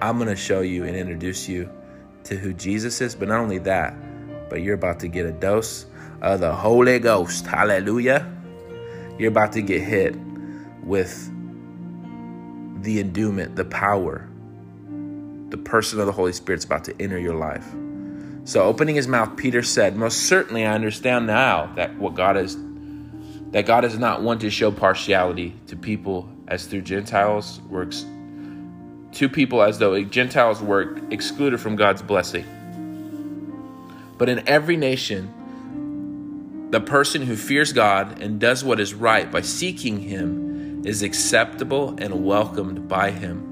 I'm 0.00 0.16
going 0.16 0.30
to 0.30 0.34
show 0.34 0.62
you 0.62 0.84
and 0.84 0.96
introduce 0.96 1.46
you 1.46 1.70
to 2.22 2.36
who 2.36 2.54
Jesus 2.54 3.02
is, 3.02 3.14
but 3.14 3.28
not 3.28 3.38
only 3.38 3.58
that, 3.58 3.94
but 4.48 4.62
you're 4.62 4.76
about 4.76 5.00
to 5.00 5.08
get 5.08 5.26
a 5.26 5.32
dose 5.32 5.84
of 6.22 6.40
the 6.40 6.54
Holy 6.54 6.98
Ghost. 7.00 7.46
Hallelujah. 7.46 8.26
You're 9.18 9.28
about 9.28 9.52
to 9.52 9.60
get 9.60 9.82
hit 9.82 10.16
with 10.82 11.30
the 12.82 12.98
endowment, 12.98 13.56
the 13.56 13.66
power. 13.66 14.26
The 15.50 15.58
person 15.58 16.00
of 16.00 16.06
the 16.06 16.12
Holy 16.12 16.32
Spirit's 16.32 16.64
about 16.64 16.84
to 16.84 16.98
enter 16.98 17.18
your 17.18 17.34
life. 17.34 17.66
So, 18.44 18.62
opening 18.62 18.96
his 18.96 19.06
mouth, 19.06 19.36
Peter 19.36 19.62
said, 19.62 19.96
Most 19.96 20.22
certainly 20.22 20.64
I 20.64 20.72
understand 20.72 21.26
now 21.26 21.74
that 21.76 21.94
what 21.98 22.14
God 22.14 22.38
is 22.38 22.56
that 23.50 23.66
God 23.66 23.84
is 23.84 23.98
not 23.98 24.22
one 24.22 24.38
to 24.38 24.48
show 24.48 24.70
partiality 24.72 25.54
to 25.66 25.76
people 25.76 26.26
as 26.48 26.64
through 26.64 26.80
Gentiles 26.80 27.60
works 27.68 28.06
to 29.14 29.28
people 29.28 29.62
as 29.62 29.78
though 29.78 30.02
Gentiles 30.02 30.60
were 30.60 30.98
excluded 31.10 31.60
from 31.60 31.76
God's 31.76 32.02
blessing. 32.02 32.44
But 34.18 34.28
in 34.28 34.48
every 34.48 34.76
nation, 34.76 36.68
the 36.70 36.80
person 36.80 37.22
who 37.22 37.36
fears 37.36 37.72
God 37.72 38.20
and 38.20 38.40
does 38.40 38.64
what 38.64 38.80
is 38.80 38.94
right 38.94 39.30
by 39.30 39.40
seeking 39.40 40.00
Him 40.00 40.84
is 40.84 41.02
acceptable 41.02 41.94
and 41.98 42.24
welcomed 42.24 42.88
by 42.88 43.10
Him. 43.10 43.50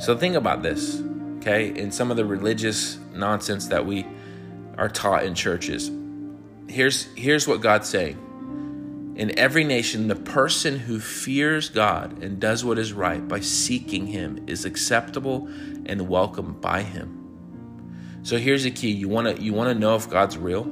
So 0.00 0.16
think 0.16 0.34
about 0.34 0.62
this, 0.62 1.00
okay? 1.38 1.68
In 1.68 1.90
some 1.90 2.10
of 2.10 2.16
the 2.16 2.24
religious 2.24 2.98
nonsense 3.14 3.68
that 3.68 3.84
we 3.84 4.06
are 4.76 4.88
taught 4.88 5.24
in 5.24 5.34
churches. 5.34 5.90
Here's, 6.68 7.04
here's 7.14 7.48
what 7.48 7.60
God's 7.60 7.88
saying. 7.88 8.18
In 9.18 9.36
every 9.36 9.64
nation, 9.64 10.06
the 10.06 10.14
person 10.14 10.78
who 10.78 11.00
fears 11.00 11.68
God 11.68 12.22
and 12.22 12.38
does 12.38 12.64
what 12.64 12.78
is 12.78 12.92
right 12.92 13.26
by 13.26 13.40
seeking 13.40 14.06
Him 14.06 14.44
is 14.46 14.64
acceptable 14.64 15.48
and 15.86 16.08
welcomed 16.08 16.60
by 16.60 16.82
Him. 16.82 18.20
So 18.22 18.38
here's 18.38 18.62
the 18.62 18.70
key: 18.70 18.92
you 18.92 19.08
want 19.08 19.36
to 19.36 19.42
you 19.42 19.52
want 19.52 19.70
to 19.70 19.74
know 19.78 19.96
if 19.96 20.08
God's 20.08 20.38
real. 20.38 20.64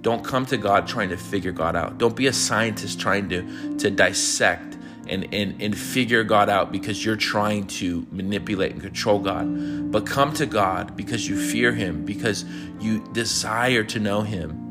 Don't 0.00 0.24
come 0.24 0.46
to 0.46 0.56
God 0.56 0.86
trying 0.86 1.10
to 1.10 1.18
figure 1.18 1.52
God 1.52 1.76
out. 1.76 1.98
Don't 1.98 2.16
be 2.16 2.26
a 2.26 2.32
scientist 2.32 2.98
trying 2.98 3.28
to 3.28 3.76
to 3.76 3.90
dissect 3.90 4.78
and, 5.08 5.32
and, 5.34 5.60
and 5.60 5.76
figure 5.76 6.24
God 6.24 6.48
out 6.48 6.72
because 6.72 7.04
you're 7.04 7.16
trying 7.16 7.66
to 7.66 8.06
manipulate 8.10 8.72
and 8.72 8.80
control 8.80 9.18
God. 9.18 9.90
But 9.90 10.06
come 10.06 10.32
to 10.34 10.46
God 10.46 10.96
because 10.96 11.28
you 11.28 11.38
fear 11.38 11.72
Him, 11.72 12.04
because 12.04 12.44
you 12.80 13.04
desire 13.12 13.84
to 13.84 13.98
know 14.00 14.22
Him, 14.22 14.67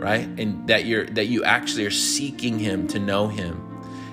right? 0.00 0.26
And 0.38 0.66
that 0.68 0.84
you're 0.86 1.06
that 1.06 1.26
you 1.26 1.44
actually 1.44 1.84
are 1.84 1.90
seeking 1.90 2.58
Him 2.58 2.88
to 2.88 2.98
know 2.98 3.28
Him. 3.28 3.66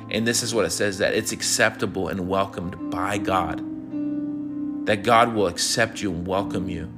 And 0.10 0.28
this 0.28 0.44
is 0.44 0.54
what 0.54 0.66
it 0.66 0.72
says 0.72 1.00
that 1.00 1.14
it's 1.14 1.32
acceptable 1.32 2.08
and 2.10 2.28
welcomed 2.30 2.92
by 2.92 3.18
God. 3.18 3.64
That 4.86 5.04
God 5.04 5.34
will 5.34 5.48
accept 5.48 6.02
you 6.02 6.12
and 6.12 6.26
welcome 6.26 6.70
you. 6.70 6.92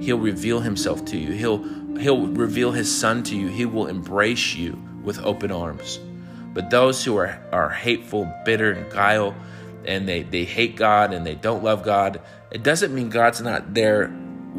He'll 0.00 0.18
reveal 0.18 0.60
himself 0.60 1.04
to 1.06 1.18
you. 1.18 1.32
He'll 1.32 1.62
he'll 1.98 2.26
reveal 2.26 2.72
his 2.72 2.94
son 2.94 3.22
to 3.24 3.36
you. 3.36 3.48
He 3.48 3.64
will 3.66 3.86
embrace 3.86 4.54
you 4.54 4.82
with 5.02 5.18
open 5.20 5.50
arms. 5.50 5.98
But 6.52 6.70
those 6.70 7.04
who 7.04 7.16
are, 7.18 7.38
are 7.52 7.68
hateful, 7.68 8.32
bitter, 8.44 8.72
and 8.72 8.90
guile, 8.90 9.34
and 9.84 10.08
they, 10.08 10.22
they 10.22 10.44
hate 10.44 10.74
God 10.74 11.12
and 11.12 11.26
they 11.26 11.34
don't 11.34 11.62
love 11.62 11.82
God, 11.82 12.20
it 12.50 12.62
doesn't 12.62 12.94
mean 12.94 13.10
God's 13.10 13.42
not 13.42 13.74
there 13.74 14.06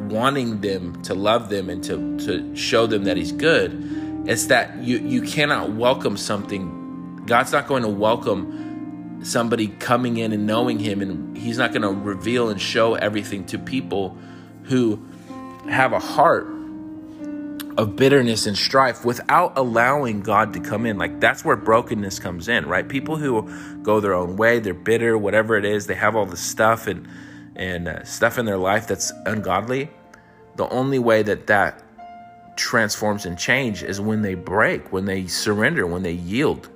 wanting 0.10 0.62
them 0.62 1.02
to 1.04 1.14
love 1.14 1.50
them 1.50 1.70
and 1.70 1.84
to, 1.86 2.18
to 2.26 2.56
show 2.56 2.88
them 2.88 3.04
that 3.06 3.18
He's 3.18 3.32
good. 3.32 4.26
It's 4.26 4.48
that 4.48 4.78
you, 4.84 4.98
you 5.00 5.22
cannot 5.22 5.72
welcome 5.72 6.18
something. 6.18 7.24
God's 7.26 7.52
not 7.52 7.68
going 7.68 7.84
to 7.84 7.90
welcome 7.90 9.22
somebody 9.24 9.68
coming 9.68 10.18
in 10.18 10.32
and 10.34 10.46
knowing 10.46 10.80
Him, 10.80 11.02
and 11.02 11.38
He's 11.38 11.58
not 11.58 11.72
going 11.72 11.82
to 11.82 11.90
reveal 11.90 12.50
and 12.50 12.62
show 12.62 12.96
everything 12.96 13.46
to 13.48 13.60
people 13.60 14.18
who 14.64 15.04
have 15.70 15.94
a 15.94 16.00
heart 16.00 16.48
of 17.78 17.96
bitterness 17.96 18.48
and 18.48 18.58
strife 18.58 19.06
without 19.06 19.54
allowing 19.56 20.22
God 20.22 20.54
to 20.54 20.60
come 20.60 20.86
in. 20.86 20.98
Like 20.98 21.20
that's 21.20 21.46
where 21.46 21.56
brokenness 21.56 22.20
comes 22.20 22.48
in, 22.48 22.66
right? 22.66 22.88
People 22.88 23.18
who 23.18 23.50
go 23.84 24.00
their 24.00 24.16
own 24.16 24.36
way, 24.36 24.60
they're 24.60 24.74
bitter, 24.74 25.18
whatever 25.18 25.56
it 25.58 25.66
is, 25.66 25.86
they 25.86 25.94
have 25.94 26.16
all 26.16 26.26
this 26.26 26.42
stuff 26.42 26.88
and 26.88 27.08
and 27.58 27.88
uh, 27.88 28.04
stuff 28.04 28.38
in 28.38 28.46
their 28.46 28.58
life 28.58 28.88
that's 28.88 29.12
ungodly. 29.26 29.89
The 30.56 30.70
only 30.70 31.00
way 31.00 31.24
that 31.24 31.48
that 31.48 31.84
transforms 32.56 33.26
and 33.26 33.38
change 33.38 33.84
is 33.84 34.00
when 34.00 34.22
they 34.22 34.36
break, 34.36 34.91
when 34.91 35.06
they 35.06 35.28
surrender, 35.28 35.86
when 35.86 36.04
they 36.04 36.13
yield. 36.13 36.70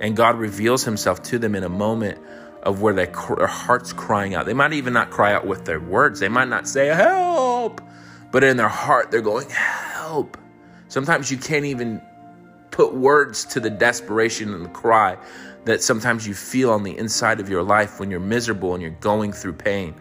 And 0.00 0.16
God 0.16 0.36
reveals 0.36 0.84
himself 0.84 1.22
to 1.24 1.38
them 1.38 1.54
in 1.54 1.62
a 1.62 1.68
moment 1.68 2.18
of 2.62 2.82
where 2.82 2.92
their, 2.92 3.06
their 3.06 3.46
heart's 3.46 3.92
crying 3.92 4.34
out. 4.34 4.44
They 4.46 4.54
might 4.54 4.72
even 4.72 4.92
not 4.92 5.10
cry 5.10 5.32
out 5.32 5.46
with 5.46 5.64
their 5.64 5.80
words. 5.80 6.20
They 6.20 6.28
might 6.28 6.48
not 6.48 6.66
say 6.66 6.88
help, 6.88 7.80
but 8.32 8.42
in 8.44 8.56
their 8.56 8.68
heart 8.68 9.10
they're 9.10 9.20
going 9.20 9.48
help. 9.50 10.36
Sometimes 10.88 11.30
you 11.30 11.36
can't 11.38 11.64
even 11.64 12.02
put 12.70 12.94
words 12.94 13.44
to 13.46 13.60
the 13.60 13.70
desperation 13.70 14.52
and 14.52 14.64
the 14.64 14.70
cry 14.70 15.16
that 15.66 15.82
sometimes 15.82 16.26
you 16.26 16.32
feel 16.32 16.70
on 16.70 16.84
the 16.84 16.96
inside 16.96 17.40
of 17.40 17.48
your 17.48 17.62
life 17.62 17.98
when 17.98 18.08
you're 18.08 18.20
miserable 18.20 18.72
and 18.72 18.80
you're 18.80 18.92
going 18.92 19.32
through 19.32 19.52
pain. 19.52 19.94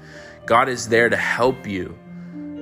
God 0.46 0.70
is 0.70 0.88
there 0.90 1.10
to 1.10 1.18
help 1.18 1.68
you, 1.68 1.98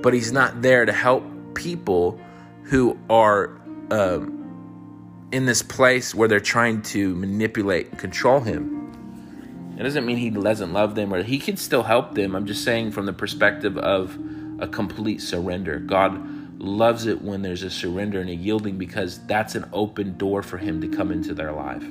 but 0.02 0.14
He's 0.14 0.32
not 0.32 0.62
there 0.62 0.86
to 0.86 0.92
help 0.92 1.22
people 1.54 2.18
who 2.62 2.98
are 3.10 3.60
um, 3.90 5.28
in 5.32 5.44
this 5.44 5.62
place 5.62 6.14
where 6.14 6.28
they're 6.28 6.40
trying 6.40 6.80
to 6.80 7.14
manipulate 7.14 7.90
and 7.90 7.98
control 7.98 8.40
Him. 8.40 9.76
It 9.78 9.82
doesn't 9.82 10.06
mean 10.06 10.16
He 10.16 10.30
doesn't 10.30 10.72
love 10.72 10.94
them 10.94 11.12
or 11.12 11.22
He 11.22 11.38
can 11.38 11.58
still 11.58 11.82
help 11.82 12.14
them. 12.14 12.34
I'm 12.34 12.46
just 12.46 12.64
saying 12.64 12.92
from 12.92 13.04
the 13.04 13.12
perspective 13.12 13.76
of 13.76 14.18
a 14.60 14.66
complete 14.66 15.20
surrender. 15.20 15.78
God 15.78 16.58
loves 16.58 17.04
it 17.04 17.20
when 17.20 17.42
there's 17.42 17.64
a 17.64 17.70
surrender 17.70 18.22
and 18.22 18.30
a 18.30 18.34
yielding 18.34 18.78
because 18.78 19.18
that's 19.26 19.54
an 19.56 19.68
open 19.74 20.16
door 20.16 20.42
for 20.42 20.56
him 20.56 20.80
to 20.80 20.88
come 20.88 21.10
into 21.10 21.34
their 21.34 21.52
life 21.52 21.84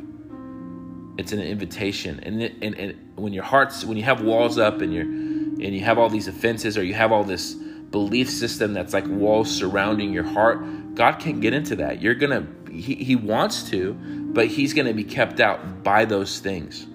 it's 1.18 1.32
an 1.32 1.40
invitation. 1.40 2.20
And, 2.22 2.42
and, 2.42 2.76
and 2.76 3.12
when 3.16 3.34
your 3.34 3.44
heart's 3.44 3.86
when 3.86 3.98
you 3.98 4.04
have 4.04 4.22
walls 4.22 4.58
up 4.58 4.82
and 4.82 4.94
you're 4.94 5.04
and 5.04 5.76
you 5.76 5.82
have 5.82 5.98
all 5.98 6.10
these 6.10 6.28
offenses 6.28 6.78
or 6.78 6.84
you 6.84 6.94
have 6.94 7.12
all 7.12 7.24
this 7.24 7.54
belief 7.54 8.30
system 8.30 8.74
that's 8.74 8.94
like 8.94 9.06
walls 9.08 9.52
surrounding 9.56 10.12
your 10.12 10.24
heart 10.24 10.96
god 10.96 11.20
can't 11.20 11.42
get 11.42 11.54
into 11.54 11.76
that. 11.76 12.02
You're 12.02 12.16
gonna 12.16 12.48
he, 12.72 12.96
he 12.96 13.16
wants 13.16 13.70
to 13.70 13.94
but 14.34 14.48
he's 14.48 14.74
gonna 14.74 14.94
be 14.94 15.04
kept 15.04 15.40
out 15.40 15.84
by 15.84 16.06
those 16.06 16.40
things. 16.40 16.88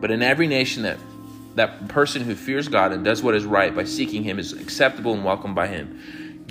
But 0.00 0.10
in 0.10 0.22
every 0.22 0.46
nation 0.46 0.82
that 0.82 0.98
that 1.54 1.88
person 1.88 2.22
who 2.22 2.34
fears 2.34 2.68
God 2.68 2.92
and 2.92 3.04
does 3.04 3.22
what 3.22 3.34
is 3.34 3.44
right 3.44 3.74
by 3.74 3.84
seeking 3.84 4.24
Him 4.24 4.38
is 4.38 4.52
acceptable 4.52 5.12
and 5.14 5.24
welcomed 5.24 5.54
by 5.54 5.66
Him. 5.66 5.98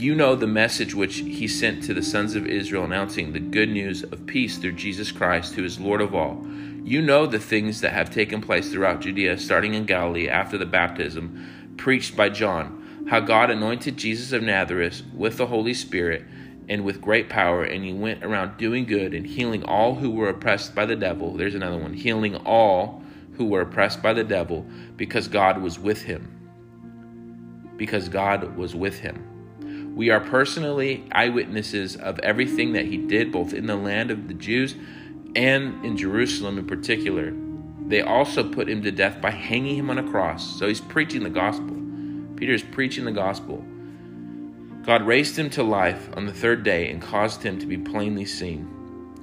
You 0.01 0.15
know 0.15 0.33
the 0.33 0.47
message 0.47 0.95
which 0.95 1.17
He 1.17 1.47
sent 1.47 1.83
to 1.83 1.93
the 1.93 2.01
sons 2.01 2.33
of 2.33 2.47
Israel, 2.47 2.85
announcing 2.85 3.33
the 3.33 3.39
good 3.39 3.69
news 3.69 4.01
of 4.01 4.25
peace 4.25 4.57
through 4.57 4.71
Jesus 4.71 5.11
Christ, 5.11 5.53
who 5.53 5.63
is 5.63 5.79
Lord 5.79 6.01
of 6.01 6.15
all. 6.15 6.43
You 6.83 7.03
know 7.03 7.27
the 7.27 7.37
things 7.37 7.81
that 7.81 7.93
have 7.93 8.09
taken 8.09 8.41
place 8.41 8.71
throughout 8.71 9.01
Judea, 9.01 9.37
starting 9.37 9.75
in 9.75 9.85
Galilee 9.85 10.27
after 10.27 10.57
the 10.57 10.65
baptism 10.65 11.75
preached 11.77 12.17
by 12.17 12.29
John, 12.29 13.05
how 13.11 13.19
God 13.19 13.51
anointed 13.51 13.95
Jesus 13.95 14.31
of 14.31 14.41
Nazareth 14.41 15.03
with 15.13 15.37
the 15.37 15.45
Holy 15.45 15.75
Spirit 15.75 16.25
and 16.67 16.83
with 16.83 16.99
great 16.99 17.29
power, 17.29 17.63
and 17.63 17.85
he 17.85 17.93
went 17.93 18.23
around 18.23 18.57
doing 18.57 18.85
good 18.85 19.13
and 19.13 19.27
healing 19.27 19.63
all 19.65 19.93
who 19.93 20.09
were 20.09 20.29
oppressed 20.29 20.73
by 20.73 20.87
the 20.87 20.95
devil. 20.95 21.37
There's 21.37 21.53
another 21.53 21.77
one 21.77 21.93
healing 21.93 22.37
all 22.37 23.03
who 23.33 23.45
were 23.45 23.61
oppressed 23.61 24.01
by 24.01 24.13
the 24.13 24.23
devil 24.23 24.65
because 24.97 25.27
God 25.27 25.61
was 25.61 25.77
with 25.77 26.01
him. 26.01 26.27
Because 27.77 28.09
God 28.09 28.57
was 28.57 28.73
with 28.73 28.97
him. 28.97 29.30
We 29.95 30.09
are 30.09 30.19
personally 30.19 31.05
eyewitnesses 31.11 31.95
of 31.95 32.19
everything 32.19 32.73
that 32.73 32.85
he 32.85 32.97
did, 32.97 33.31
both 33.31 33.53
in 33.53 33.67
the 33.67 33.75
land 33.75 34.09
of 34.09 34.27
the 34.27 34.33
Jews 34.33 34.75
and 35.35 35.83
in 35.85 35.97
Jerusalem 35.97 36.57
in 36.57 36.65
particular. 36.65 37.33
They 37.87 38.01
also 38.01 38.49
put 38.49 38.69
him 38.69 38.81
to 38.83 38.91
death 38.91 39.21
by 39.21 39.31
hanging 39.31 39.75
him 39.75 39.89
on 39.89 39.97
a 39.97 40.09
cross. 40.09 40.57
So 40.57 40.67
he's 40.67 40.79
preaching 40.79 41.23
the 41.23 41.29
gospel. 41.29 41.75
Peter 42.37 42.53
is 42.53 42.63
preaching 42.63 43.05
the 43.05 43.11
gospel. 43.11 43.63
God 44.83 45.05
raised 45.05 45.37
him 45.37 45.49
to 45.51 45.63
life 45.63 46.09
on 46.15 46.25
the 46.25 46.33
third 46.33 46.63
day 46.63 46.89
and 46.89 47.01
caused 47.01 47.43
him 47.43 47.59
to 47.59 47.65
be 47.65 47.77
plainly 47.77 48.25
seen. 48.25 48.67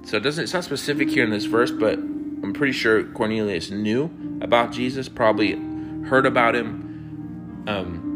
So 0.05 0.19
it 0.19 0.21
doesn't 0.21 0.45
it's 0.45 0.55
not 0.55 0.64
specific 0.64 1.09
here 1.09 1.25
in 1.25 1.31
this 1.31 1.47
verse, 1.47 1.71
but 1.71 1.95
I'm 1.95 2.53
pretty 2.53 2.73
sure 2.73 3.03
Cornelius 3.05 3.71
knew 3.71 4.11
about 4.41 4.71
Jesus, 4.71 5.09
probably 5.09 5.53
heard 6.07 6.27
about 6.27 6.55
him. 6.55 7.64
Um, 7.66 8.07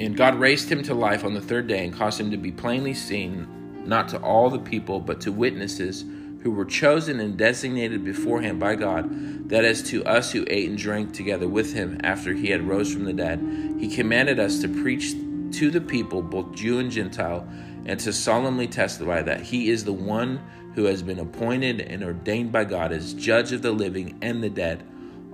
and 0.00 0.16
God 0.16 0.36
raised 0.36 0.72
him 0.72 0.82
to 0.84 0.94
life 0.94 1.24
on 1.24 1.34
the 1.34 1.42
third 1.42 1.66
day 1.66 1.84
and 1.84 1.92
caused 1.92 2.18
him 2.18 2.30
to 2.30 2.38
be 2.38 2.50
plainly 2.50 2.94
seen 2.94 3.46
not 3.86 4.08
to 4.08 4.18
all 4.22 4.48
the 4.48 4.58
people, 4.58 4.98
but 4.98 5.20
to 5.20 5.30
witnesses 5.30 6.06
who 6.42 6.50
were 6.50 6.64
chosen 6.64 7.20
and 7.20 7.36
designated 7.36 8.02
beforehand 8.02 8.58
by 8.58 8.74
God, 8.74 9.48
that 9.50 9.64
as 9.64 9.82
to 9.82 10.02
us 10.06 10.32
who 10.32 10.46
ate 10.48 10.70
and 10.70 10.78
drank 10.78 11.12
together 11.12 11.46
with 11.46 11.74
him 11.74 12.00
after 12.02 12.32
he 12.32 12.48
had 12.48 12.66
rose 12.66 12.92
from 12.92 13.04
the 13.04 13.12
dead, 13.12 13.40
he 13.78 13.94
commanded 13.94 14.40
us 14.40 14.60
to 14.60 14.68
preach 14.68 15.12
to 15.52 15.70
the 15.70 15.80
people, 15.80 16.22
both 16.22 16.54
Jew 16.54 16.78
and 16.78 16.90
Gentile, 16.90 17.46
and 17.84 18.00
to 18.00 18.12
solemnly 18.12 18.68
testify 18.68 19.20
that 19.20 19.42
he 19.42 19.68
is 19.68 19.84
the 19.84 19.92
one 19.92 20.40
who 20.74 20.84
has 20.84 21.02
been 21.02 21.18
appointed 21.18 21.80
and 21.80 22.02
ordained 22.02 22.52
by 22.52 22.64
God 22.64 22.90
as 22.90 23.12
judge 23.12 23.52
of 23.52 23.60
the 23.60 23.72
living 23.72 24.16
and 24.22 24.42
the 24.42 24.48
dead. 24.48 24.82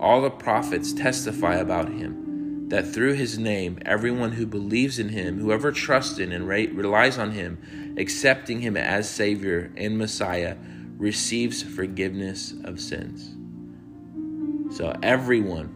All 0.00 0.22
the 0.22 0.30
prophets 0.30 0.92
testify 0.92 1.56
about 1.56 1.88
him, 1.88 2.26
that 2.68 2.86
through 2.86 3.14
his 3.14 3.38
name, 3.38 3.78
everyone 3.86 4.32
who 4.32 4.46
believes 4.46 4.98
in 4.98 5.10
him, 5.10 5.38
whoever 5.38 5.70
trusts 5.70 6.18
in 6.18 6.32
and 6.32 6.48
relies 6.48 7.16
on 7.16 7.30
him, 7.30 7.94
accepting 7.96 8.60
him 8.60 8.76
as 8.76 9.08
Savior 9.08 9.72
and 9.76 9.96
Messiah, 9.96 10.56
receives 10.96 11.62
forgiveness 11.62 12.54
of 12.64 12.80
sins. 12.80 13.34
So, 14.76 14.96
everyone, 15.02 15.72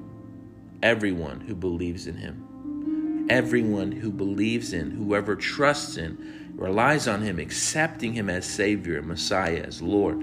everyone 0.83 1.41
who 1.41 1.55
believes 1.55 2.09
in 2.09 2.17
him, 2.17 3.27
everyone 3.31 3.93
who 3.93 4.11
believes 4.11 4.73
in, 4.73 4.91
whoever 4.91 5.37
trusts 5.37 5.97
in, 5.97 6.51
relies 6.57 7.07
on 7.07 7.23
him, 7.23 7.39
accepting 7.39 8.15
him 8.15 8.29
as 8.29 8.45
Savior, 8.45 9.01
Messiah, 9.03 9.63
as 9.65 9.81
Lord, 9.81 10.21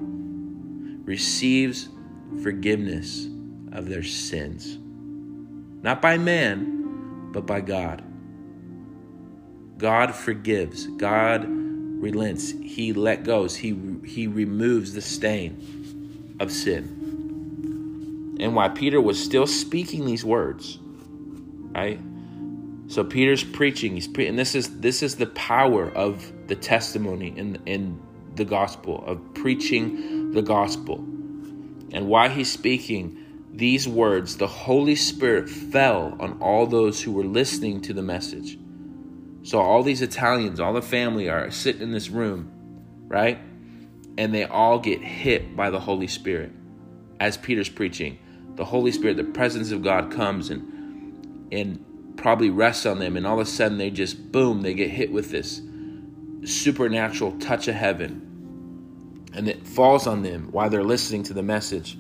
receives 1.07 1.88
forgiveness 2.43 3.28
of 3.72 3.88
their 3.88 4.03
sins. 4.03 4.80
Not 5.82 6.01
by 6.01 6.17
man, 6.17 7.32
but 7.32 7.45
by 7.45 7.61
God. 7.61 8.03
God 9.78 10.15
forgives. 10.15 10.88
God 10.88 11.45
relents. 11.47 12.51
He 12.51 12.93
let 12.93 13.23
goes. 13.23 13.55
He 13.55 13.78
he 14.05 14.28
removes 14.28 14.93
the 14.93 15.01
stain 15.01 16.36
of 16.39 16.51
sin. 16.51 18.38
And 18.39 18.55
while 18.55 18.69
Peter 18.69 19.01
was 19.01 19.21
still 19.23 19.47
speaking 19.47 20.05
these 20.05 20.23
words, 20.23 20.80
right? 21.73 21.99
So 22.88 23.03
Peter's 23.03 23.43
preaching. 23.43 23.93
He's 23.93 24.07
pre- 24.07 24.28
and 24.28 24.38
this 24.38 24.55
is 24.55 24.80
this 24.80 25.03
is 25.03 25.15
the 25.15 25.28
power 25.28 25.89
of 25.91 26.32
the 26.47 26.55
testimony 26.55 27.34
in 27.36 27.61
in 27.65 27.99
the 28.36 28.45
gospel 28.45 29.03
of 29.05 29.34
preaching 29.34 30.32
the 30.32 30.41
gospel. 30.41 30.97
And 31.91 32.07
while 32.07 32.30
he's 32.30 32.51
speaking 32.51 33.17
these 33.58 33.88
words, 33.88 34.38
the 34.38 34.47
Holy 34.47 34.95
Spirit 34.95 35.49
fell 35.49 36.16
on 36.20 36.39
all 36.41 36.68
those 36.68 37.01
who 37.01 37.12
were 37.12 37.26
listening 37.26 37.82
to 37.82 37.93
the 37.93 38.03
message. 38.03 38.58
So 39.41 39.60
all 39.60 39.82
these 39.82 40.01
Italians, 40.01 40.60
all 40.60 40.74
the 40.74 40.82
family 40.82 41.28
are 41.28 41.49
sitting 41.49 41.82
in 41.82 41.91
this 41.91 42.10
room, 42.10 42.51
right? 43.08 43.39
And 44.18 44.34
they 44.34 44.43
all 44.43 44.78
get 44.78 45.01
hit 45.01 45.55
by 45.55 45.72
the 45.72 45.80
Holy 45.80 46.08
Spirit. 46.08 46.51
As 47.20 47.36
Peter's 47.36 47.70
preaching, 47.70 48.20
the 48.55 48.66
Holy 48.66 48.91
Spirit, 48.91 49.18
the 49.18 49.24
presence 49.24 49.72
of 49.72 49.82
God 49.84 50.12
comes 50.12 50.49
and 50.49 50.74
and 51.51 51.84
probably 52.18 52.49
rests 52.49 52.86
on 52.86 52.99
them 52.99 53.16
and 53.16 53.26
all 53.26 53.39
of 53.39 53.47
a 53.47 53.49
sudden 53.49 53.78
they 53.78 53.89
just 53.89 54.32
boom, 54.32 54.62
they 54.62 54.74
get 54.74 54.89
hit 54.89 55.12
with 55.12 55.32
this 55.32 55.62
supernatural 56.43 57.32
touch 57.39 57.68
of 57.68 57.76
heaven. 57.76 59.30
And 59.34 59.47
it 59.47 59.66
falls 59.66 60.08
on 60.08 60.24
them 60.24 60.49
while 60.51 60.70
they're 60.70 60.84
listening 60.84 61.24
to 61.24 61.34
the 61.34 61.43
message, 61.43 61.97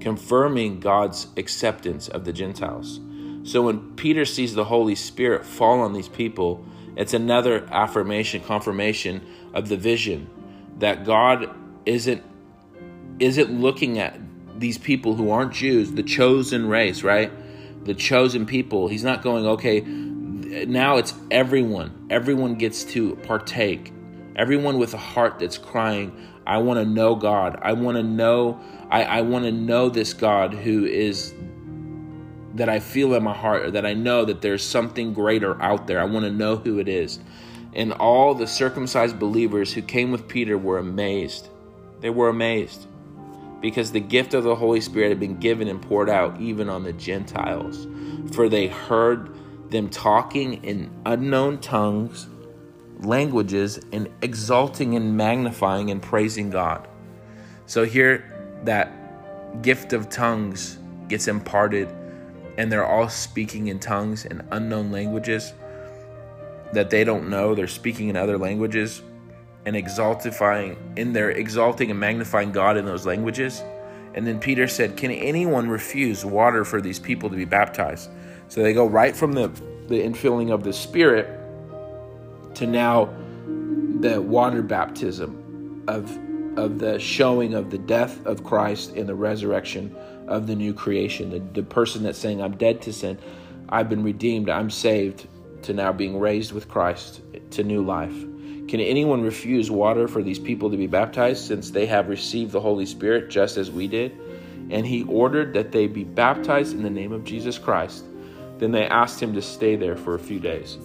confirming 0.00 0.80
God's 0.80 1.26
acceptance 1.36 2.08
of 2.08 2.24
the 2.24 2.32
Gentiles. 2.32 3.00
So 3.42 3.62
when 3.62 3.94
Peter 3.96 4.24
sees 4.24 4.54
the 4.54 4.64
Holy 4.64 4.94
Spirit 4.94 5.46
fall 5.46 5.80
on 5.80 5.92
these 5.92 6.08
people, 6.08 6.64
it's 6.96 7.14
another 7.14 7.66
affirmation, 7.70 8.42
confirmation 8.42 9.26
of 9.54 9.68
the 9.68 9.76
vision 9.76 10.28
that 10.78 11.04
God 11.04 11.50
isn't 11.86 12.22
isn't 13.18 13.50
looking 13.60 13.98
at 13.98 14.18
these 14.58 14.78
people 14.78 15.14
who 15.14 15.30
aren't 15.30 15.52
Jews, 15.52 15.92
the 15.92 16.02
chosen 16.02 16.68
race, 16.68 17.02
right? 17.02 17.30
The 17.84 17.94
chosen 17.94 18.46
people. 18.46 18.88
He's 18.88 19.04
not 19.04 19.22
going, 19.22 19.46
okay, 19.46 19.80
now 19.80 20.96
it's 20.96 21.14
everyone. 21.30 22.06
Everyone 22.10 22.54
gets 22.54 22.84
to 22.84 23.16
partake. 23.16 23.92
Everyone 24.36 24.78
with 24.78 24.94
a 24.94 24.98
heart 24.98 25.38
that's 25.38 25.58
crying, 25.58 26.12
I 26.46 26.58
want 26.58 26.80
to 26.80 26.84
know 26.84 27.14
God. 27.14 27.58
I 27.62 27.72
want 27.74 27.96
to 27.96 28.02
know 28.02 28.60
I, 28.90 29.04
I 29.04 29.20
want 29.20 29.44
to 29.44 29.52
know 29.52 29.88
this 29.88 30.12
God 30.14 30.52
who 30.52 30.84
is 30.84 31.32
that 32.54 32.68
I 32.68 32.80
feel 32.80 33.14
in 33.14 33.22
my 33.22 33.34
heart 33.34 33.62
or 33.62 33.70
that 33.70 33.86
I 33.86 33.94
know 33.94 34.24
that 34.24 34.42
there's 34.42 34.64
something 34.64 35.14
greater 35.14 35.60
out 35.62 35.86
there. 35.86 36.00
I 36.00 36.04
want 36.04 36.24
to 36.24 36.32
know 36.32 36.56
who 36.56 36.78
it 36.80 36.88
is. 36.88 37.20
And 37.72 37.92
all 37.92 38.34
the 38.34 38.48
circumcised 38.48 39.18
believers 39.18 39.72
who 39.72 39.82
came 39.82 40.10
with 40.10 40.26
Peter 40.26 40.58
were 40.58 40.78
amazed. 40.78 41.48
They 42.00 42.10
were 42.10 42.28
amazed 42.28 42.88
because 43.60 43.92
the 43.92 44.00
gift 44.00 44.34
of 44.34 44.42
the 44.42 44.56
Holy 44.56 44.80
Spirit 44.80 45.10
had 45.10 45.20
been 45.20 45.38
given 45.38 45.68
and 45.68 45.80
poured 45.80 46.10
out 46.10 46.40
even 46.40 46.68
on 46.68 46.82
the 46.82 46.92
Gentiles. 46.92 47.86
For 48.32 48.48
they 48.48 48.66
heard 48.66 49.30
them 49.70 49.88
talking 49.88 50.64
in 50.64 50.90
unknown 51.06 51.58
tongues, 51.60 52.26
languages, 53.02 53.80
and 53.92 54.08
exalting 54.22 54.94
and 54.96 55.16
magnifying 55.16 55.90
and 55.90 56.02
praising 56.02 56.50
God. 56.50 56.86
So 57.66 57.84
here, 57.84 58.60
that 58.64 59.62
gift 59.62 59.92
of 59.92 60.08
tongues 60.08 60.78
gets 61.08 61.28
imparted 61.28 61.88
and 62.58 62.70
they're 62.70 62.86
all 62.86 63.08
speaking 63.08 63.68
in 63.68 63.78
tongues 63.78 64.26
and 64.26 64.42
unknown 64.50 64.92
languages 64.92 65.54
that 66.72 66.90
they 66.90 67.04
don't 67.04 67.30
know. 67.30 67.54
They're 67.54 67.66
speaking 67.66 68.08
in 68.08 68.16
other 68.16 68.36
languages 68.36 69.02
and 69.64 69.76
exaltifying 69.76 70.76
in 70.96 71.12
their 71.12 71.30
exalting 71.30 71.90
and 71.90 71.98
magnifying 71.98 72.52
God 72.52 72.76
in 72.76 72.84
those 72.84 73.06
languages. 73.06 73.62
And 74.14 74.26
then 74.26 74.38
Peter 74.38 74.66
said, 74.68 74.96
Can 74.96 75.10
anyone 75.10 75.68
refuse 75.68 76.24
water 76.24 76.64
for 76.64 76.80
these 76.80 76.98
people 76.98 77.30
to 77.30 77.36
be 77.36 77.44
baptized? 77.44 78.10
So 78.48 78.62
they 78.62 78.72
go 78.72 78.86
right 78.86 79.14
from 79.14 79.32
the, 79.32 79.48
the 79.86 80.00
infilling 80.02 80.52
of 80.52 80.62
the 80.62 80.72
Spirit 80.72 81.39
to 82.60 82.66
now 82.66 83.08
the 84.00 84.20
water 84.20 84.60
baptism 84.60 85.82
of, 85.88 86.18
of 86.58 86.78
the 86.78 86.98
showing 86.98 87.54
of 87.54 87.70
the 87.70 87.78
death 87.78 88.24
of 88.26 88.44
Christ 88.44 88.92
and 88.94 89.08
the 89.08 89.14
resurrection 89.14 89.96
of 90.28 90.46
the 90.46 90.54
new 90.54 90.74
creation. 90.74 91.30
The, 91.30 91.38
the 91.38 91.62
person 91.62 92.02
that's 92.02 92.18
saying, 92.18 92.42
I'm 92.42 92.58
dead 92.58 92.82
to 92.82 92.92
sin, 92.92 93.18
I've 93.70 93.88
been 93.88 94.02
redeemed, 94.02 94.50
I'm 94.50 94.68
saved, 94.68 95.26
to 95.62 95.72
now 95.72 95.90
being 95.92 96.20
raised 96.20 96.52
with 96.52 96.68
Christ 96.68 97.22
to 97.52 97.64
new 97.64 97.82
life. 97.82 98.14
Can 98.68 98.80
anyone 98.80 99.22
refuse 99.22 99.70
water 99.70 100.06
for 100.06 100.22
these 100.22 100.38
people 100.38 100.70
to 100.70 100.76
be 100.76 100.86
baptized 100.86 101.46
since 101.46 101.70
they 101.70 101.86
have 101.86 102.10
received 102.10 102.52
the 102.52 102.60
Holy 102.60 102.84
Spirit 102.84 103.30
just 103.30 103.56
as 103.56 103.70
we 103.70 103.88
did? 103.88 104.12
And 104.68 104.86
he 104.86 105.04
ordered 105.04 105.54
that 105.54 105.72
they 105.72 105.86
be 105.86 106.04
baptized 106.04 106.74
in 106.74 106.82
the 106.82 106.90
name 106.90 107.12
of 107.12 107.24
Jesus 107.24 107.56
Christ. 107.58 108.04
Then 108.58 108.70
they 108.70 108.86
asked 108.86 109.18
him 109.18 109.32
to 109.32 109.40
stay 109.40 109.76
there 109.76 109.96
for 109.96 110.14
a 110.14 110.18
few 110.18 110.38
days. 110.38 110.76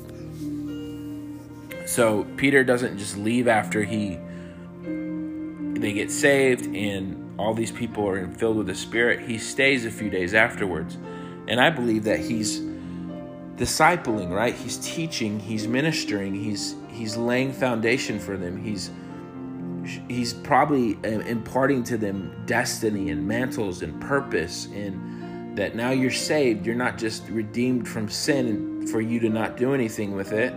So 1.86 2.26
Peter 2.38 2.64
doesn't 2.64 2.98
just 2.98 3.18
leave 3.18 3.48
after 3.48 3.84
he 3.84 4.20
they 5.80 5.94
get 5.94 6.10
saved 6.10 6.74
and 6.76 7.40
all 7.40 7.54
these 7.54 7.72
people 7.72 8.08
are 8.08 8.28
filled 8.30 8.58
with 8.58 8.68
the 8.68 8.76
Spirit, 8.76 9.20
he 9.20 9.38
stays 9.38 9.86
a 9.86 9.92
few 9.92 10.10
days 10.10 10.34
afterwards. 10.34 10.98
And 11.48 11.60
I 11.60 11.70
believe 11.70 12.06
that 12.06 12.20
he's 12.20 12.62
discipling, 13.56 14.32
right? 14.32 14.56
He's 14.56 14.78
teaching, 14.78 15.40
he's 15.40 15.68
ministering, 15.68 16.34
he's 16.34 16.76
he's 16.90 17.18
laying 17.18 17.54
foundation 17.54 18.20
for 18.20 18.38
them. 18.38 18.62
He's 18.64 18.90
he's 20.08 20.34
probably 20.34 20.96
uh, 21.04 21.20
imparting 21.20 21.84
to 21.84 21.98
them 21.98 22.36
destiny 22.46 23.12
and 23.12 23.28
mantles 23.28 23.84
and 23.84 24.02
purpose 24.02 24.66
and 24.74 25.56
that 25.58 25.76
now 25.76 25.92
you're 25.92 26.12
saved, 26.12 26.66
you're 26.66 26.76
not 26.76 26.98
just 26.98 27.28
redeemed 27.30 27.88
from 27.88 28.10
sin 28.10 28.88
for 28.88 29.00
you 29.00 29.20
to 29.20 29.30
not 29.30 29.56
do 29.56 29.74
anything 29.74 30.16
with 30.16 30.32
it. 30.34 30.54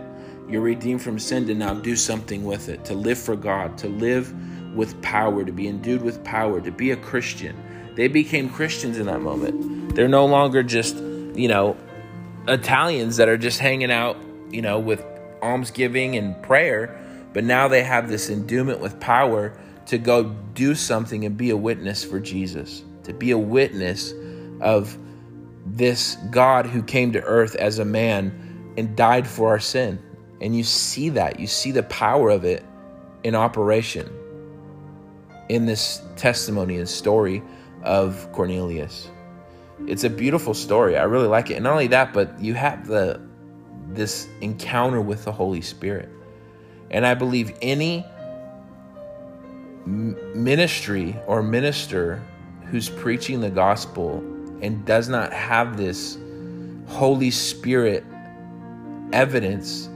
You're 0.49 0.61
redeemed 0.61 1.01
from 1.01 1.19
sin 1.19 1.45
to 1.47 1.53
now 1.53 1.75
do 1.75 1.95
something 1.95 2.43
with 2.43 2.69
it, 2.69 2.83
to 2.85 2.95
live 2.95 3.19
for 3.19 3.35
God, 3.35 3.77
to 3.79 3.87
live 3.87 4.33
with 4.75 4.99
power, 5.01 5.43
to 5.43 5.51
be 5.51 5.67
endued 5.67 6.01
with 6.01 6.23
power, 6.23 6.59
to 6.61 6.71
be 6.71 6.91
a 6.91 6.97
Christian. 6.97 7.55
They 7.95 8.07
became 8.07 8.49
Christians 8.49 8.97
in 8.97 9.05
that 9.05 9.21
moment. 9.21 9.95
They're 9.95 10.07
no 10.07 10.25
longer 10.25 10.63
just, 10.63 10.95
you 10.95 11.47
know, 11.47 11.77
Italians 12.47 13.17
that 13.17 13.29
are 13.29 13.37
just 13.37 13.59
hanging 13.59 13.91
out, 13.91 14.17
you 14.49 14.61
know, 14.61 14.79
with 14.79 15.03
almsgiving 15.41 16.15
and 16.15 16.41
prayer, 16.41 16.99
but 17.33 17.43
now 17.43 17.67
they 17.67 17.83
have 17.83 18.09
this 18.09 18.29
endowment 18.29 18.79
with 18.79 18.99
power 18.99 19.55
to 19.85 19.97
go 19.97 20.35
do 20.53 20.75
something 20.75 21.25
and 21.25 21.37
be 21.37 21.51
a 21.51 21.57
witness 21.57 22.03
for 22.03 22.19
Jesus, 22.19 22.83
to 23.03 23.13
be 23.13 23.31
a 23.31 23.37
witness 23.37 24.13
of 24.61 24.97
this 25.65 26.15
God 26.31 26.65
who 26.65 26.81
came 26.81 27.11
to 27.13 27.21
earth 27.21 27.55
as 27.55 27.79
a 27.79 27.85
man 27.85 28.73
and 28.77 28.95
died 28.95 29.27
for 29.27 29.49
our 29.49 29.59
sin. 29.59 30.01
And 30.41 30.55
you 30.55 30.63
see 30.63 31.09
that, 31.09 31.39
you 31.39 31.47
see 31.47 31.71
the 31.71 31.83
power 31.83 32.29
of 32.29 32.45
it 32.45 32.65
in 33.23 33.35
operation 33.35 34.09
in 35.49 35.65
this 35.65 36.01
testimony 36.15 36.77
and 36.77 36.87
story 36.87 37.43
of 37.83 38.31
Cornelius. 38.31 39.09
It's 39.87 40.03
a 40.03 40.09
beautiful 40.09 40.53
story. 40.53 40.97
I 40.97 41.03
really 41.03 41.27
like 41.27 41.49
it. 41.49 41.55
And 41.55 41.63
not 41.63 41.71
only 41.73 41.87
that, 41.87 42.13
but 42.13 42.39
you 42.39 42.53
have 42.53 42.87
the 42.87 43.21
this 43.87 44.27
encounter 44.41 45.01
with 45.01 45.25
the 45.25 45.31
Holy 45.31 45.61
Spirit. 45.61 46.09
And 46.91 47.05
I 47.05 47.15
believe 47.15 47.53
any 47.61 48.05
ministry 49.85 51.15
or 51.25 51.41
minister 51.41 52.23
who's 52.65 52.89
preaching 52.89 53.41
the 53.41 53.49
gospel 53.49 54.17
and 54.61 54.85
does 54.85 55.09
not 55.09 55.33
have 55.33 55.77
this 55.77 56.17
Holy 56.87 57.31
Spirit 57.31 58.03
evidence, 59.11 59.89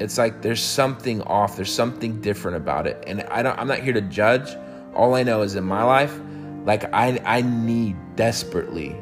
it's 0.00 0.18
like 0.18 0.42
there's 0.42 0.62
something 0.62 1.22
off. 1.22 1.56
There's 1.56 1.72
something 1.72 2.20
different 2.20 2.56
about 2.56 2.86
it. 2.86 3.02
And 3.06 3.22
I 3.22 3.42
don't 3.42 3.58
I'm 3.58 3.68
not 3.68 3.78
here 3.78 3.92
to 3.92 4.00
judge. 4.00 4.56
All 4.94 5.14
I 5.14 5.22
know 5.22 5.42
is 5.42 5.54
in 5.54 5.64
my 5.64 5.82
life, 5.82 6.18
like 6.64 6.92
I 6.92 7.20
I 7.24 7.42
need 7.42 7.96
desperately 8.16 8.96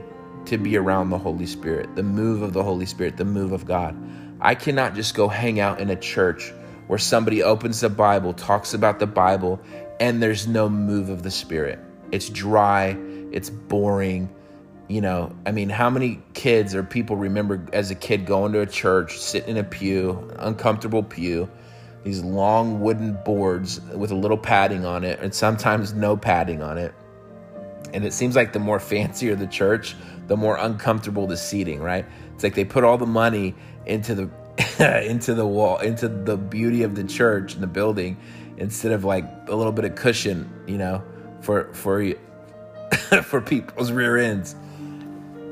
to 0.46 0.58
be 0.58 0.76
around 0.76 1.10
the 1.10 1.18
Holy 1.18 1.46
Spirit, 1.46 1.94
the 1.94 2.02
move 2.02 2.42
of 2.42 2.52
the 2.52 2.62
Holy 2.62 2.86
Spirit, 2.86 3.16
the 3.16 3.24
move 3.24 3.52
of 3.52 3.64
God. 3.64 3.96
I 4.40 4.54
cannot 4.54 4.94
just 4.94 5.14
go 5.14 5.28
hang 5.28 5.60
out 5.60 5.80
in 5.80 5.90
a 5.90 5.96
church 5.96 6.52
where 6.88 6.98
somebody 6.98 7.42
opens 7.42 7.80
the 7.80 7.88
Bible, 7.88 8.34
talks 8.34 8.74
about 8.74 8.98
the 8.98 9.06
Bible, 9.06 9.60
and 10.00 10.20
there's 10.20 10.48
no 10.48 10.68
move 10.68 11.08
of 11.08 11.22
the 11.22 11.30
Spirit. 11.30 11.78
It's 12.10 12.28
dry, 12.28 12.96
it's 13.30 13.48
boring. 13.48 14.34
You 14.92 15.00
know, 15.00 15.34
I 15.46 15.52
mean, 15.52 15.70
how 15.70 15.88
many 15.88 16.20
kids 16.34 16.74
or 16.74 16.82
people 16.82 17.16
remember 17.16 17.66
as 17.72 17.90
a 17.90 17.94
kid 17.94 18.26
going 18.26 18.52
to 18.52 18.60
a 18.60 18.66
church, 18.66 19.18
sitting 19.18 19.48
in 19.48 19.56
a 19.56 19.64
pew, 19.64 20.30
uncomfortable 20.38 21.02
pew, 21.02 21.48
these 22.04 22.22
long 22.22 22.78
wooden 22.82 23.16
boards 23.24 23.80
with 23.80 24.10
a 24.10 24.14
little 24.14 24.36
padding 24.36 24.84
on 24.84 25.02
it, 25.02 25.18
and 25.20 25.34
sometimes 25.34 25.94
no 25.94 26.14
padding 26.14 26.62
on 26.62 26.76
it. 26.76 26.92
And 27.94 28.04
it 28.04 28.12
seems 28.12 28.36
like 28.36 28.52
the 28.52 28.58
more 28.58 28.78
fancier 28.92 29.34
the 29.34 29.46
church, 29.46 29.96
the 30.26 30.36
more 30.36 30.58
uncomfortable 30.58 31.26
the 31.26 31.38
seating, 31.38 31.80
right? 31.80 32.04
It's 32.34 32.44
like 32.44 32.54
they 32.54 32.66
put 32.66 32.84
all 32.84 32.98
the 32.98 33.06
money 33.06 33.54
into 33.86 34.14
the 34.14 34.30
into 35.08 35.32
the 35.32 35.46
wall, 35.46 35.78
into 35.78 36.06
the 36.06 36.36
beauty 36.36 36.82
of 36.82 36.96
the 36.96 37.04
church 37.04 37.54
and 37.54 37.62
the 37.62 37.66
building, 37.66 38.18
instead 38.58 38.92
of 38.92 39.06
like 39.06 39.24
a 39.48 39.56
little 39.56 39.72
bit 39.72 39.86
of 39.86 39.94
cushion, 39.94 40.52
you 40.66 40.76
know, 40.76 41.02
for 41.40 41.72
for 41.72 42.12
for 43.22 43.40
people's 43.40 43.90
rear 43.90 44.18
ends. 44.18 44.54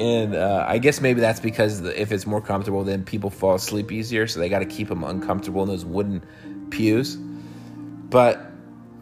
And 0.01 0.35
uh, 0.35 0.65
I 0.67 0.79
guess 0.79 1.03
maybe 1.03 1.21
that's 1.21 1.41
because 1.41 1.83
if 1.83 2.11
it's 2.11 2.27
more 2.27 2.41
comfortable, 2.41 2.83
then 2.85 3.05
people 3.05 3.29
fall 3.29 3.57
asleep 3.57 3.93
easier. 3.93 4.27
So 4.27 4.41
they 4.41 4.49
got 4.49 4.61
to 4.61 4.65
keep 4.65 4.89
them 4.89 5.05
uncomfortable 5.05 5.63
in 5.63 5.69
those 5.69 5.85
wooden 5.85 6.25
pews. 6.71 7.17
But 7.17 8.41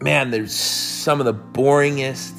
man, 0.01 0.29
there's 0.29 0.53
some 0.53 1.21
of 1.21 1.25
the 1.25 1.33
boringest, 1.33 2.37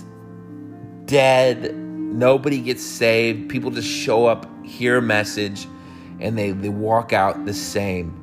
dead, 1.06 1.74
nobody 1.74 2.60
gets 2.60 2.84
saved. 2.84 3.48
People 3.48 3.70
just 3.70 3.88
show 3.88 4.26
up, 4.26 4.46
hear 4.62 4.98
a 4.98 5.02
message, 5.02 5.66
and 6.20 6.36
they, 6.36 6.50
they 6.50 6.68
walk 6.68 7.14
out 7.14 7.46
the 7.46 7.54
same. 7.54 8.14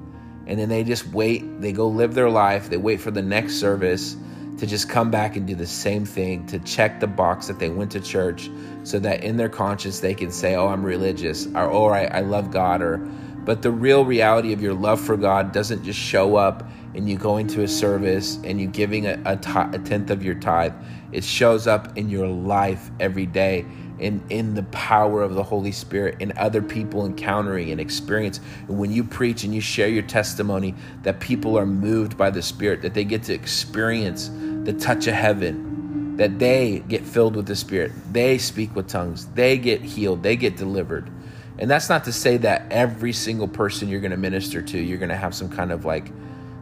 And 0.46 0.60
then 0.60 0.70
they 0.70 0.84
just 0.84 1.08
wait, 1.08 1.62
they 1.62 1.72
go 1.72 1.88
live 1.88 2.14
their 2.14 2.30
life, 2.30 2.70
they 2.70 2.78
wait 2.78 3.02
for 3.02 3.10
the 3.10 3.24
next 3.24 3.56
service 3.56 4.16
to 4.58 4.66
just 4.66 4.90
come 4.90 5.12
back 5.12 5.36
and 5.36 5.46
do 5.46 5.56
the 5.56 5.68
same 5.68 6.06
thing, 6.06 6.46
to 6.48 6.60
check 6.60 7.00
the 7.00 7.08
box 7.08 7.48
that 7.48 7.60
they 7.60 7.70
went 7.70 7.92
to 7.92 8.00
church 8.00 8.50
so 8.84 9.00
that 9.00 9.24
in 9.24 9.38
their 9.38 9.50
conscience 9.50 10.00
they 10.00 10.14
can 10.14 10.32
say, 10.32 10.56
Oh, 10.56 10.68
I'm 10.68 10.84
religious, 10.84 11.48
or 11.48 11.72
Oh, 11.72 11.86
I, 11.88 12.06
I 12.06 12.20
love 12.22 12.52
God, 12.52 12.82
or 12.82 12.98
but 13.46 13.62
the 13.62 13.72
real 13.72 14.04
reality 14.04 14.52
of 14.52 14.62
your 14.62 14.74
love 14.74 15.00
for 15.00 15.16
God 15.16 15.54
doesn't 15.54 15.84
just 15.84 16.00
show 16.00 16.36
up 16.36 16.70
in 16.94 17.08
you 17.08 17.18
going 17.18 17.48
to 17.48 17.64
a 17.64 17.68
service 17.68 18.40
and 18.44 18.60
you 18.60 18.68
giving 18.68 19.06
a, 19.06 19.22
a, 19.26 19.38
t- 19.38 19.52
a 19.56 19.80
tenth 19.80 20.10
of 20.10 20.22
your 20.22 20.36
tithe. 20.36 20.74
It 21.14 21.24
shows 21.24 21.66
up 21.66 21.98
in 21.98 22.10
your 22.10 22.28
life 22.28 22.92
every 23.00 23.26
day 23.26 23.66
in 24.00 24.24
in 24.30 24.54
the 24.54 24.64
power 24.64 25.24
of 25.24 25.34
the 25.34 25.44
Holy 25.44 25.72
Spirit 25.72 26.18
and 26.20 26.32
other 26.34 26.62
people 26.62 27.06
encountering 27.06 27.72
and 27.72 27.80
experience. 27.80 28.40
And 28.68 28.78
when 28.78 28.92
you 28.92 29.04
preach 29.04 29.44
and 29.44 29.54
you 29.54 29.62
share 29.62 29.88
your 29.88 30.04
testimony, 30.04 30.76
that 31.04 31.20
people 31.20 31.58
are 31.58 31.66
moved 31.66 32.18
by 32.18 32.30
the 32.30 32.42
Spirit, 32.42 32.82
that 32.82 32.94
they 32.94 33.04
get 33.04 33.24
to 33.24 33.34
experience 33.34 34.30
the 34.68 34.74
touch 34.74 35.08
of 35.08 35.14
heaven, 35.14 36.18
that 36.18 36.40
they 36.40 36.84
get 36.90 37.06
filled 37.06 37.38
with 37.38 37.46
the 37.46 37.56
Spirit, 37.56 37.94
they 38.12 38.38
speak 38.38 38.76
with 38.76 38.90
tongues, 38.90 39.26
they 39.28 39.58
get 39.58 39.82
healed, 39.82 40.22
they 40.24 40.36
get 40.36 40.58
delivered. 40.58 41.10
And 41.58 41.72
that's 41.72 41.88
not 41.88 42.04
to 42.04 42.12
say 42.12 42.36
that 42.38 42.70
every 42.70 43.14
single 43.14 43.48
person 43.48 43.88
you're 43.88 44.02
going 44.02 44.12
to 44.12 44.18
minister 44.18 44.62
to, 44.62 44.78
you're 44.78 44.98
going 44.98 45.08
to 45.08 45.16
have 45.16 45.34
some 45.34 45.48
kind 45.48 45.72
of 45.72 45.86
like 45.86 46.12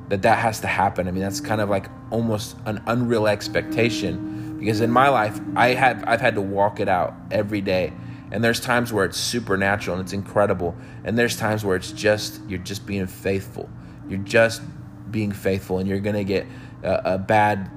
that 0.10 0.22
that 0.22 0.38
has 0.38 0.60
to 0.60 0.68
happen. 0.68 1.08
I 1.08 1.12
mean, 1.12 1.24
that's 1.24 1.42
kind 1.42 1.60
of 1.60 1.72
like 1.72 1.88
almost 2.12 2.56
an 2.68 2.84
unreal 2.86 3.26
expectation 3.26 4.60
because 4.60 4.82
in 4.82 4.92
my 4.92 5.10
life 5.10 5.40
I 5.56 5.70
have 5.70 6.04
I've 6.06 6.22
had 6.22 6.36
to 6.36 6.42
walk 6.42 6.80
it 6.80 6.88
out 6.88 7.16
every 7.32 7.62
day. 7.62 7.92
And 8.32 8.44
there's 8.44 8.60
times 8.60 8.94
where 8.94 9.06
it's 9.06 9.18
supernatural 9.18 9.98
and 9.98 10.06
it's 10.06 10.14
incredible. 10.14 10.76
And 11.06 11.18
there's 11.18 11.38
times 11.38 11.66
where 11.66 11.76
it's 11.76 11.92
just 11.92 12.40
you're 12.48 12.60
just 12.60 12.86
being 12.86 13.08
faithful. 13.08 13.68
You're 14.08 14.20
just 14.20 14.62
being 15.10 15.32
faithful 15.32 15.80
and 15.80 15.90
you're 15.90 16.00
going 16.00 16.16
to 16.16 16.24
get 16.24 16.46
a, 16.84 17.14
a 17.16 17.18
bad 17.18 17.72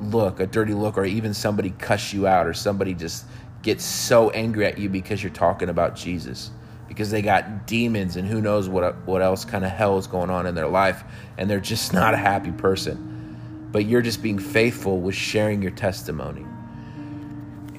look, 0.00 0.40
a 0.40 0.46
dirty 0.46 0.74
look 0.74 0.98
or 0.98 1.04
even 1.04 1.34
somebody 1.34 1.70
cuss 1.70 2.12
you 2.12 2.26
out 2.26 2.46
or 2.46 2.54
somebody 2.54 2.94
just 2.94 3.24
gets 3.62 3.84
so 3.84 4.30
angry 4.30 4.66
at 4.66 4.78
you 4.78 4.88
because 4.88 5.22
you're 5.22 5.32
talking 5.32 5.68
about 5.68 5.96
Jesus. 5.96 6.50
Because 6.88 7.10
they 7.10 7.22
got 7.22 7.66
demons 7.66 8.16
and 8.16 8.28
who 8.28 8.40
knows 8.40 8.68
what 8.68 8.94
what 9.06 9.22
else 9.22 9.44
kind 9.44 9.64
of 9.64 9.70
hell 9.70 9.98
is 9.98 10.06
going 10.06 10.30
on 10.30 10.46
in 10.46 10.54
their 10.54 10.68
life 10.68 11.02
and 11.38 11.48
they're 11.48 11.60
just 11.60 11.92
not 12.00 12.14
a 12.14 12.18
happy 12.18 12.52
person. 12.52 13.68
But 13.72 13.86
you're 13.86 14.02
just 14.02 14.22
being 14.22 14.38
faithful 14.38 15.00
with 15.00 15.14
sharing 15.14 15.62
your 15.62 15.72
testimony. 15.72 16.44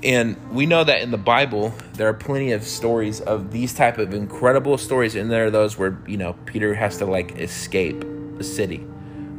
And 0.05 0.38
we 0.51 0.68
know 0.68 0.84
that 0.84 1.01
in 1.01 1.09
the 1.09 1.18
Bible 1.18 1.74
there 1.93 2.07
are 2.07 2.13
plenty 2.13 2.51
of 2.51 2.63
stories 2.63 3.22
of 3.22 3.51
these 3.51 3.74
type 3.74 3.97
of 3.97 4.13
incredible 4.13 4.78
stories, 4.78 5.16
and 5.16 5.32
there 5.32 5.47
are 5.47 5.51
those 5.51 5.80
where 5.80 5.97
you 6.05 6.18
know 6.18 6.34
Peter 6.45 6.76
has 6.76 6.97
to 6.97 7.05
like 7.05 7.39
escape 7.39 8.05
the 8.38 8.43
city, 8.43 8.86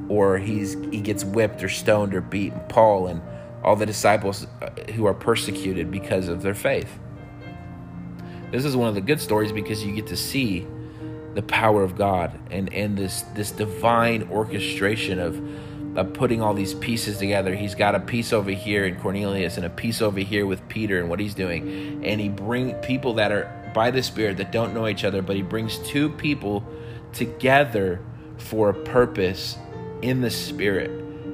or 0.09 0.39
he's 0.39 0.75
he 0.91 1.01
gets 1.01 1.25
whipped 1.25 1.63
or 1.63 1.69
stoned 1.69 2.15
or 2.15 2.21
beaten. 2.21 2.61
Paul 2.69 3.09
and 3.09 3.21
all 3.65 3.77
the 3.77 3.87
disciples 3.87 4.47
uh, 4.63 4.71
who 4.93 5.07
are 5.07 5.15
persecuted 5.15 5.91
because 5.91 6.29
of 6.29 6.43
their 6.43 6.55
faith. 6.55 6.99
This 8.53 8.65
is 8.65 8.77
one 8.77 8.89
of 8.89 8.95
the 8.95 9.01
good 9.01 9.21
stories 9.21 9.51
because 9.51 9.85
you 9.85 9.95
get 9.95 10.07
to 10.09 10.17
see 10.17 10.67
the 11.35 11.43
power 11.43 11.83
of 11.83 11.97
God 11.97 12.39
and 12.51 12.73
and 12.73 12.97
this 12.97 13.23
this 13.35 13.51
divine 13.51 14.29
orchestration 14.31 15.19
of 15.19 15.41
of 15.97 16.13
putting 16.13 16.43
all 16.43 16.55
these 16.55 16.75
pieces 16.75 17.19
together. 17.19 17.55
He's 17.55 17.75
got 17.75 17.95
a 17.95 18.01
piece 18.01 18.33
over 18.33 18.51
here 18.51 18.85
in 18.85 18.97
Cornelius 18.97 19.57
and 19.57 19.65
a 19.65 19.71
piece 19.71 20.03
over 20.03 20.21
here 20.21 20.47
with 20.47 20.67
Peter 20.69 21.01
and 21.01 21.09
what 21.09 21.21
he's 21.21 21.35
doing. 21.35 22.05
And 22.05 22.21
he 22.21 22.29
bring 22.29 22.75
people 22.75 23.15
that 23.15 23.33
are 23.33 23.51
by 23.75 23.91
the 23.91 24.03
Spirit 24.03 24.37
that 24.39 24.53
don't 24.53 24.75
know 24.75 24.89
each 24.89 25.05
other, 25.05 25.23
but 25.23 25.37
he 25.37 25.43
brings 25.43 25.79
two 25.79 26.11
people 26.11 26.65
together 27.13 28.01
for 28.37 28.69
a 28.69 28.75
purpose 28.75 29.57
in 30.07 30.21
the 30.21 30.31
Spirit. 30.31 30.91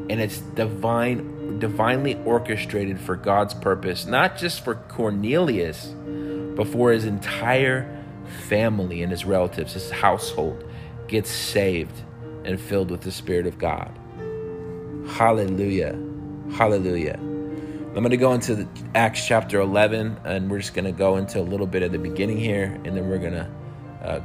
And 0.09 0.21
it's 0.21 0.39
divine 0.39 1.59
divinely 1.59 2.21
orchestrated 2.25 2.99
for 2.99 3.15
God's 3.15 3.55
purpose, 3.55 4.05
not 4.07 4.37
just 4.37 4.65
for 4.65 4.75
Cornelius, 4.75 5.95
but 6.57 6.67
for 6.67 6.91
his 6.91 7.05
entire 7.05 8.05
family 8.49 9.03
and 9.03 9.13
his 9.13 9.25
relatives, 9.25 9.75
his 9.75 9.91
household 9.91 10.65
gets 11.07 11.31
saved 11.31 11.95
and 12.45 12.61
filled 12.61 12.91
with 12.91 13.03
the 13.03 13.13
Spirit 13.13 13.47
of 13.47 13.59
God. 13.59 13.97
Hallelujah. 15.11 15.97
Hallelujah. 16.55 17.19
I'm 17.19 17.95
going 17.95 18.11
to 18.11 18.17
go 18.17 18.33
into 18.33 18.67
Acts 18.95 19.25
chapter 19.27 19.61
11, 19.61 20.19
and 20.25 20.51
we're 20.51 20.59
just 20.59 20.75
going 20.75 20.87
to 20.87 20.93
go 20.93 21.17
into 21.17 21.39
a 21.39 21.43
little 21.43 21.67
bit 21.67 21.83
of 21.83 21.93
the 21.93 21.99
beginning 21.99 22.39
here, 22.39 22.81
and 22.85 22.97
then 22.97 23.09
we're 23.09 23.19
going 23.19 23.35
to 23.35 23.49
uh, 24.03 24.21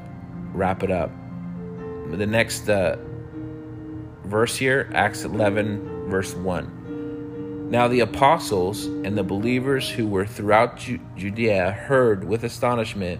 wrap 0.53 0.83
it 0.83 0.91
up. 0.91 1.11
The 2.09 2.25
next 2.25 2.69
uh, 2.69 2.97
verse 4.27 4.57
here, 4.57 4.89
Acts 4.93 5.23
11, 5.23 6.09
verse 6.09 6.33
1. 6.33 7.69
Now 7.69 7.87
the 7.87 7.99
apostles 7.99 8.85
and 8.85 9.17
the 9.17 9.23
believers 9.23 9.89
who 9.89 10.07
were 10.07 10.25
throughout 10.25 10.77
Judea 10.77 11.71
heard 11.71 12.23
with 12.23 12.43
astonishment 12.43 13.19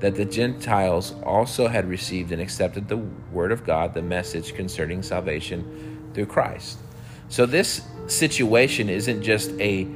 that 0.00 0.14
the 0.14 0.24
Gentiles 0.24 1.14
also 1.24 1.66
had 1.66 1.88
received 1.88 2.30
and 2.30 2.40
accepted 2.40 2.88
the 2.88 2.98
word 3.32 3.50
of 3.50 3.64
God, 3.64 3.94
the 3.94 4.02
message 4.02 4.54
concerning 4.54 5.02
salvation 5.02 6.10
through 6.14 6.26
Christ. 6.26 6.78
So 7.28 7.46
this 7.46 7.82
situation 8.06 8.88
isn't 8.88 9.22
just 9.22 9.50
a 9.60 9.88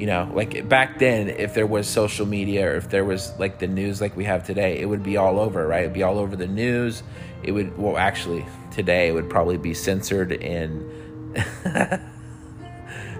you 0.00 0.06
know, 0.06 0.30
like 0.32 0.66
back 0.66 0.98
then, 0.98 1.28
if 1.28 1.52
there 1.52 1.66
was 1.66 1.86
social 1.86 2.24
media 2.24 2.70
or 2.70 2.76
if 2.76 2.88
there 2.88 3.04
was 3.04 3.38
like 3.38 3.58
the 3.58 3.66
news 3.66 4.00
like 4.00 4.16
we 4.16 4.24
have 4.24 4.46
today, 4.46 4.78
it 4.78 4.86
would 4.86 5.02
be 5.02 5.18
all 5.18 5.38
over, 5.38 5.66
right? 5.66 5.82
It'd 5.82 5.92
be 5.92 6.02
all 6.02 6.18
over 6.18 6.36
the 6.36 6.46
news. 6.46 7.02
It 7.42 7.52
would, 7.52 7.76
well, 7.76 7.98
actually, 7.98 8.46
today 8.70 9.08
it 9.08 9.12
would 9.12 9.28
probably 9.28 9.58
be 9.58 9.74
censored 9.74 10.32
and 10.32 10.90
it 11.36 12.00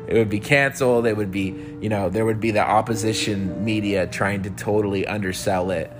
would 0.09 0.31
be 0.31 0.41
canceled. 0.41 1.07
It 1.07 1.19
would 1.19 1.31
be, 1.31 1.55
you 1.83 1.91
know, 1.91 2.09
there 2.09 2.25
would 2.25 2.41
be 2.41 2.51
the 2.51 2.67
opposition 2.67 3.63
media 3.63 4.07
trying 4.07 4.45
to 4.45 4.51
totally 4.51 5.07
undersell 5.07 5.71
it. 5.73 5.93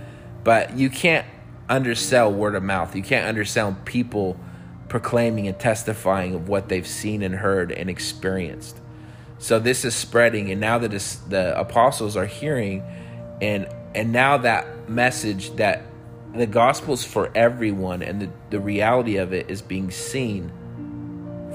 But 0.45 0.79
you 0.79 0.89
can't 0.89 1.27
undersell 1.69 2.33
word 2.33 2.55
of 2.55 2.63
mouth. 2.63 2.97
You 2.97 3.03
can't 3.03 3.29
undersell 3.29 3.77
people 3.85 4.41
proclaiming 4.89 5.47
and 5.47 5.59
testifying 5.59 6.35
of 6.35 6.49
what 6.49 6.71
they've 6.71 6.87
seen 6.89 7.23
and 7.23 7.35
heard 7.35 7.71
and 7.71 7.91
experienced. 7.91 8.80
So 9.41 9.59
this 9.59 9.85
is 9.85 9.97
spreading, 9.97 10.53
and 10.53 10.61
now 10.61 10.79
that 10.79 10.93
the 11.29 11.59
apostles 11.59 12.17
are 12.17 12.27
hearing, 12.27 12.85
and 13.43 13.69
and 13.97 14.13
now 14.13 14.39
that 14.39 14.89
message 14.91 15.57
that 15.57 15.83
the 16.35 16.47
gospel's 16.47 17.05
for 17.05 17.33
everyone, 17.35 18.03
and 18.03 18.23
the, 18.23 18.31
the 18.51 18.61
reality 18.61 19.17
of 19.19 19.33
it 19.35 19.51
is 19.51 19.63
being 19.63 19.91
seen. 19.91 20.53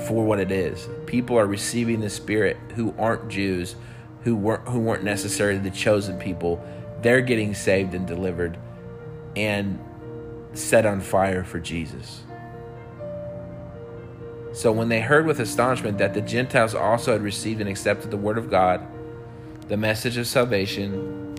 for 0.07 0.25
what 0.25 0.39
it 0.39 0.51
is. 0.51 0.89
People 1.07 1.37
are 1.39 1.47
receiving 1.47 2.01
the 2.01 2.09
Spirit 2.11 2.57
who 2.75 2.93
aren't 2.99 3.29
Jews, 3.29 3.75
who 4.23 4.35
weren't 4.35 4.67
who 4.69 4.79
weren't 4.79 5.03
necessarily 5.03 5.59
the 5.59 5.71
chosen 5.71 6.19
people. 6.19 6.63
They're 7.01 7.21
getting 7.21 7.55
saved 7.55 7.95
and 7.95 8.07
delivered 8.07 8.57
and 9.37 9.79
set 10.53 10.85
on 10.85 11.01
fire 11.01 11.45
for 11.45 11.59
Jesus. 11.61 12.24
So 14.55 14.71
when 14.71 14.87
they 14.87 15.01
heard 15.01 15.25
with 15.25 15.41
astonishment 15.41 15.97
that 15.97 16.13
the 16.13 16.21
Gentiles 16.21 16.73
also 16.73 17.11
had 17.11 17.21
received 17.21 17.59
and 17.59 17.69
accepted 17.69 18.09
the 18.09 18.15
word 18.15 18.37
of 18.37 18.49
God, 18.49 18.81
the 19.67 19.75
message 19.75 20.15
of 20.15 20.27
salvation, 20.27 21.35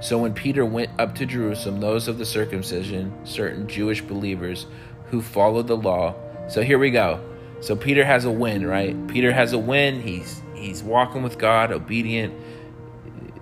so 0.00 0.18
when 0.18 0.34
Peter 0.34 0.66
went 0.66 0.90
up 0.98 1.14
to 1.14 1.26
Jerusalem, 1.26 1.78
those 1.78 2.08
of 2.08 2.18
the 2.18 2.26
circumcision, 2.26 3.14
certain 3.24 3.68
Jewish 3.68 4.00
believers 4.00 4.66
who 5.10 5.22
followed 5.22 5.68
the 5.68 5.76
law. 5.76 6.16
So 6.48 6.62
here 6.62 6.76
we 6.76 6.90
go. 6.90 7.20
So 7.60 7.76
Peter 7.76 8.04
has 8.04 8.24
a 8.24 8.32
win, 8.32 8.66
right? 8.66 8.96
Peter 9.06 9.32
has 9.32 9.52
a 9.52 9.58
win. 9.58 10.02
He's 10.02 10.42
he's 10.56 10.82
walking 10.82 11.22
with 11.22 11.38
God, 11.38 11.70
obedient, 11.70 12.34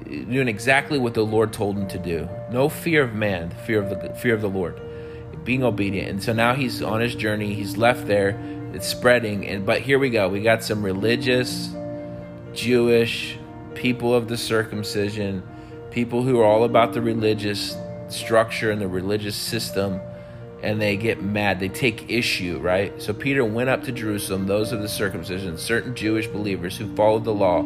doing 0.04 0.48
exactly 0.48 0.98
what 0.98 1.14
the 1.14 1.24
Lord 1.24 1.54
told 1.54 1.78
him 1.78 1.88
to 1.88 1.98
do. 1.98 2.28
No 2.50 2.68
fear 2.68 3.04
of 3.04 3.14
man, 3.14 3.52
fear 3.64 3.82
of 3.82 3.88
the 3.88 4.14
fear 4.16 4.34
of 4.34 4.42
the 4.42 4.50
Lord. 4.50 4.78
Being 5.44 5.62
obedient. 5.64 6.08
And 6.08 6.22
so 6.22 6.32
now 6.32 6.54
he's 6.54 6.82
on 6.82 7.00
his 7.00 7.14
journey. 7.14 7.54
He's 7.54 7.76
left 7.76 8.06
there. 8.06 8.38
It's 8.74 8.86
spreading. 8.86 9.46
And 9.46 9.66
but 9.66 9.80
here 9.80 9.98
we 9.98 10.10
go. 10.10 10.28
We 10.28 10.42
got 10.42 10.62
some 10.62 10.84
religious 10.84 11.70
Jewish 12.52 13.38
people 13.74 14.14
of 14.14 14.28
the 14.28 14.36
circumcision 14.36 15.42
people 15.90 16.22
who 16.22 16.40
are 16.40 16.44
all 16.44 16.64
about 16.64 16.92
the 16.92 17.02
religious 17.02 17.76
structure 18.08 18.70
and 18.70 18.80
the 18.80 18.88
religious 18.88 19.36
system 19.36 20.00
and 20.62 20.80
they 20.80 20.96
get 20.96 21.22
mad. 21.22 21.58
They 21.58 21.70
take 21.70 22.10
issue, 22.10 22.58
right? 22.58 23.00
So 23.00 23.14
Peter 23.14 23.44
went 23.44 23.70
up 23.70 23.82
to 23.84 23.92
Jerusalem. 23.92 24.46
Those 24.46 24.72
of 24.72 24.82
the 24.82 24.88
circumcision, 24.88 25.56
certain 25.56 25.94
Jewish 25.94 26.26
believers 26.26 26.76
who 26.76 26.94
followed 26.94 27.24
the 27.24 27.32
law, 27.32 27.64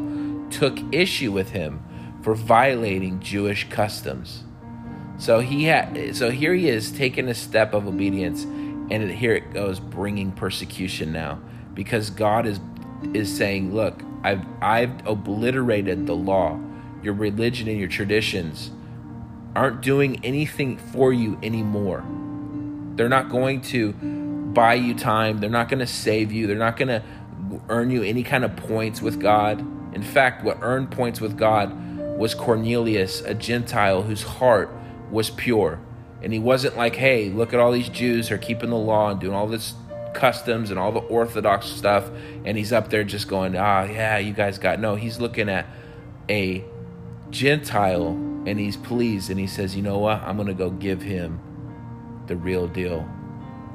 took 0.50 0.78
issue 0.92 1.32
with 1.32 1.50
him 1.50 1.82
for 2.22 2.34
violating 2.34 3.18
Jewish 3.20 3.68
customs. 3.68 4.43
So 5.18 5.40
he 5.40 5.64
had. 5.64 6.16
So 6.16 6.30
here 6.30 6.54
he 6.54 6.68
is 6.68 6.90
taking 6.90 7.28
a 7.28 7.34
step 7.34 7.72
of 7.72 7.86
obedience, 7.86 8.44
and 8.44 9.10
here 9.10 9.34
it 9.34 9.52
goes, 9.52 9.80
bringing 9.80 10.32
persecution 10.32 11.12
now, 11.12 11.40
because 11.72 12.10
God 12.10 12.46
is 12.46 12.60
is 13.12 13.34
saying, 13.34 13.74
"Look, 13.74 14.02
I've 14.22 14.44
I've 14.60 15.06
obliterated 15.06 16.06
the 16.06 16.14
law." 16.14 16.58
your 17.04 17.14
religion 17.14 17.68
and 17.68 17.78
your 17.78 17.88
traditions 17.88 18.70
aren't 19.54 19.82
doing 19.82 20.24
anything 20.24 20.78
for 20.78 21.12
you 21.12 21.38
anymore. 21.42 22.02
They're 22.96 23.08
not 23.08 23.28
going 23.28 23.60
to 23.62 23.92
buy 23.92 24.74
you 24.74 24.94
time. 24.94 25.38
They're 25.38 25.50
not 25.50 25.68
going 25.68 25.80
to 25.80 25.86
save 25.86 26.32
you. 26.32 26.46
They're 26.46 26.56
not 26.56 26.76
going 26.76 26.88
to 26.88 27.02
earn 27.68 27.90
you 27.90 28.02
any 28.02 28.22
kind 28.22 28.44
of 28.44 28.56
points 28.56 29.02
with 29.02 29.20
God. 29.20 29.60
In 29.94 30.02
fact, 30.02 30.42
what 30.42 30.58
earned 30.62 30.90
points 30.90 31.20
with 31.20 31.36
God 31.36 31.76
was 32.16 32.34
Cornelius, 32.34 33.20
a 33.20 33.34
Gentile 33.34 34.02
whose 34.02 34.22
heart 34.22 34.73
was 35.14 35.30
pure. 35.30 35.80
And 36.22 36.32
he 36.32 36.38
wasn't 36.38 36.76
like, 36.76 36.96
hey, 36.96 37.30
look 37.30 37.54
at 37.54 37.60
all 37.60 37.72
these 37.72 37.88
Jews 37.88 38.28
who 38.28 38.34
are 38.34 38.38
keeping 38.38 38.70
the 38.70 38.76
law 38.76 39.10
and 39.10 39.20
doing 39.20 39.34
all 39.34 39.46
this 39.46 39.74
customs 40.14 40.70
and 40.70 40.78
all 40.78 40.92
the 40.92 41.00
Orthodox 41.00 41.66
stuff. 41.66 42.10
And 42.44 42.58
he's 42.58 42.72
up 42.72 42.90
there 42.90 43.04
just 43.04 43.28
going, 43.28 43.56
ah, 43.56 43.84
yeah, 43.84 44.18
you 44.18 44.32
guys 44.32 44.58
got. 44.58 44.80
No, 44.80 44.96
he's 44.96 45.20
looking 45.20 45.48
at 45.48 45.66
a 46.28 46.64
Gentile 47.30 48.08
and 48.46 48.58
he's 48.58 48.76
pleased 48.76 49.30
and 49.30 49.38
he 49.38 49.46
says, 49.46 49.76
you 49.76 49.82
know 49.82 49.98
what? 49.98 50.22
I'm 50.22 50.36
going 50.36 50.48
to 50.48 50.54
go 50.54 50.70
give 50.70 51.02
him 51.02 51.40
the 52.26 52.36
real 52.36 52.66
deal, 52.66 53.08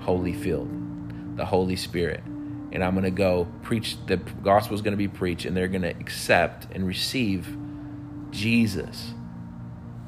Holyfield, 0.01 1.37
the 1.37 1.45
Holy 1.45 1.75
Spirit. 1.75 2.23
And 2.71 2.83
I'm 2.83 2.93
going 2.93 3.03
to 3.03 3.11
go 3.11 3.47
preach, 3.63 3.97
the 4.05 4.17
gospel 4.17 4.75
is 4.75 4.81
going 4.81 4.93
to 4.93 4.97
be 4.97 5.07
preached, 5.07 5.45
and 5.45 5.57
they're 5.57 5.67
going 5.67 5.81
to 5.81 5.89
accept 5.89 6.67
and 6.71 6.85
receive 6.85 7.57
Jesus. 8.29 9.13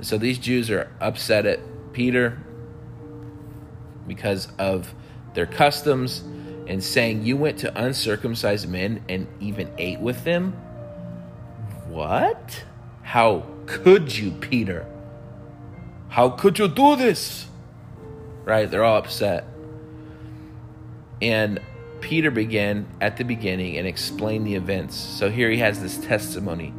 So 0.01 0.17
these 0.17 0.39
Jews 0.39 0.69
are 0.71 0.91
upset 0.99 1.45
at 1.45 1.59
Peter 1.93 2.39
because 4.07 4.47
of 4.57 4.93
their 5.33 5.45
customs 5.45 6.23
and 6.67 6.83
saying, 6.83 7.23
You 7.23 7.37
went 7.37 7.59
to 7.59 7.81
uncircumcised 7.81 8.67
men 8.67 9.03
and 9.07 9.27
even 9.39 9.71
ate 9.77 9.99
with 9.99 10.23
them? 10.23 10.53
What? 11.87 12.63
How 13.03 13.45
could 13.67 14.17
you, 14.17 14.31
Peter? 14.31 14.85
How 16.09 16.29
could 16.29 16.59
you 16.59 16.67
do 16.67 16.95
this? 16.95 17.47
Right? 18.43 18.69
They're 18.69 18.83
all 18.83 18.97
upset. 18.97 19.45
And 21.21 21.59
Peter 22.01 22.31
began 22.31 22.87
at 22.99 23.17
the 23.17 23.23
beginning 23.23 23.77
and 23.77 23.87
explained 23.87 24.47
the 24.47 24.55
events. 24.55 24.95
So 24.95 25.29
here 25.29 25.49
he 25.51 25.57
has 25.57 25.81
this 25.81 25.97
testimony 25.97 26.73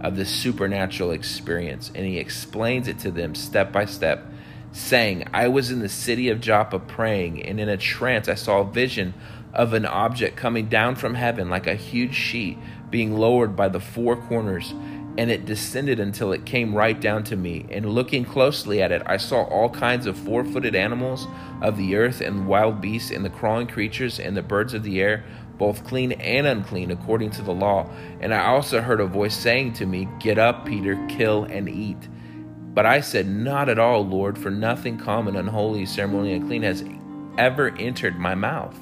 of 0.00 0.16
this 0.16 0.30
supernatural 0.30 1.10
experience, 1.10 1.90
and 1.94 2.06
he 2.06 2.18
explains 2.18 2.88
it 2.88 2.98
to 3.00 3.10
them 3.10 3.34
step 3.34 3.72
by 3.72 3.84
step, 3.84 4.26
saying, 4.72 5.26
I 5.32 5.48
was 5.48 5.70
in 5.70 5.80
the 5.80 5.88
city 5.88 6.28
of 6.28 6.40
Joppa 6.40 6.78
praying, 6.78 7.42
and 7.42 7.58
in 7.58 7.68
a 7.68 7.76
trance 7.76 8.28
I 8.28 8.34
saw 8.34 8.60
a 8.60 8.70
vision 8.70 9.14
of 9.52 9.72
an 9.72 9.86
object 9.86 10.36
coming 10.36 10.68
down 10.68 10.96
from 10.96 11.14
heaven 11.14 11.48
like 11.48 11.66
a 11.66 11.74
huge 11.74 12.14
sheet 12.14 12.58
being 12.90 13.16
lowered 13.16 13.56
by 13.56 13.68
the 13.68 13.80
four 13.80 14.16
corners 14.16 14.74
and 15.18 15.30
it 15.30 15.46
descended 15.46 15.98
until 15.98 16.32
it 16.32 16.44
came 16.44 16.74
right 16.74 17.00
down 17.00 17.24
to 17.24 17.36
me. 17.36 17.66
And 17.70 17.86
looking 17.86 18.24
closely 18.24 18.82
at 18.82 18.92
it, 18.92 19.02
I 19.06 19.16
saw 19.16 19.44
all 19.44 19.70
kinds 19.70 20.06
of 20.06 20.16
four 20.18 20.44
footed 20.44 20.74
animals 20.74 21.26
of 21.62 21.76
the 21.76 21.96
earth, 21.96 22.20
and 22.20 22.46
wild 22.46 22.80
beasts, 22.80 23.10
and 23.10 23.24
the 23.24 23.30
crawling 23.30 23.66
creatures, 23.66 24.20
and 24.20 24.36
the 24.36 24.42
birds 24.42 24.74
of 24.74 24.82
the 24.82 25.00
air, 25.00 25.24
both 25.58 25.84
clean 25.84 26.12
and 26.12 26.46
unclean, 26.46 26.90
according 26.90 27.30
to 27.32 27.42
the 27.42 27.54
law. 27.54 27.88
And 28.20 28.34
I 28.34 28.46
also 28.46 28.80
heard 28.80 29.00
a 29.00 29.06
voice 29.06 29.36
saying 29.36 29.74
to 29.74 29.86
me, 29.86 30.08
Get 30.20 30.38
up, 30.38 30.66
Peter, 30.66 30.98
kill 31.08 31.44
and 31.44 31.68
eat. 31.68 32.08
But 32.74 32.86
I 32.86 33.00
said, 33.00 33.26
Not 33.26 33.68
at 33.68 33.78
all, 33.78 34.06
Lord, 34.06 34.38
for 34.38 34.50
nothing 34.50 34.98
common, 34.98 35.36
unholy, 35.36 35.86
ceremonial, 35.86 36.40
unclean 36.40 36.62
has 36.62 36.84
ever 37.38 37.74
entered 37.78 38.18
my 38.18 38.34
mouth. 38.34 38.78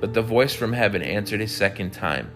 But 0.00 0.14
the 0.14 0.22
voice 0.22 0.54
from 0.54 0.72
heaven 0.72 1.02
answered 1.02 1.40
a 1.40 1.48
second 1.48 1.92
time. 1.92 2.30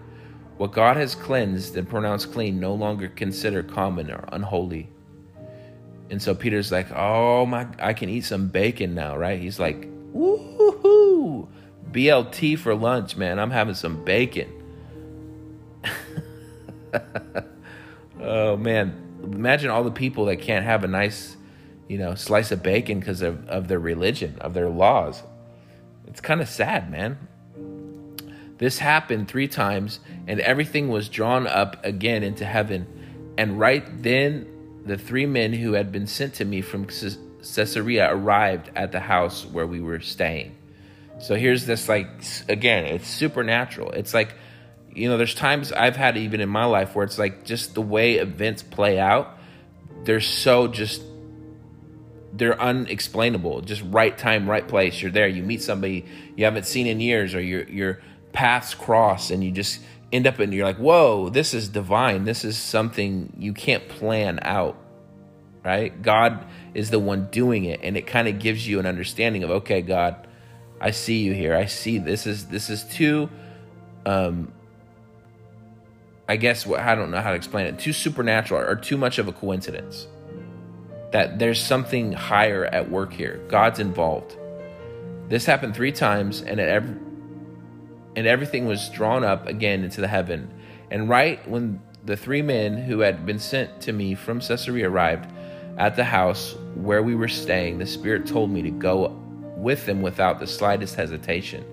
What 0.57 0.73
God 0.73 0.97
has 0.97 1.15
cleansed 1.15 1.77
and 1.77 1.89
pronounced 1.89 2.33
clean, 2.33 2.59
no 2.59 2.75
longer 2.75 3.09
consider 3.09 3.63
common 3.63 4.11
or 4.11 4.25
unholy. 4.33 4.89
And 6.09 6.23
so 6.23 6.35
Peter's 6.35 6.73
like, 6.73 6.91
oh 6.93 7.45
my, 7.47 7.67
I 7.79 7.93
can 7.93 8.09
eat 8.09 8.25
some 8.25 8.49
bacon 8.49 8.95
now, 8.95 9.17
right? 9.17 9.41
He's 9.41 9.59
like, 9.59 9.87
woohoo, 10.15 11.49
BLT 11.91 12.59
for 12.59 12.75
lunch, 12.75 13.17
man. 13.17 13.39
I'm 13.39 13.51
having 13.51 13.75
some 13.75 14.05
bacon. 14.05 14.53
oh 18.21 18.57
man, 18.57 19.19
imagine 19.23 19.71
all 19.71 19.85
the 19.85 19.91
people 19.91 20.27
that 20.27 20.37
can't 20.37 20.65
have 20.65 20.85
a 20.85 20.89
nice, 20.89 21.37
you 21.89 21.99
know, 21.99 22.15
slice 22.15 22.53
of 22.53 22.63
bacon 22.63 23.01
because 23.01 23.23
of, 23.23 23.49
of 23.49 23.69
their 23.69 23.79
religion, 23.79 24.37
of 24.41 24.55
their 24.55 24.69
laws. 24.69 25.23
It's 26.07 26.21
kind 26.21 26.41
of 26.41 26.49
sad, 26.49 26.91
man. 26.91 27.19
This 28.59 28.79
happened 28.79 29.29
three 29.29 29.49
times, 29.49 30.01
and 30.27 30.41
everything 30.41 30.89
was 30.89 31.09
drawn 31.09 31.47
up 31.47 31.85
again 31.85 32.23
into 32.23 32.45
heaven. 32.47 32.87
And 33.37 33.59
right 33.61 33.85
then, 34.03 34.49
the 34.87 34.97
three 34.97 35.27
men 35.27 35.53
who 35.53 35.73
had 35.75 35.93
been 35.93 36.07
sent 36.07 36.35
to 36.35 36.45
me 36.45 36.63
from 36.63 36.87
Caesarea 36.87 38.09
arrived 38.11 38.71
at 38.75 38.93
the 38.93 39.01
house 39.01 39.45
where 39.45 39.67
we 39.67 39.81
were 39.81 40.01
staying. 40.01 40.55
So 41.19 41.35
here's 41.35 41.67
this, 41.67 41.89
like, 41.89 42.09
again, 42.49 42.85
it's 42.85 43.09
supernatural. 43.09 43.93
It's 43.93 44.13
like, 44.13 44.35
you 44.95 45.09
know, 45.09 45.17
there's 45.17 45.35
times 45.35 45.73
I've 45.73 45.97
had 45.97 46.17
even 46.17 46.41
in 46.41 46.49
my 46.49 46.65
life 46.65 46.95
where 46.95 47.05
it's 47.05 47.19
like 47.19 47.45
just 47.45 47.75
the 47.75 47.83
way 47.83 48.15
events 48.15 48.63
play 48.63 48.99
out, 48.99 49.39
they're 50.05 50.21
so 50.21 50.69
just 50.69 51.03
they're 52.33 52.61
unexplainable. 52.61 53.63
Just 53.63 53.83
right 53.87 54.17
time, 54.17 54.49
right 54.49 54.67
place. 54.67 55.01
You're 55.01 55.11
there. 55.11 55.29
You 55.29 55.43
meet 55.43 55.63
somebody 55.63 56.05
you 56.37 56.45
haven't 56.45 56.67
seen 56.67 56.87
in 56.87 57.01
years, 57.01 57.35
or 57.35 57.41
you're 57.41 57.69
you're 57.69 58.01
paths 58.33 58.75
cross 58.75 59.31
and 59.31 59.43
you 59.43 59.51
just 59.51 59.81
end 60.13 60.27
up 60.27 60.39
and 60.39 60.53
you're 60.53 60.67
like, 60.67 60.77
whoa, 60.77 61.29
this 61.29 61.55
is 61.55 61.69
divine. 61.69 62.25
This 62.25 62.45
is 62.45 62.57
something 62.57 63.33
you 63.39 63.53
can't 63.53 63.89
plan 63.89 64.39
out, 64.43 64.77
right? 65.65 66.01
God 66.01 66.47
is 66.75 66.91
the 66.91 66.99
one 66.99 67.27
doing 67.31 67.65
it, 67.65 67.81
and 67.83 67.97
it 67.97 68.07
kind 68.07 68.29
of 68.29 68.39
gives 68.39 68.67
you 68.67 68.79
an 68.79 68.87
understanding 68.87 69.43
of, 69.43 69.51
okay, 69.51 69.83
God, 69.83 70.27
I 70.81 70.91
see 70.91 71.19
you 71.19 71.33
here. 71.33 71.55
I 71.55 71.67
see 71.67 71.99
this 71.99 72.27
is 72.27 72.47
this 72.47 72.69
is 72.69 72.85
too, 72.85 73.31
um, 74.05 74.53
I 76.29 76.37
guess 76.37 76.67
what 76.67 76.81
I 76.81 76.95
don't 76.95 77.11
know 77.11 77.21
how 77.21 77.31
to 77.31 77.37
explain 77.37 77.67
it. 77.67 77.79
Too 77.79 77.93
supernatural 77.93 78.61
or 78.61 78.77
too 78.77 78.97
much 78.97 79.19
of 79.19 79.29
a 79.29 79.33
coincidence. 79.33 80.07
That 81.13 81.39
there's 81.39 81.63
something 81.63 82.13
higher 82.13 82.67
at 82.67 82.91
work 82.91 83.13
here. 83.13 83.41
God's 83.49 83.79
involved. 83.79 84.37
This 85.29 85.47
happened 85.47 85.75
three 85.75 85.93
times, 85.93 86.43
and 86.43 86.61
at 86.61 86.69
every 86.69 86.97
and 88.17 88.27
everything 88.27 88.67
was 88.67 88.89
drawn 88.91 89.25
up 89.25 89.47
again 89.47 89.85
into 89.85 90.01
the 90.01 90.09
heaven. 90.09 90.53
And 90.91 91.09
right 91.09 91.47
when 91.49 91.81
the 92.05 92.17
three 92.17 92.43
men 92.43 92.77
who 92.77 93.01
had 93.01 93.27
been 93.27 93.39
sent 93.39 93.81
to 93.83 93.93
me 93.93 94.15
from 94.15 94.41
Caesarea 94.41 94.89
arrived 94.89 95.31
at 95.77 95.97
the 95.97 96.05
house 96.05 96.55
where 96.75 97.03
we 97.03 97.15
were 97.15 97.29
staying, 97.29 97.79
the 97.79 97.87
Spirit 97.87 98.27
told 98.27 98.51
me 98.51 98.63
to 98.63 98.71
go 98.71 99.21
with 99.57 99.87
them 99.87 100.03
without 100.03 100.39
the 100.39 100.47
slightest 100.47 100.95
hesitation. 100.95 101.65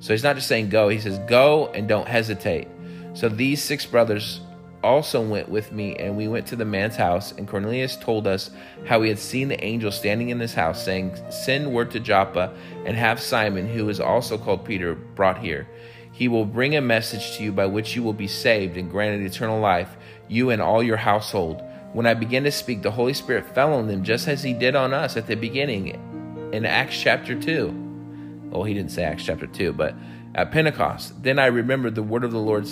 So 0.00 0.12
he's 0.12 0.24
not 0.24 0.34
just 0.34 0.48
saying 0.48 0.68
go, 0.68 0.88
he 0.88 0.98
says 0.98 1.18
go 1.28 1.68
and 1.68 1.88
don't 1.88 2.08
hesitate. 2.08 2.68
So 3.14 3.28
these 3.28 3.62
six 3.62 3.86
brothers 3.86 4.40
also 4.82 5.20
went 5.20 5.48
with 5.48 5.72
me, 5.72 5.96
and 5.96 6.16
we 6.16 6.28
went 6.28 6.46
to 6.48 6.56
the 6.56 6.64
man's 6.64 6.96
house. 6.96 7.32
And 7.32 7.46
Cornelius 7.46 7.96
told 7.96 8.26
us 8.26 8.50
how 8.86 9.02
he 9.02 9.08
had 9.08 9.18
seen 9.18 9.48
the 9.48 9.64
angel 9.64 9.90
standing 9.90 10.30
in 10.30 10.40
his 10.40 10.54
house, 10.54 10.84
saying, 10.84 11.16
Send 11.30 11.72
word 11.72 11.90
to 11.92 12.00
Joppa 12.00 12.52
and 12.84 12.96
have 12.96 13.20
Simon, 13.20 13.68
who 13.68 13.88
is 13.88 14.00
also 14.00 14.36
called 14.36 14.64
Peter, 14.64 14.94
brought 14.94 15.38
here. 15.38 15.68
He 16.12 16.28
will 16.28 16.44
bring 16.44 16.76
a 16.76 16.80
message 16.80 17.36
to 17.36 17.44
you 17.44 17.52
by 17.52 17.66
which 17.66 17.96
you 17.96 18.02
will 18.02 18.12
be 18.12 18.28
saved 18.28 18.76
and 18.76 18.90
granted 18.90 19.24
eternal 19.24 19.60
life, 19.60 19.96
you 20.28 20.50
and 20.50 20.60
all 20.60 20.82
your 20.82 20.96
household. 20.96 21.62
When 21.92 22.06
I 22.06 22.14
began 22.14 22.44
to 22.44 22.52
speak, 22.52 22.82
the 22.82 22.90
Holy 22.90 23.14
Spirit 23.14 23.54
fell 23.54 23.74
on 23.74 23.86
them, 23.86 24.02
just 24.02 24.28
as 24.28 24.42
he 24.42 24.52
did 24.52 24.74
on 24.74 24.92
us 24.92 25.16
at 25.16 25.26
the 25.26 25.36
beginning 25.36 26.11
in 26.52 26.64
Acts 26.64 27.00
chapter 27.00 27.38
2. 27.38 28.50
Well, 28.50 28.64
he 28.64 28.74
didn't 28.74 28.90
say 28.90 29.04
Acts 29.04 29.24
chapter 29.24 29.46
2, 29.46 29.72
but 29.72 29.94
at 30.34 30.50
Pentecost. 30.52 31.22
Then 31.22 31.38
I 31.38 31.46
remembered 31.46 31.94
the 31.94 32.02
word 32.02 32.24
of 32.24 32.32
the 32.32 32.38
Lord 32.38 32.68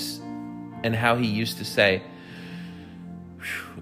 and 0.83 0.95
how 0.95 1.17
he 1.17 1.27
used 1.27 1.59
to 1.59 1.65
say, 1.65 2.03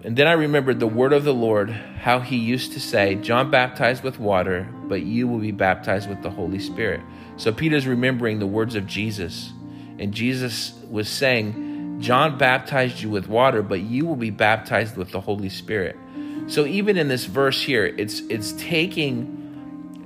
and 0.05 0.17
then 0.17 0.29
I 0.29 0.33
remembered 0.33 0.79
the 0.79 0.87
word 0.87 1.13
of 1.13 1.25
the 1.25 1.35
Lord, 1.35 1.71
how 1.71 2.21
he 2.21 2.37
used 2.37 2.73
to 2.75 2.81
say, 2.81 3.17
John 3.17 3.51
baptized 3.51 4.05
with 4.05 4.21
water, 4.21 4.69
but 4.85 5.03
you 5.03 5.27
will 5.27 5.41
be 5.41 5.51
baptized 5.51 6.09
with 6.09 6.23
the 6.23 6.31
Holy 6.31 6.61
Spirit. 6.61 7.01
So 7.37 7.53
Peter's 7.53 7.87
remembering 7.87 8.39
the 8.39 8.47
words 8.47 8.77
of 8.77 8.87
Jesus. 8.87 9.53
And 9.99 10.15
Jesus 10.15 10.73
was 10.89 11.09
saying, 11.09 12.01
John 12.01 12.39
baptized 12.39 13.03
you 13.03 13.11
with 13.11 13.29
water, 13.29 13.63
but 13.63 13.81
you 13.81 14.07
will 14.07 14.17
be 14.17 14.31
baptized 14.31 14.97
with 14.97 15.11
the 15.11 15.21
Holy 15.21 15.49
Spirit. 15.49 15.97
So 16.47 16.65
even 16.65 16.97
in 16.97 17.09
this 17.09 17.25
verse 17.25 17.61
here, 17.61 17.85
it's 17.85 18.21
it's 18.21 18.53
taking 18.53 19.39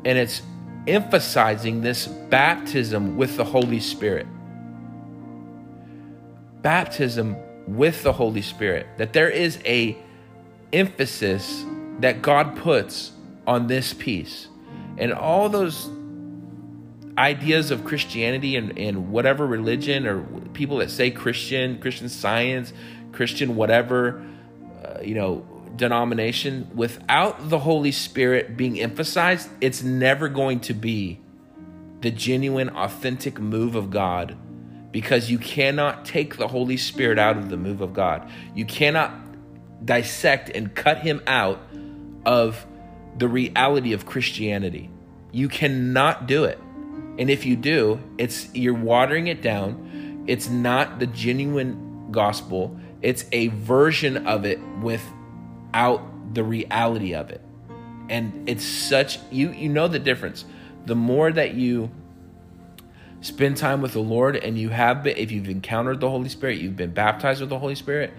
and 0.05 0.19
it's 0.19 0.43
emphasizing 0.87 1.81
this 1.81 2.07
baptism 2.07 3.17
with 3.17 3.37
the 3.37 3.45
Holy 3.45 3.81
Spirit. 3.81 4.27
Baptism 6.63 7.37
with 7.67 8.03
the 8.03 8.13
Holy 8.13 8.43
Spirit. 8.43 8.87
That 8.99 9.13
there 9.13 9.31
is 9.31 9.59
a 9.65 9.97
emphasis 10.73 11.65
that 12.01 12.23
God 12.23 12.57
puts 12.57 13.13
on 13.47 13.67
this 13.67 13.93
piece. 13.93 14.49
And 14.99 15.13
all 15.13 15.49
those 15.49 15.89
ideas 17.19 17.71
of 17.71 17.85
Christianity 17.85 18.57
and, 18.57 18.79
and 18.79 19.11
whatever 19.11 19.47
religion 19.47 20.07
or 20.07 20.23
people 20.53 20.79
that 20.79 20.91
say 20.91 21.11
Christian, 21.11 21.79
Christian 21.79 22.09
science, 22.09 22.73
Christian 23.13 23.57
whatever, 23.57 24.25
uh, 24.85 25.01
you 25.03 25.15
know, 25.15 25.47
denomination, 25.77 26.71
without 26.75 27.49
the 27.49 27.61
Holy 27.61 27.93
Spirit 27.93 28.57
being 28.57 28.81
emphasized, 28.81 29.49
it's 29.61 29.83
never 29.83 30.29
going 30.29 30.61
to 30.61 30.75
be 30.75 31.21
the 32.01 32.11
genuine, 32.11 32.69
authentic 32.71 33.39
move 33.39 33.75
of 33.75 33.91
God 33.91 34.37
because 34.91 35.31
you 35.31 35.39
cannot 35.39 36.05
take 36.05 36.37
the 36.37 36.49
Holy 36.49 36.77
Spirit 36.77 37.19
out 37.19 37.39
of 37.39 37.49
the 37.49 37.57
move 37.57 37.81
of 37.81 37.95
God. 37.95 38.31
You 38.55 38.65
cannot 38.65 39.13
dissect 39.85 40.51
and 40.55 40.75
cut 40.75 40.99
him 40.99 41.23
out 41.27 41.61
of 42.27 42.67
the 43.17 43.29
reality 43.29 43.93
of 43.95 44.07
Christianity. 44.07 44.91
You 45.33 45.49
cannot 45.49 46.27
do 46.27 46.45
it. 46.45 46.59
And 47.19 47.31
if 47.31 47.45
you 47.47 47.57
do, 47.57 48.01
it's 48.19 48.55
you're 48.55 48.75
watering 48.75 49.27
it 49.27 49.43
down. 49.43 50.25
It's 50.27 50.49
not 50.49 50.99
the 50.99 51.07
genuine 51.07 52.09
gospel. 52.11 52.79
It's 53.01 53.25
a 53.33 53.49
version 53.49 54.27
of 54.27 54.45
it 54.45 54.61
without 55.73 56.35
the 56.35 56.45
reality 56.45 57.15
of 57.15 57.31
it. 57.31 57.41
And 58.09 58.49
it's 58.49 58.65
such 58.65 59.19
you 59.31 59.53
you 59.53 59.69
know 59.69 59.89
the 59.89 59.99
difference. 59.99 60.45
The 60.85 60.95
more 60.95 61.33
that 61.33 61.55
you 61.55 61.91
spend 63.21 63.57
time 63.57 63.81
with 63.81 63.93
the 63.93 64.01
Lord 64.01 64.37
and 64.37 64.59
you 64.59 64.69
have 64.69 65.05
been, 65.05 65.17
if 65.17 65.31
you've 65.31 65.49
encountered 65.49 66.01
the 66.01 66.11
Holy 66.11 66.29
Spirit, 66.29 66.59
you've 66.59 66.77
been 66.77 66.93
baptized 66.93 67.41
with 67.41 67.51
the 67.51 67.59
Holy 67.59 67.77
Spirit, 67.77 68.13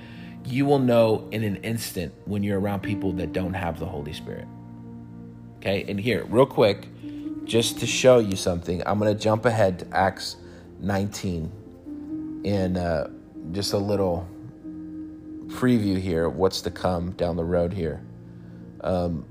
you 0.46 0.66
will 0.66 0.80
know 0.80 1.28
in 1.32 1.44
an 1.44 1.58
instant 1.58 2.14
when 2.26 2.42
you're 2.42 2.60
around 2.60 2.82
people 2.82 3.12
that 3.14 3.34
don't 3.34 3.54
have 3.54 3.80
the 3.80 3.86
Holy 3.86 4.14
Spirit. 4.14 4.48
Okay, 5.58 5.86
and 5.88 6.00
here, 6.00 6.26
real 6.26 6.46
quick, 6.46 6.88
just 7.44 7.80
to 7.80 7.86
show 7.86 8.20
you 8.20 8.36
something, 8.36 8.82
I'm 8.86 8.98
going 9.00 9.16
to 9.16 9.22
jump 9.22 9.46
ahead 9.46 9.80
to 9.80 9.88
Acts 9.96 10.38
19 10.80 12.42
in 12.46 12.78
uh, 12.78 13.10
just 13.52 13.74
a 13.74 13.78
little 13.78 14.28
preview 15.48 16.00
here 16.00 16.26
of 16.26 16.36
what's 16.36 16.62
to 16.62 16.72
come 16.72 17.12
down 17.12 17.36
the 17.36 17.44
road 17.44 17.74
here. 17.74 18.04
Um, 18.82 19.26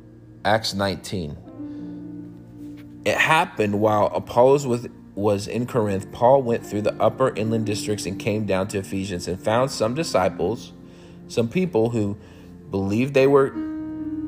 Acts 0.44 0.74
19. 0.74 1.36
It 3.04 3.16
happened 3.16 3.80
while 3.80 4.06
Apollos 4.14 4.66
was 4.66 4.86
was 5.14 5.46
in 5.46 5.66
Corinth, 5.66 6.10
Paul 6.10 6.42
went 6.42 6.64
through 6.64 6.82
the 6.82 6.94
upper 6.94 7.34
inland 7.34 7.66
districts 7.66 8.06
and 8.06 8.18
came 8.18 8.46
down 8.46 8.68
to 8.68 8.78
Ephesians 8.78 9.28
and 9.28 9.38
found 9.38 9.70
some 9.70 9.94
disciples, 9.94 10.72
some 11.28 11.48
people 11.48 11.90
who 11.90 12.16
believed 12.70 13.12
they 13.12 13.26
were 13.26 13.50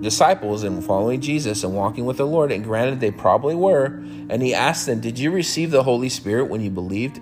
disciples 0.02 0.62
and 0.62 0.84
following 0.84 1.20
Jesus 1.20 1.64
and 1.64 1.74
walking 1.74 2.04
with 2.04 2.18
the 2.18 2.26
Lord. 2.26 2.52
And 2.52 2.62
granted, 2.62 3.00
they 3.00 3.10
probably 3.10 3.54
were. 3.54 3.86
And 4.28 4.42
he 4.42 4.54
asked 4.54 4.86
them, 4.86 5.00
Did 5.00 5.18
you 5.18 5.30
receive 5.30 5.70
the 5.70 5.82
Holy 5.82 6.10
Spirit 6.10 6.50
when 6.50 6.60
you 6.60 6.70
believed 6.70 7.20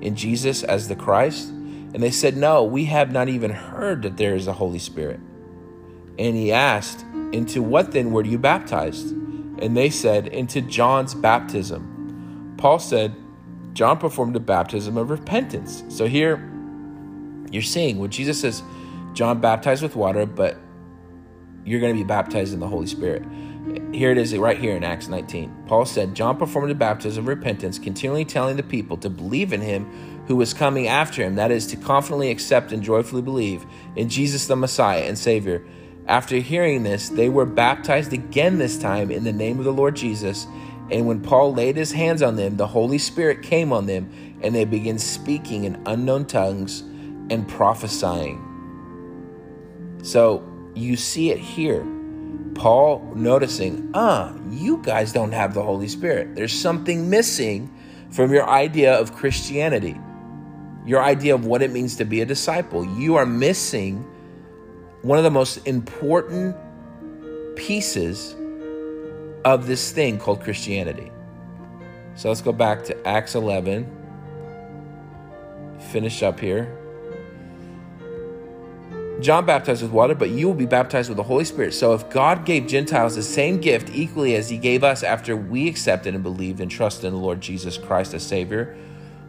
in 0.00 0.16
Jesus 0.16 0.64
as 0.64 0.88
the 0.88 0.96
Christ? 0.96 1.53
And 1.94 2.02
they 2.02 2.10
said, 2.10 2.36
No, 2.36 2.64
we 2.64 2.86
have 2.86 3.12
not 3.12 3.28
even 3.28 3.52
heard 3.52 4.02
that 4.02 4.16
there 4.16 4.34
is 4.34 4.48
a 4.48 4.52
Holy 4.52 4.80
Spirit. 4.80 5.20
And 6.18 6.36
he 6.36 6.52
asked, 6.52 7.04
Into 7.32 7.62
what 7.62 7.92
then 7.92 8.10
were 8.10 8.24
you 8.24 8.36
baptized? 8.36 9.12
And 9.12 9.76
they 9.76 9.90
said, 9.90 10.26
Into 10.26 10.60
John's 10.60 11.14
baptism. 11.14 12.54
Paul 12.58 12.80
said, 12.80 13.14
John 13.74 13.98
performed 13.98 14.34
a 14.36 14.40
baptism 14.40 14.96
of 14.96 15.10
repentance. 15.10 15.84
So 15.88 16.06
here 16.06 16.48
you're 17.50 17.62
seeing 17.62 17.98
when 17.98 18.10
Jesus 18.10 18.40
says, 18.40 18.62
John 19.12 19.40
baptized 19.40 19.82
with 19.82 19.94
water, 19.94 20.26
but 20.26 20.56
you're 21.64 21.80
going 21.80 21.94
to 21.94 21.98
be 21.98 22.06
baptized 22.06 22.52
in 22.52 22.60
the 22.60 22.68
Holy 22.68 22.86
Spirit. 22.86 23.22
Here 23.92 24.10
it 24.10 24.18
is 24.18 24.36
right 24.36 24.58
here 24.58 24.76
in 24.76 24.84
Acts 24.84 25.08
19. 25.08 25.64
Paul 25.66 25.86
said, 25.86 26.14
John 26.14 26.36
performed 26.36 26.70
a 26.70 26.74
baptism 26.74 27.24
of 27.24 27.28
repentance, 27.28 27.78
continually 27.78 28.24
telling 28.24 28.56
the 28.56 28.62
people 28.62 28.96
to 28.98 29.08
believe 29.08 29.52
in 29.52 29.60
him 29.60 30.13
who 30.26 30.36
was 30.36 30.54
coming 30.54 30.88
after 30.88 31.22
him, 31.22 31.34
that 31.34 31.50
is, 31.50 31.66
to 31.68 31.76
confidently 31.76 32.30
accept 32.30 32.72
and 32.72 32.82
joyfully 32.82 33.22
believe 33.22 33.66
in 33.96 34.08
Jesus 34.08 34.46
the 34.46 34.56
Messiah 34.56 35.02
and 35.02 35.18
Savior. 35.18 35.64
After 36.06 36.36
hearing 36.36 36.82
this, 36.82 37.08
they 37.08 37.28
were 37.28 37.46
baptized 37.46 38.12
again, 38.12 38.58
this 38.58 38.78
time 38.78 39.10
in 39.10 39.24
the 39.24 39.32
name 39.32 39.58
of 39.58 39.64
the 39.64 39.72
Lord 39.72 39.96
Jesus. 39.96 40.46
And 40.90 41.06
when 41.06 41.20
Paul 41.20 41.54
laid 41.54 41.76
his 41.76 41.92
hands 41.92 42.22
on 42.22 42.36
them, 42.36 42.56
the 42.56 42.66
Holy 42.66 42.98
Spirit 42.98 43.42
came 43.42 43.72
on 43.72 43.86
them, 43.86 44.10
and 44.42 44.54
they 44.54 44.64
began 44.64 44.98
speaking 44.98 45.64
in 45.64 45.82
unknown 45.86 46.26
tongues 46.26 46.80
and 47.30 47.48
prophesying. 47.48 48.40
So 50.02 50.46
you 50.74 50.96
see 50.96 51.30
it 51.30 51.38
here. 51.38 51.86
Paul 52.54 53.12
noticing, 53.14 53.90
ah, 53.94 54.34
you 54.50 54.78
guys 54.82 55.12
don't 55.12 55.32
have 55.32 55.54
the 55.54 55.62
Holy 55.62 55.88
Spirit. 55.88 56.34
There's 56.34 56.52
something 56.52 57.08
missing 57.08 57.74
from 58.10 58.32
your 58.32 58.48
idea 58.48 58.94
of 58.94 59.14
Christianity, 59.14 59.98
your 60.84 61.02
idea 61.02 61.34
of 61.34 61.46
what 61.46 61.62
it 61.62 61.70
means 61.70 61.96
to 61.96 62.04
be 62.04 62.20
a 62.20 62.26
disciple. 62.26 62.84
You 62.98 63.16
are 63.16 63.26
missing 63.26 64.04
one 65.02 65.18
of 65.18 65.24
the 65.24 65.30
most 65.30 65.66
important 65.66 66.56
pieces 67.56 68.34
of 69.44 69.66
this 69.66 69.92
thing 69.92 70.18
called 70.18 70.42
Christianity. 70.42 71.10
So 72.16 72.28
let's 72.28 72.42
go 72.42 72.52
back 72.52 72.84
to 72.84 73.06
Acts 73.06 73.34
11. 73.34 73.90
Finish 75.90 76.22
up 76.22 76.40
here. 76.40 76.78
John 79.20 79.46
baptized 79.46 79.82
with 79.82 79.90
water, 79.90 80.14
but 80.14 80.30
you 80.30 80.46
will 80.46 80.54
be 80.54 80.66
baptized 80.66 81.08
with 81.08 81.16
the 81.16 81.22
Holy 81.22 81.44
Spirit. 81.44 81.72
So 81.72 81.94
if 81.94 82.08
God 82.10 82.44
gave 82.44 82.66
Gentiles 82.66 83.14
the 83.14 83.22
same 83.22 83.58
gift 83.58 83.90
equally 83.92 84.34
as 84.34 84.50
he 84.50 84.58
gave 84.58 84.84
us 84.84 85.02
after 85.02 85.36
we 85.36 85.68
accepted 85.68 86.14
and 86.14 86.22
believed 86.22 86.60
and 86.60 86.70
trusted 86.70 87.06
in 87.06 87.12
the 87.12 87.18
Lord 87.18 87.40
Jesus 87.40 87.78
Christ 87.78 88.12
as 88.12 88.26
Savior, 88.26 88.76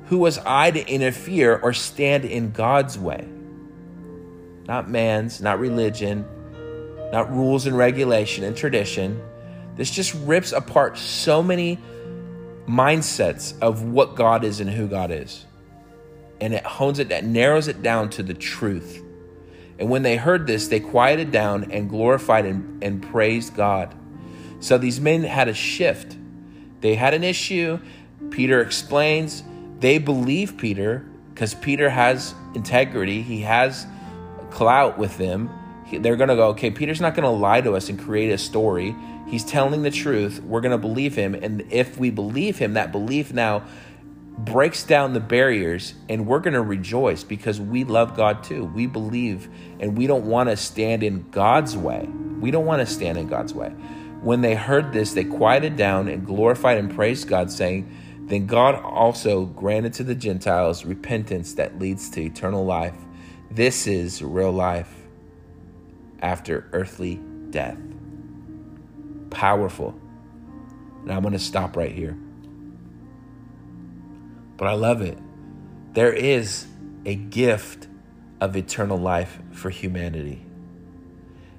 who 0.06 0.20
was 0.20 0.38
I 0.40 0.72
to 0.72 0.88
interfere 0.88 1.58
or 1.58 1.74
stand 1.74 2.26
in 2.26 2.52
God's 2.52 2.98
way? 2.98 3.28
Not 4.68 4.90
man's, 4.90 5.42
not 5.42 5.60
religion, 5.60 6.26
not 7.12 7.32
rules 7.32 7.66
and 7.66 7.78
regulation 7.78 8.44
and 8.44 8.56
tradition 8.56 9.22
this 9.76 9.92
just 9.92 10.14
rips 10.14 10.52
apart 10.52 10.98
so 10.98 11.44
many 11.44 11.78
mindsets 12.68 13.60
of 13.62 13.84
what 13.84 14.16
God 14.16 14.44
is 14.44 14.60
and 14.60 14.70
who 14.70 14.88
God 14.88 15.12
is. 15.12 15.46
And 16.40 16.54
it 16.54 16.66
hones 16.66 17.00
it, 17.00 17.10
that 17.10 17.26
narrows 17.26 17.68
it 17.68 17.82
down 17.82 18.10
to 18.12 18.24
the 18.24 18.34
truth. 18.34 19.02
And 19.78 19.90
when 19.90 20.04
they 20.04 20.16
heard 20.16 20.48
this, 20.48 20.70
they 20.70 20.80
quieted 20.80 21.32
down 21.32 21.72
and 21.72 21.90
glorified 21.90 22.46
and, 22.46 22.82
and 22.84 23.04
praised 23.04 23.56
God. 23.56 23.94
So 24.62 24.78
these 24.78 25.00
men 25.00 25.24
had 25.24 25.50
a 25.50 25.54
shift. 25.54 26.16
They 26.80 26.96
had 26.96 27.14
an 27.14 27.24
issue. 27.24 27.80
Peter 28.30 28.62
explains. 28.62 29.44
They 29.80 29.98
believe 29.98 30.58
Peter 30.58 31.06
because 31.34 31.54
Peter 31.54 31.90
has 31.90 32.34
integrity, 32.54 33.22
he 33.22 33.42
has 33.42 33.86
clout 34.50 34.98
with 34.98 35.18
them. 35.18 35.50
They're 35.92 36.16
going 36.16 36.30
to 36.30 36.36
go, 36.36 36.48
okay, 36.50 36.72
Peter's 36.72 37.02
not 37.02 37.14
going 37.14 37.26
to 37.26 37.30
lie 37.30 37.62
to 37.62 37.74
us 37.76 37.90
and 37.90 38.00
create 38.00 38.32
a 38.32 38.38
story. 38.38 38.96
He's 39.28 39.44
telling 39.44 39.82
the 39.84 39.92
truth. 39.92 40.42
We're 40.42 40.62
going 40.62 40.72
to 40.72 40.78
believe 40.78 41.16
him. 41.16 41.36
And 41.36 41.66
if 41.72 41.98
we 41.98 42.10
believe 42.10 42.58
him, 42.58 42.74
that 42.74 42.92
belief 42.92 43.34
now 43.34 43.64
breaks 44.38 44.84
down 44.84 45.14
the 45.14 45.20
barriers 45.20 45.94
and 46.10 46.26
we're 46.26 46.40
going 46.40 46.54
to 46.54 46.62
rejoice 46.62 47.24
because 47.24 47.60
we 47.60 47.84
love 47.84 48.16
God 48.16 48.44
too. 48.44 48.66
We 48.66 48.88
believe 48.88 49.50
and 49.80 49.98
we 49.98 50.08
don't 50.08 50.26
want 50.26 50.50
to 50.50 50.58
stand 50.58 51.04
in 51.04 51.30
God's 51.32 51.76
way. 51.78 52.08
We 52.40 52.52
don't 52.52 52.66
want 52.66 52.80
to 52.80 52.92
stand 52.92 53.18
in 53.18 53.28
God's 53.28 53.54
way. 53.54 53.70
When 54.22 54.42
they 54.42 54.56
heard 54.56 54.92
this, 54.92 55.14
they 55.14 55.24
quieted 55.24 55.76
down 55.76 56.08
and 56.08 56.26
glorified 56.26 56.78
and 56.78 56.94
praised 56.94 57.28
God, 57.28 57.52
saying, 57.52 57.90
Then 58.26 58.48
God 58.48 58.76
also 58.76 59.46
granted 59.46 59.94
to 59.94 60.04
the 60.04 60.16
Gentiles 60.16 60.84
repentance 60.84 61.54
that 61.56 61.78
leads 61.78 62.10
to 62.12 62.22
eternal 62.22 62.66
life. 62.66 62.96
This 63.52 63.86
is 63.86 64.22
real 64.24 64.52
life 64.52 64.92
after 66.22 66.68
earthly 66.74 67.20
death. 67.52 67.78
Powerful. 69.30 70.00
And 71.04 71.12
I'm 71.12 71.22
going 71.22 71.34
to 71.34 71.40
stop 71.40 71.78
right 71.78 71.92
here. 71.92 72.18
But 74.58 74.70
I 74.70 74.74
love 74.74 75.02
it. 75.02 75.20
There 75.94 76.14
is 76.14 76.66
a 77.06 77.14
gift 77.14 77.88
of 78.42 78.56
eternal 78.56 78.98
life 78.98 79.40
for 79.52 79.70
humanity. 79.70 80.44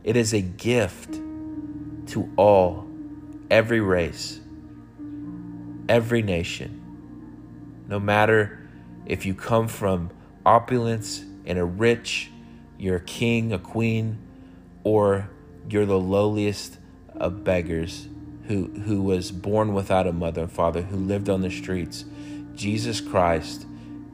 It 0.02 0.16
is 0.16 0.34
a 0.34 0.40
gift 0.40 1.20
to 2.08 2.32
all, 2.36 2.86
every 3.50 3.80
race, 3.80 4.40
every 5.89 6.22
nation. 6.22 6.82
No 7.89 8.01
matter 8.01 8.59
if 9.07 9.24
you 9.26 9.34
come 9.34 9.68
from 9.68 10.11
opulence 10.45 11.24
and 11.45 11.59
a 11.59 11.64
rich, 11.64 12.30
you're 12.78 12.97
a 12.97 13.05
king, 13.05 13.53
a 13.53 13.59
queen, 13.59 14.18
or 14.84 15.30
you're 15.68 15.87
the 15.87 15.99
lowliest 15.99 16.78
of 17.14 17.45
beggars 17.45 18.09
who, 18.47 18.66
who 18.84 19.03
was 19.03 19.32
born 19.32 19.74
without 19.74 20.07
a 20.07 20.12
mother 20.12 20.43
and 20.43 20.53
father, 20.53 20.82
who 20.82 20.97
lived 20.97 21.28
on 21.28 21.41
the 21.41 21.51
streets 21.51 22.05
Jesus 22.55 23.01
Christ 23.01 23.66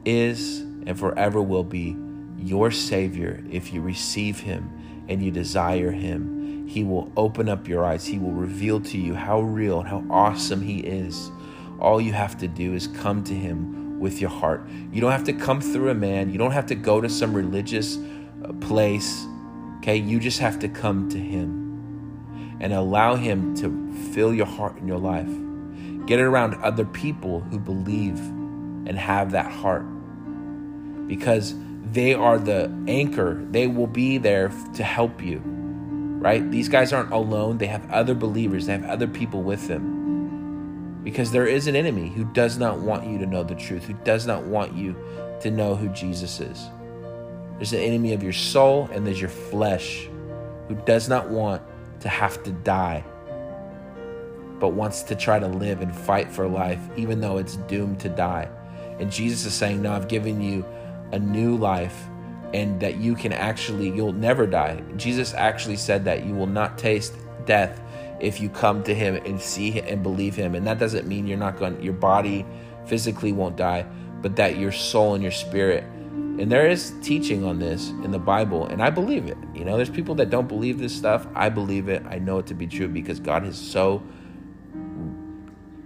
is 0.05 0.61
and 0.61 0.99
forever 0.99 1.41
will 1.41 1.65
be 1.65 1.97
your 2.39 2.71
Savior 2.71 3.43
if 3.51 3.73
you 3.73 3.81
receive 3.81 4.41
Him 4.41 5.05
and 5.09 5.23
you 5.23 5.31
desire 5.31 5.93
Him. 5.93 6.67
He 6.67 6.83
will 6.83 7.13
open 7.17 7.49
up 7.49 7.69
your 7.69 7.85
eyes. 7.85 8.05
He 8.05 8.19
will 8.19 8.33
reveal 8.33 8.81
to 8.81 8.99
you 8.99 9.15
how 9.15 9.41
real 9.41 9.81
and 9.81 9.89
how 9.89 10.05
awesome 10.11 10.63
He 10.63 10.81
is. 10.81 11.31
All 11.81 12.01
you 12.01 12.13
have 12.13 12.39
to 12.39 12.49
do 12.49 12.75
is 12.75 12.87
come 12.87 13.25
to 13.25 13.35
Him 13.35 14.01
with 14.03 14.21
your 14.21 14.31
heart. 14.31 14.69
You 14.93 15.01
don't 15.01 15.13
have 15.13 15.25
to 15.25 15.33
come 15.33 15.61
through 15.61 15.91
a 15.91 15.95
man, 15.95 16.31
you 16.31 16.39
don't 16.39 16.51
have 16.51 16.67
to 16.67 16.75
go 16.75 17.01
to 17.01 17.09
some 17.09 17.33
religious 17.33 17.97
uh, 18.45 18.53
place. 18.61 19.25
Okay, 19.79 19.97
you 19.97 20.21
just 20.21 20.39
have 20.41 20.59
to 20.61 20.69
come 20.69 21.09
to 21.09 21.19
Him 21.19 22.59
and 22.61 22.73
allow 22.73 23.17
Him 23.17 23.55
to 23.57 23.93
fill 24.13 24.35
your 24.35 24.47
heart 24.47 24.77
and 24.77 24.87
your 24.87 24.99
life. 24.99 25.31
Get 26.07 26.19
it 26.19 26.25
around 26.25 26.55
other 26.63 26.85
people 26.85 27.41
who 27.41 27.59
believe 27.59 28.19
and 28.19 28.99
have 28.99 29.31
that 29.31 29.51
heart 29.51 29.87
because 31.07 31.55
they 31.85 32.15
are 32.15 32.39
the 32.39 32.73
anchor. 32.89 33.45
They 33.51 33.67
will 33.67 33.87
be 33.87 34.19
there 34.19 34.53
to 34.75 34.83
help 34.83 35.23
you, 35.23 35.41
right? 35.45 36.49
These 36.51 36.69
guys 36.69 36.93
aren't 36.93 37.13
alone. 37.13 37.59
They 37.59 37.67
have 37.67 37.89
other 37.91 38.15
believers, 38.15 38.67
they 38.67 38.73
have 38.73 38.85
other 38.85 39.07
people 39.09 39.43
with 39.43 39.69
them 39.69 39.92
because 41.05 41.31
there 41.31 41.47
is 41.47 41.67
an 41.67 41.77
enemy 41.77 42.09
who 42.09 42.25
does 42.25 42.59
not 42.59 42.79
want 42.79 43.07
you 43.07 43.19
to 43.19 43.27
know 43.27 43.43
the 43.43 43.55
truth, 43.55 43.85
who 43.85 43.95
does 44.05 44.27
not 44.27 44.45
want 44.45 44.75
you 44.75 44.97
to 45.41 45.51
know 45.51 45.75
who 45.75 45.89
Jesus 45.89 46.41
is. 46.41 46.69
There's 47.57 47.73
an 47.73 47.81
enemy 47.81 48.13
of 48.13 48.23
your 48.23 48.33
soul 48.33 48.89
and 48.93 49.07
there's 49.07 49.21
your 49.21 49.31
flesh 49.31 50.09
who 50.69 50.75
does 50.87 51.09
not 51.09 51.29
want 51.29 51.63
to 52.01 52.09
have 52.09 52.43
to 52.45 52.51
die 52.51 53.05
but 54.63 54.75
wants 54.75 55.03
to 55.03 55.17
try 55.17 55.41
to 55.41 55.49
live 55.49 55.81
and 55.81 55.93
fight 55.93 56.31
for 56.31 56.47
life, 56.47 56.79
even 56.97 57.21
though 57.21 57.39
it's 57.39 57.57
doomed 57.57 57.99
to 57.99 58.09
die. 58.09 58.49
And 59.01 59.11
Jesus 59.11 59.45
is 59.45 59.53
saying, 59.53 59.83
No, 59.83 59.93
I've 59.93 60.07
given 60.07 60.41
you 60.41 60.65
a 61.11 61.19
new 61.19 61.57
life 61.57 62.05
and 62.55 62.79
that 62.79 62.99
you 62.99 63.17
can 63.17 63.33
actually, 63.33 63.89
you'll 63.89 64.13
never 64.13 64.47
die. 64.47 64.81
Jesus 64.97 65.35
actually 65.35 65.75
said 65.75 66.05
that 66.05 66.25
you 66.25 66.35
will 66.35 66.47
not 66.47 66.79
taste 66.79 67.13
death 67.45 67.83
if 68.23 68.41
you 68.41 68.49
come 68.49 68.83
to 68.85 68.95
him 68.95 69.17
and 69.17 69.41
see 69.41 69.73
him 69.73 69.85
and 69.87 70.03
believe 70.03 70.37
him. 70.37 70.55
And 70.55 70.67
that 70.67 70.79
doesn't 70.79 71.07
mean 71.07 71.27
you're 71.27 71.37
not 71.37 71.59
going, 71.59 71.83
your 71.83 71.93
body 71.93 72.47
physically 72.87 73.33
won't 73.33 73.57
die, 73.57 73.85
but 74.23 74.37
that 74.37 74.57
your 74.57 74.73
soul 74.73 75.15
and 75.15 75.23
your 75.23 75.33
spirit. 75.33 75.85
And 75.85 76.51
there 76.51 76.67
is 76.67 76.95
teaching 77.03 77.45
on 77.45 77.59
this 77.59 77.91
in 77.91 78.11
the 78.11 78.19
Bible, 78.19 78.67
and 78.67 78.83
I 78.83 78.89
believe 78.89 79.27
it. 79.27 79.37
You 79.55 79.65
know, 79.65 79.77
there's 79.77 79.91
people 79.91 80.15
that 80.15 80.31
don't 80.31 80.49
believe 80.49 80.79
this 80.79 80.97
stuff. 80.97 81.27
I 81.35 81.51
believe 81.51 81.89
it. 81.89 82.03
I 82.09 82.19
know 82.19 82.39
it 82.39 82.47
to 82.47 82.55
be 82.55 82.67
true 82.67 82.89
because 82.89 83.21
God 83.21 83.43
has 83.43 83.59
so 83.59 84.03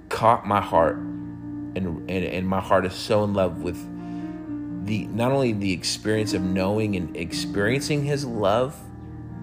caught 0.09 0.47
my 0.47 0.61
heart 0.61 0.97
and, 0.97 2.09
and 2.09 2.25
and 2.25 2.49
my 2.49 2.61
heart 2.61 2.87
is 2.87 2.95
so 2.95 3.25
in 3.25 3.35
love 3.35 3.63
with 3.63 3.77
the 4.87 5.07
not 5.09 5.33
only 5.33 5.53
the 5.53 5.73
experience 5.73 6.33
of 6.33 6.43
knowing 6.43 6.97
and 6.97 7.17
experiencing 7.17 8.05
his 8.05 8.25
love 8.25 8.81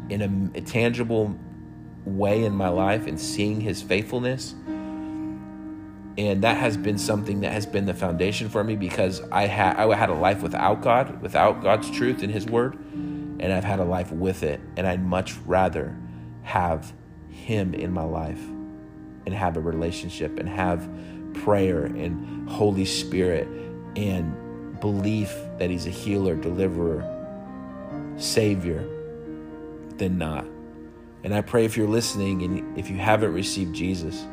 in 0.09 0.21
a, 0.21 0.57
a 0.57 0.61
tangible 0.61 1.35
way 2.05 2.43
in 2.43 2.53
my 2.53 2.69
life 2.69 3.07
and 3.07 3.19
seeing 3.19 3.61
his 3.61 3.81
faithfulness 3.81 4.55
and 6.17 6.43
that 6.43 6.57
has 6.57 6.77
been 6.77 6.97
something 6.97 7.41
that 7.41 7.51
has 7.51 7.65
been 7.65 7.85
the 7.85 7.93
foundation 7.93 8.49
for 8.49 8.63
me 8.63 8.75
because 8.75 9.21
I 9.31 9.47
had 9.47 9.77
I 9.77 9.95
had 9.95 10.09
a 10.09 10.13
life 10.13 10.41
without 10.43 10.81
God, 10.81 11.21
without 11.21 11.61
God's 11.63 11.89
truth 11.89 12.21
and 12.21 12.31
His 12.31 12.45
Word, 12.45 12.75
and 12.75 13.51
I've 13.51 13.63
had 13.63 13.79
a 13.79 13.83
life 13.83 14.11
with 14.11 14.43
it, 14.43 14.61
and 14.77 14.85
I'd 14.85 15.03
much 15.03 15.35
rather 15.45 15.97
have 16.43 16.93
Him 17.29 17.73
in 17.73 17.91
my 17.91 18.03
life 18.03 18.41
and 19.25 19.33
have 19.33 19.57
a 19.57 19.59
relationship 19.59 20.37
and 20.37 20.47
have 20.47 20.87
prayer 21.33 21.85
and 21.85 22.47
Holy 22.47 22.85
Spirit 22.85 23.47
and 23.95 24.79
belief 24.79 25.33
that 25.57 25.71
He's 25.71 25.87
a 25.87 25.91
healer, 25.91 26.35
deliverer, 26.35 27.09
Savior 28.17 28.87
than 29.97 30.19
not. 30.19 30.45
And 31.23 31.33
I 31.33 31.41
pray 31.41 31.65
if 31.65 31.77
you're 31.77 31.87
listening 31.87 32.43
and 32.43 32.77
if 32.77 32.89
you 32.89 32.97
haven't 32.97 33.33
received 33.33 33.73
Jesus, 33.73 34.25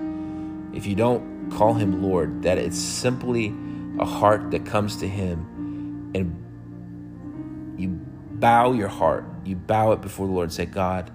if 0.74 0.86
you 0.86 0.95
don't 0.95 1.51
call 1.51 1.74
Him 1.74 2.03
Lord, 2.03 2.43
that 2.43 2.59
it's 2.59 2.78
simply 2.78 3.55
a 3.99 4.05
heart 4.05 4.51
that 4.51 4.66
comes 4.66 4.97
to 4.97 5.09
Him 5.09 6.11
and 6.14 7.78
you 7.78 7.88
bow 7.88 8.72
your 8.72 8.88
heart, 8.88 9.24
you 9.45 9.57
bow 9.57 9.93
it 9.93 10.01
before 10.01 10.26
the 10.26 10.32
Lord 10.32 10.45
and 10.45 10.53
say, 10.53 10.66
God, 10.66 11.11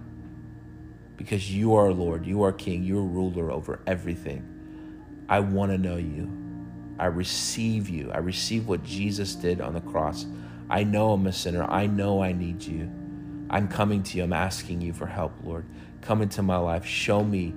because 1.18 1.52
you 1.52 1.76
are 1.76 1.92
Lord, 1.92 2.26
you 2.26 2.44
are 2.44 2.54
King, 2.54 2.84
you 2.84 2.98
are 3.00 3.04
ruler 3.04 3.52
over 3.52 3.82
everything. 3.86 4.52
I 5.28 5.40
want 5.40 5.72
to 5.72 5.78
know 5.78 5.98
you. 5.98 6.32
I 6.98 7.08
receive 7.08 7.90
you. 7.90 8.12
I 8.12 8.20
receive 8.20 8.68
what 8.68 8.84
Jesus 8.84 9.36
did 9.36 9.60
on 9.60 9.74
the 9.74 9.82
cross. 9.82 10.26
I 10.70 10.84
know 10.84 11.12
I'm 11.12 11.28
a 11.28 11.34
sinner. 11.34 11.64
I 11.64 11.88
know 11.88 12.24
I 12.24 12.32
need 12.32 12.64
you. 12.64 12.90
I'm 13.50 13.68
coming 13.68 14.04
to 14.04 14.18
you. 14.18 14.24
I'm 14.24 14.34
asking 14.34 14.82
you 14.82 14.94
for 14.94 15.06
help, 15.06 15.34
Lord. 15.44 15.66
Come 16.02 16.22
into 16.22 16.42
my 16.42 16.58
life. 16.58 16.86
Show 16.86 17.24
me 17.24 17.54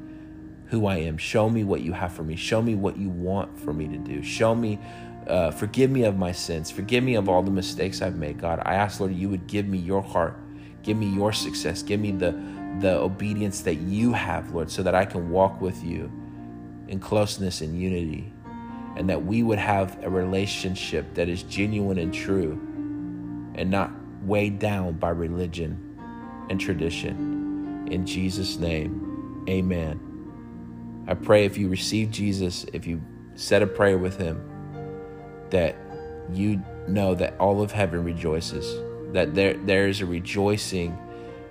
who 0.66 0.86
I 0.86 0.97
am. 0.97 1.16
Show 1.16 1.49
me 1.49 1.64
what 1.64 1.80
you 1.80 1.93
have 1.93 2.12
for 2.12 2.22
me. 2.22 2.36
Show 2.36 2.62
me 2.62 2.74
what 2.74 2.97
you 2.97 3.09
want 3.09 3.59
for 3.59 3.72
me 3.72 3.89
to 3.89 3.99
do. 3.99 4.22
Show 4.22 4.55
me, 4.55 4.78
uh, 5.26 5.51
forgive 5.51 5.91
me 5.91 6.05
of 6.05 6.16
my 6.16 6.32
sins. 6.32 6.70
Forgive 6.70 7.03
me 7.03 7.14
of 7.14 7.28
all 7.28 7.43
the 7.43 7.51
mistakes 7.51 8.03
I've 8.03 8.16
made, 8.16 8.39
God. 8.39 8.62
I 8.64 8.74
ask, 8.74 9.01
Lord, 9.01 9.14
you 9.14 9.28
would 9.30 9.47
give 9.47 9.66
me 9.66 9.78
your 9.78 10.03
heart. 10.03 10.36
Give 10.82 10.97
me 10.97 11.07
your 11.07 11.32
success. 11.32 11.82
Give 11.82 12.01
me 12.01 12.12
the 12.12 12.39
the 12.80 12.95
obedience 12.95 13.62
that 13.62 13.76
you 13.76 14.12
have, 14.12 14.53
Lord, 14.55 14.70
so 14.70 14.82
that 14.84 14.95
I 14.95 15.05
can 15.05 15.30
walk 15.30 15.61
with 15.61 15.82
you 15.82 16.12
in 16.86 17.01
closeness 17.01 17.61
and 17.61 17.78
unity, 17.78 18.32
and 18.97 19.09
that 19.09 19.24
we 19.24 19.43
would 19.43 19.59
have 19.59 19.99
a 20.05 20.11
relationship 20.11 21.14
that 21.14 21.28
is 21.28 21.43
genuine 21.43 21.99
and 21.99 22.14
true 22.14 22.53
and 23.55 23.70
not 23.70 23.91
weighed 24.22 24.58
down 24.58 24.94
by 24.94 25.10
religion 25.10 25.98
and 26.50 26.60
tradition. 26.60 27.86
In 27.90 28.06
Jesus' 28.06 28.56
name, 28.56 29.44
amen. 29.48 30.00
I 31.06 31.14
pray 31.14 31.44
if 31.44 31.56
you 31.56 31.68
receive 31.68 32.10
Jesus, 32.10 32.66
if 32.72 32.86
you 32.86 33.00
said 33.34 33.62
a 33.62 33.66
prayer 33.66 33.98
with 33.98 34.18
him, 34.18 34.42
that 35.50 35.76
you 36.32 36.62
know 36.86 37.14
that 37.14 37.38
all 37.38 37.62
of 37.62 37.72
heaven 37.72 38.04
rejoices, 38.04 38.82
that 39.12 39.34
there, 39.34 39.54
there 39.54 39.88
is 39.88 40.00
a 40.00 40.06
rejoicing 40.06 40.96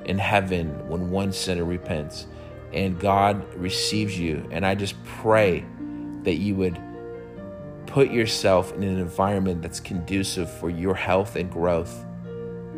in 0.05 0.17
heaven 0.17 0.87
when 0.87 1.09
one 1.09 1.31
sinner 1.31 1.65
repents 1.65 2.27
and 2.73 2.99
God 2.99 3.53
receives 3.55 4.17
you. 4.19 4.47
And 4.51 4.65
I 4.65 4.75
just 4.75 5.01
pray 5.05 5.65
that 6.23 6.35
you 6.35 6.55
would 6.55 6.79
put 7.87 8.11
yourself 8.11 8.73
in 8.73 8.83
an 8.83 8.99
environment 8.99 9.61
that's 9.61 9.79
conducive 9.79 10.51
for 10.59 10.69
your 10.69 10.93
health 10.93 11.35
and 11.35 11.49
growth 11.49 12.05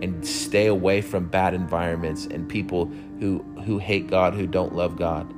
and 0.01 0.25
stay 0.25 0.67
away 0.67 1.01
from 1.01 1.27
bad 1.27 1.53
environments 1.53 2.25
and 2.25 2.47
people 2.47 2.85
who 3.19 3.39
who 3.65 3.77
hate 3.77 4.07
God, 4.07 4.33
who 4.33 4.47
don't 4.47 4.75
love 4.75 4.97
God. 4.97 5.31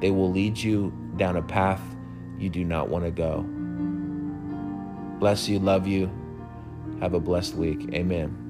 They 0.00 0.10
will 0.10 0.30
lead 0.30 0.58
you 0.58 0.92
down 1.16 1.36
a 1.36 1.42
path 1.42 1.80
you 2.38 2.48
do 2.48 2.64
not 2.64 2.88
want 2.88 3.04
to 3.04 3.10
go. 3.10 3.44
Bless 5.18 5.48
you, 5.48 5.58
love 5.58 5.86
you. 5.86 6.10
Have 7.00 7.14
a 7.14 7.20
blessed 7.20 7.54
week. 7.54 7.92
Amen. 7.94 8.40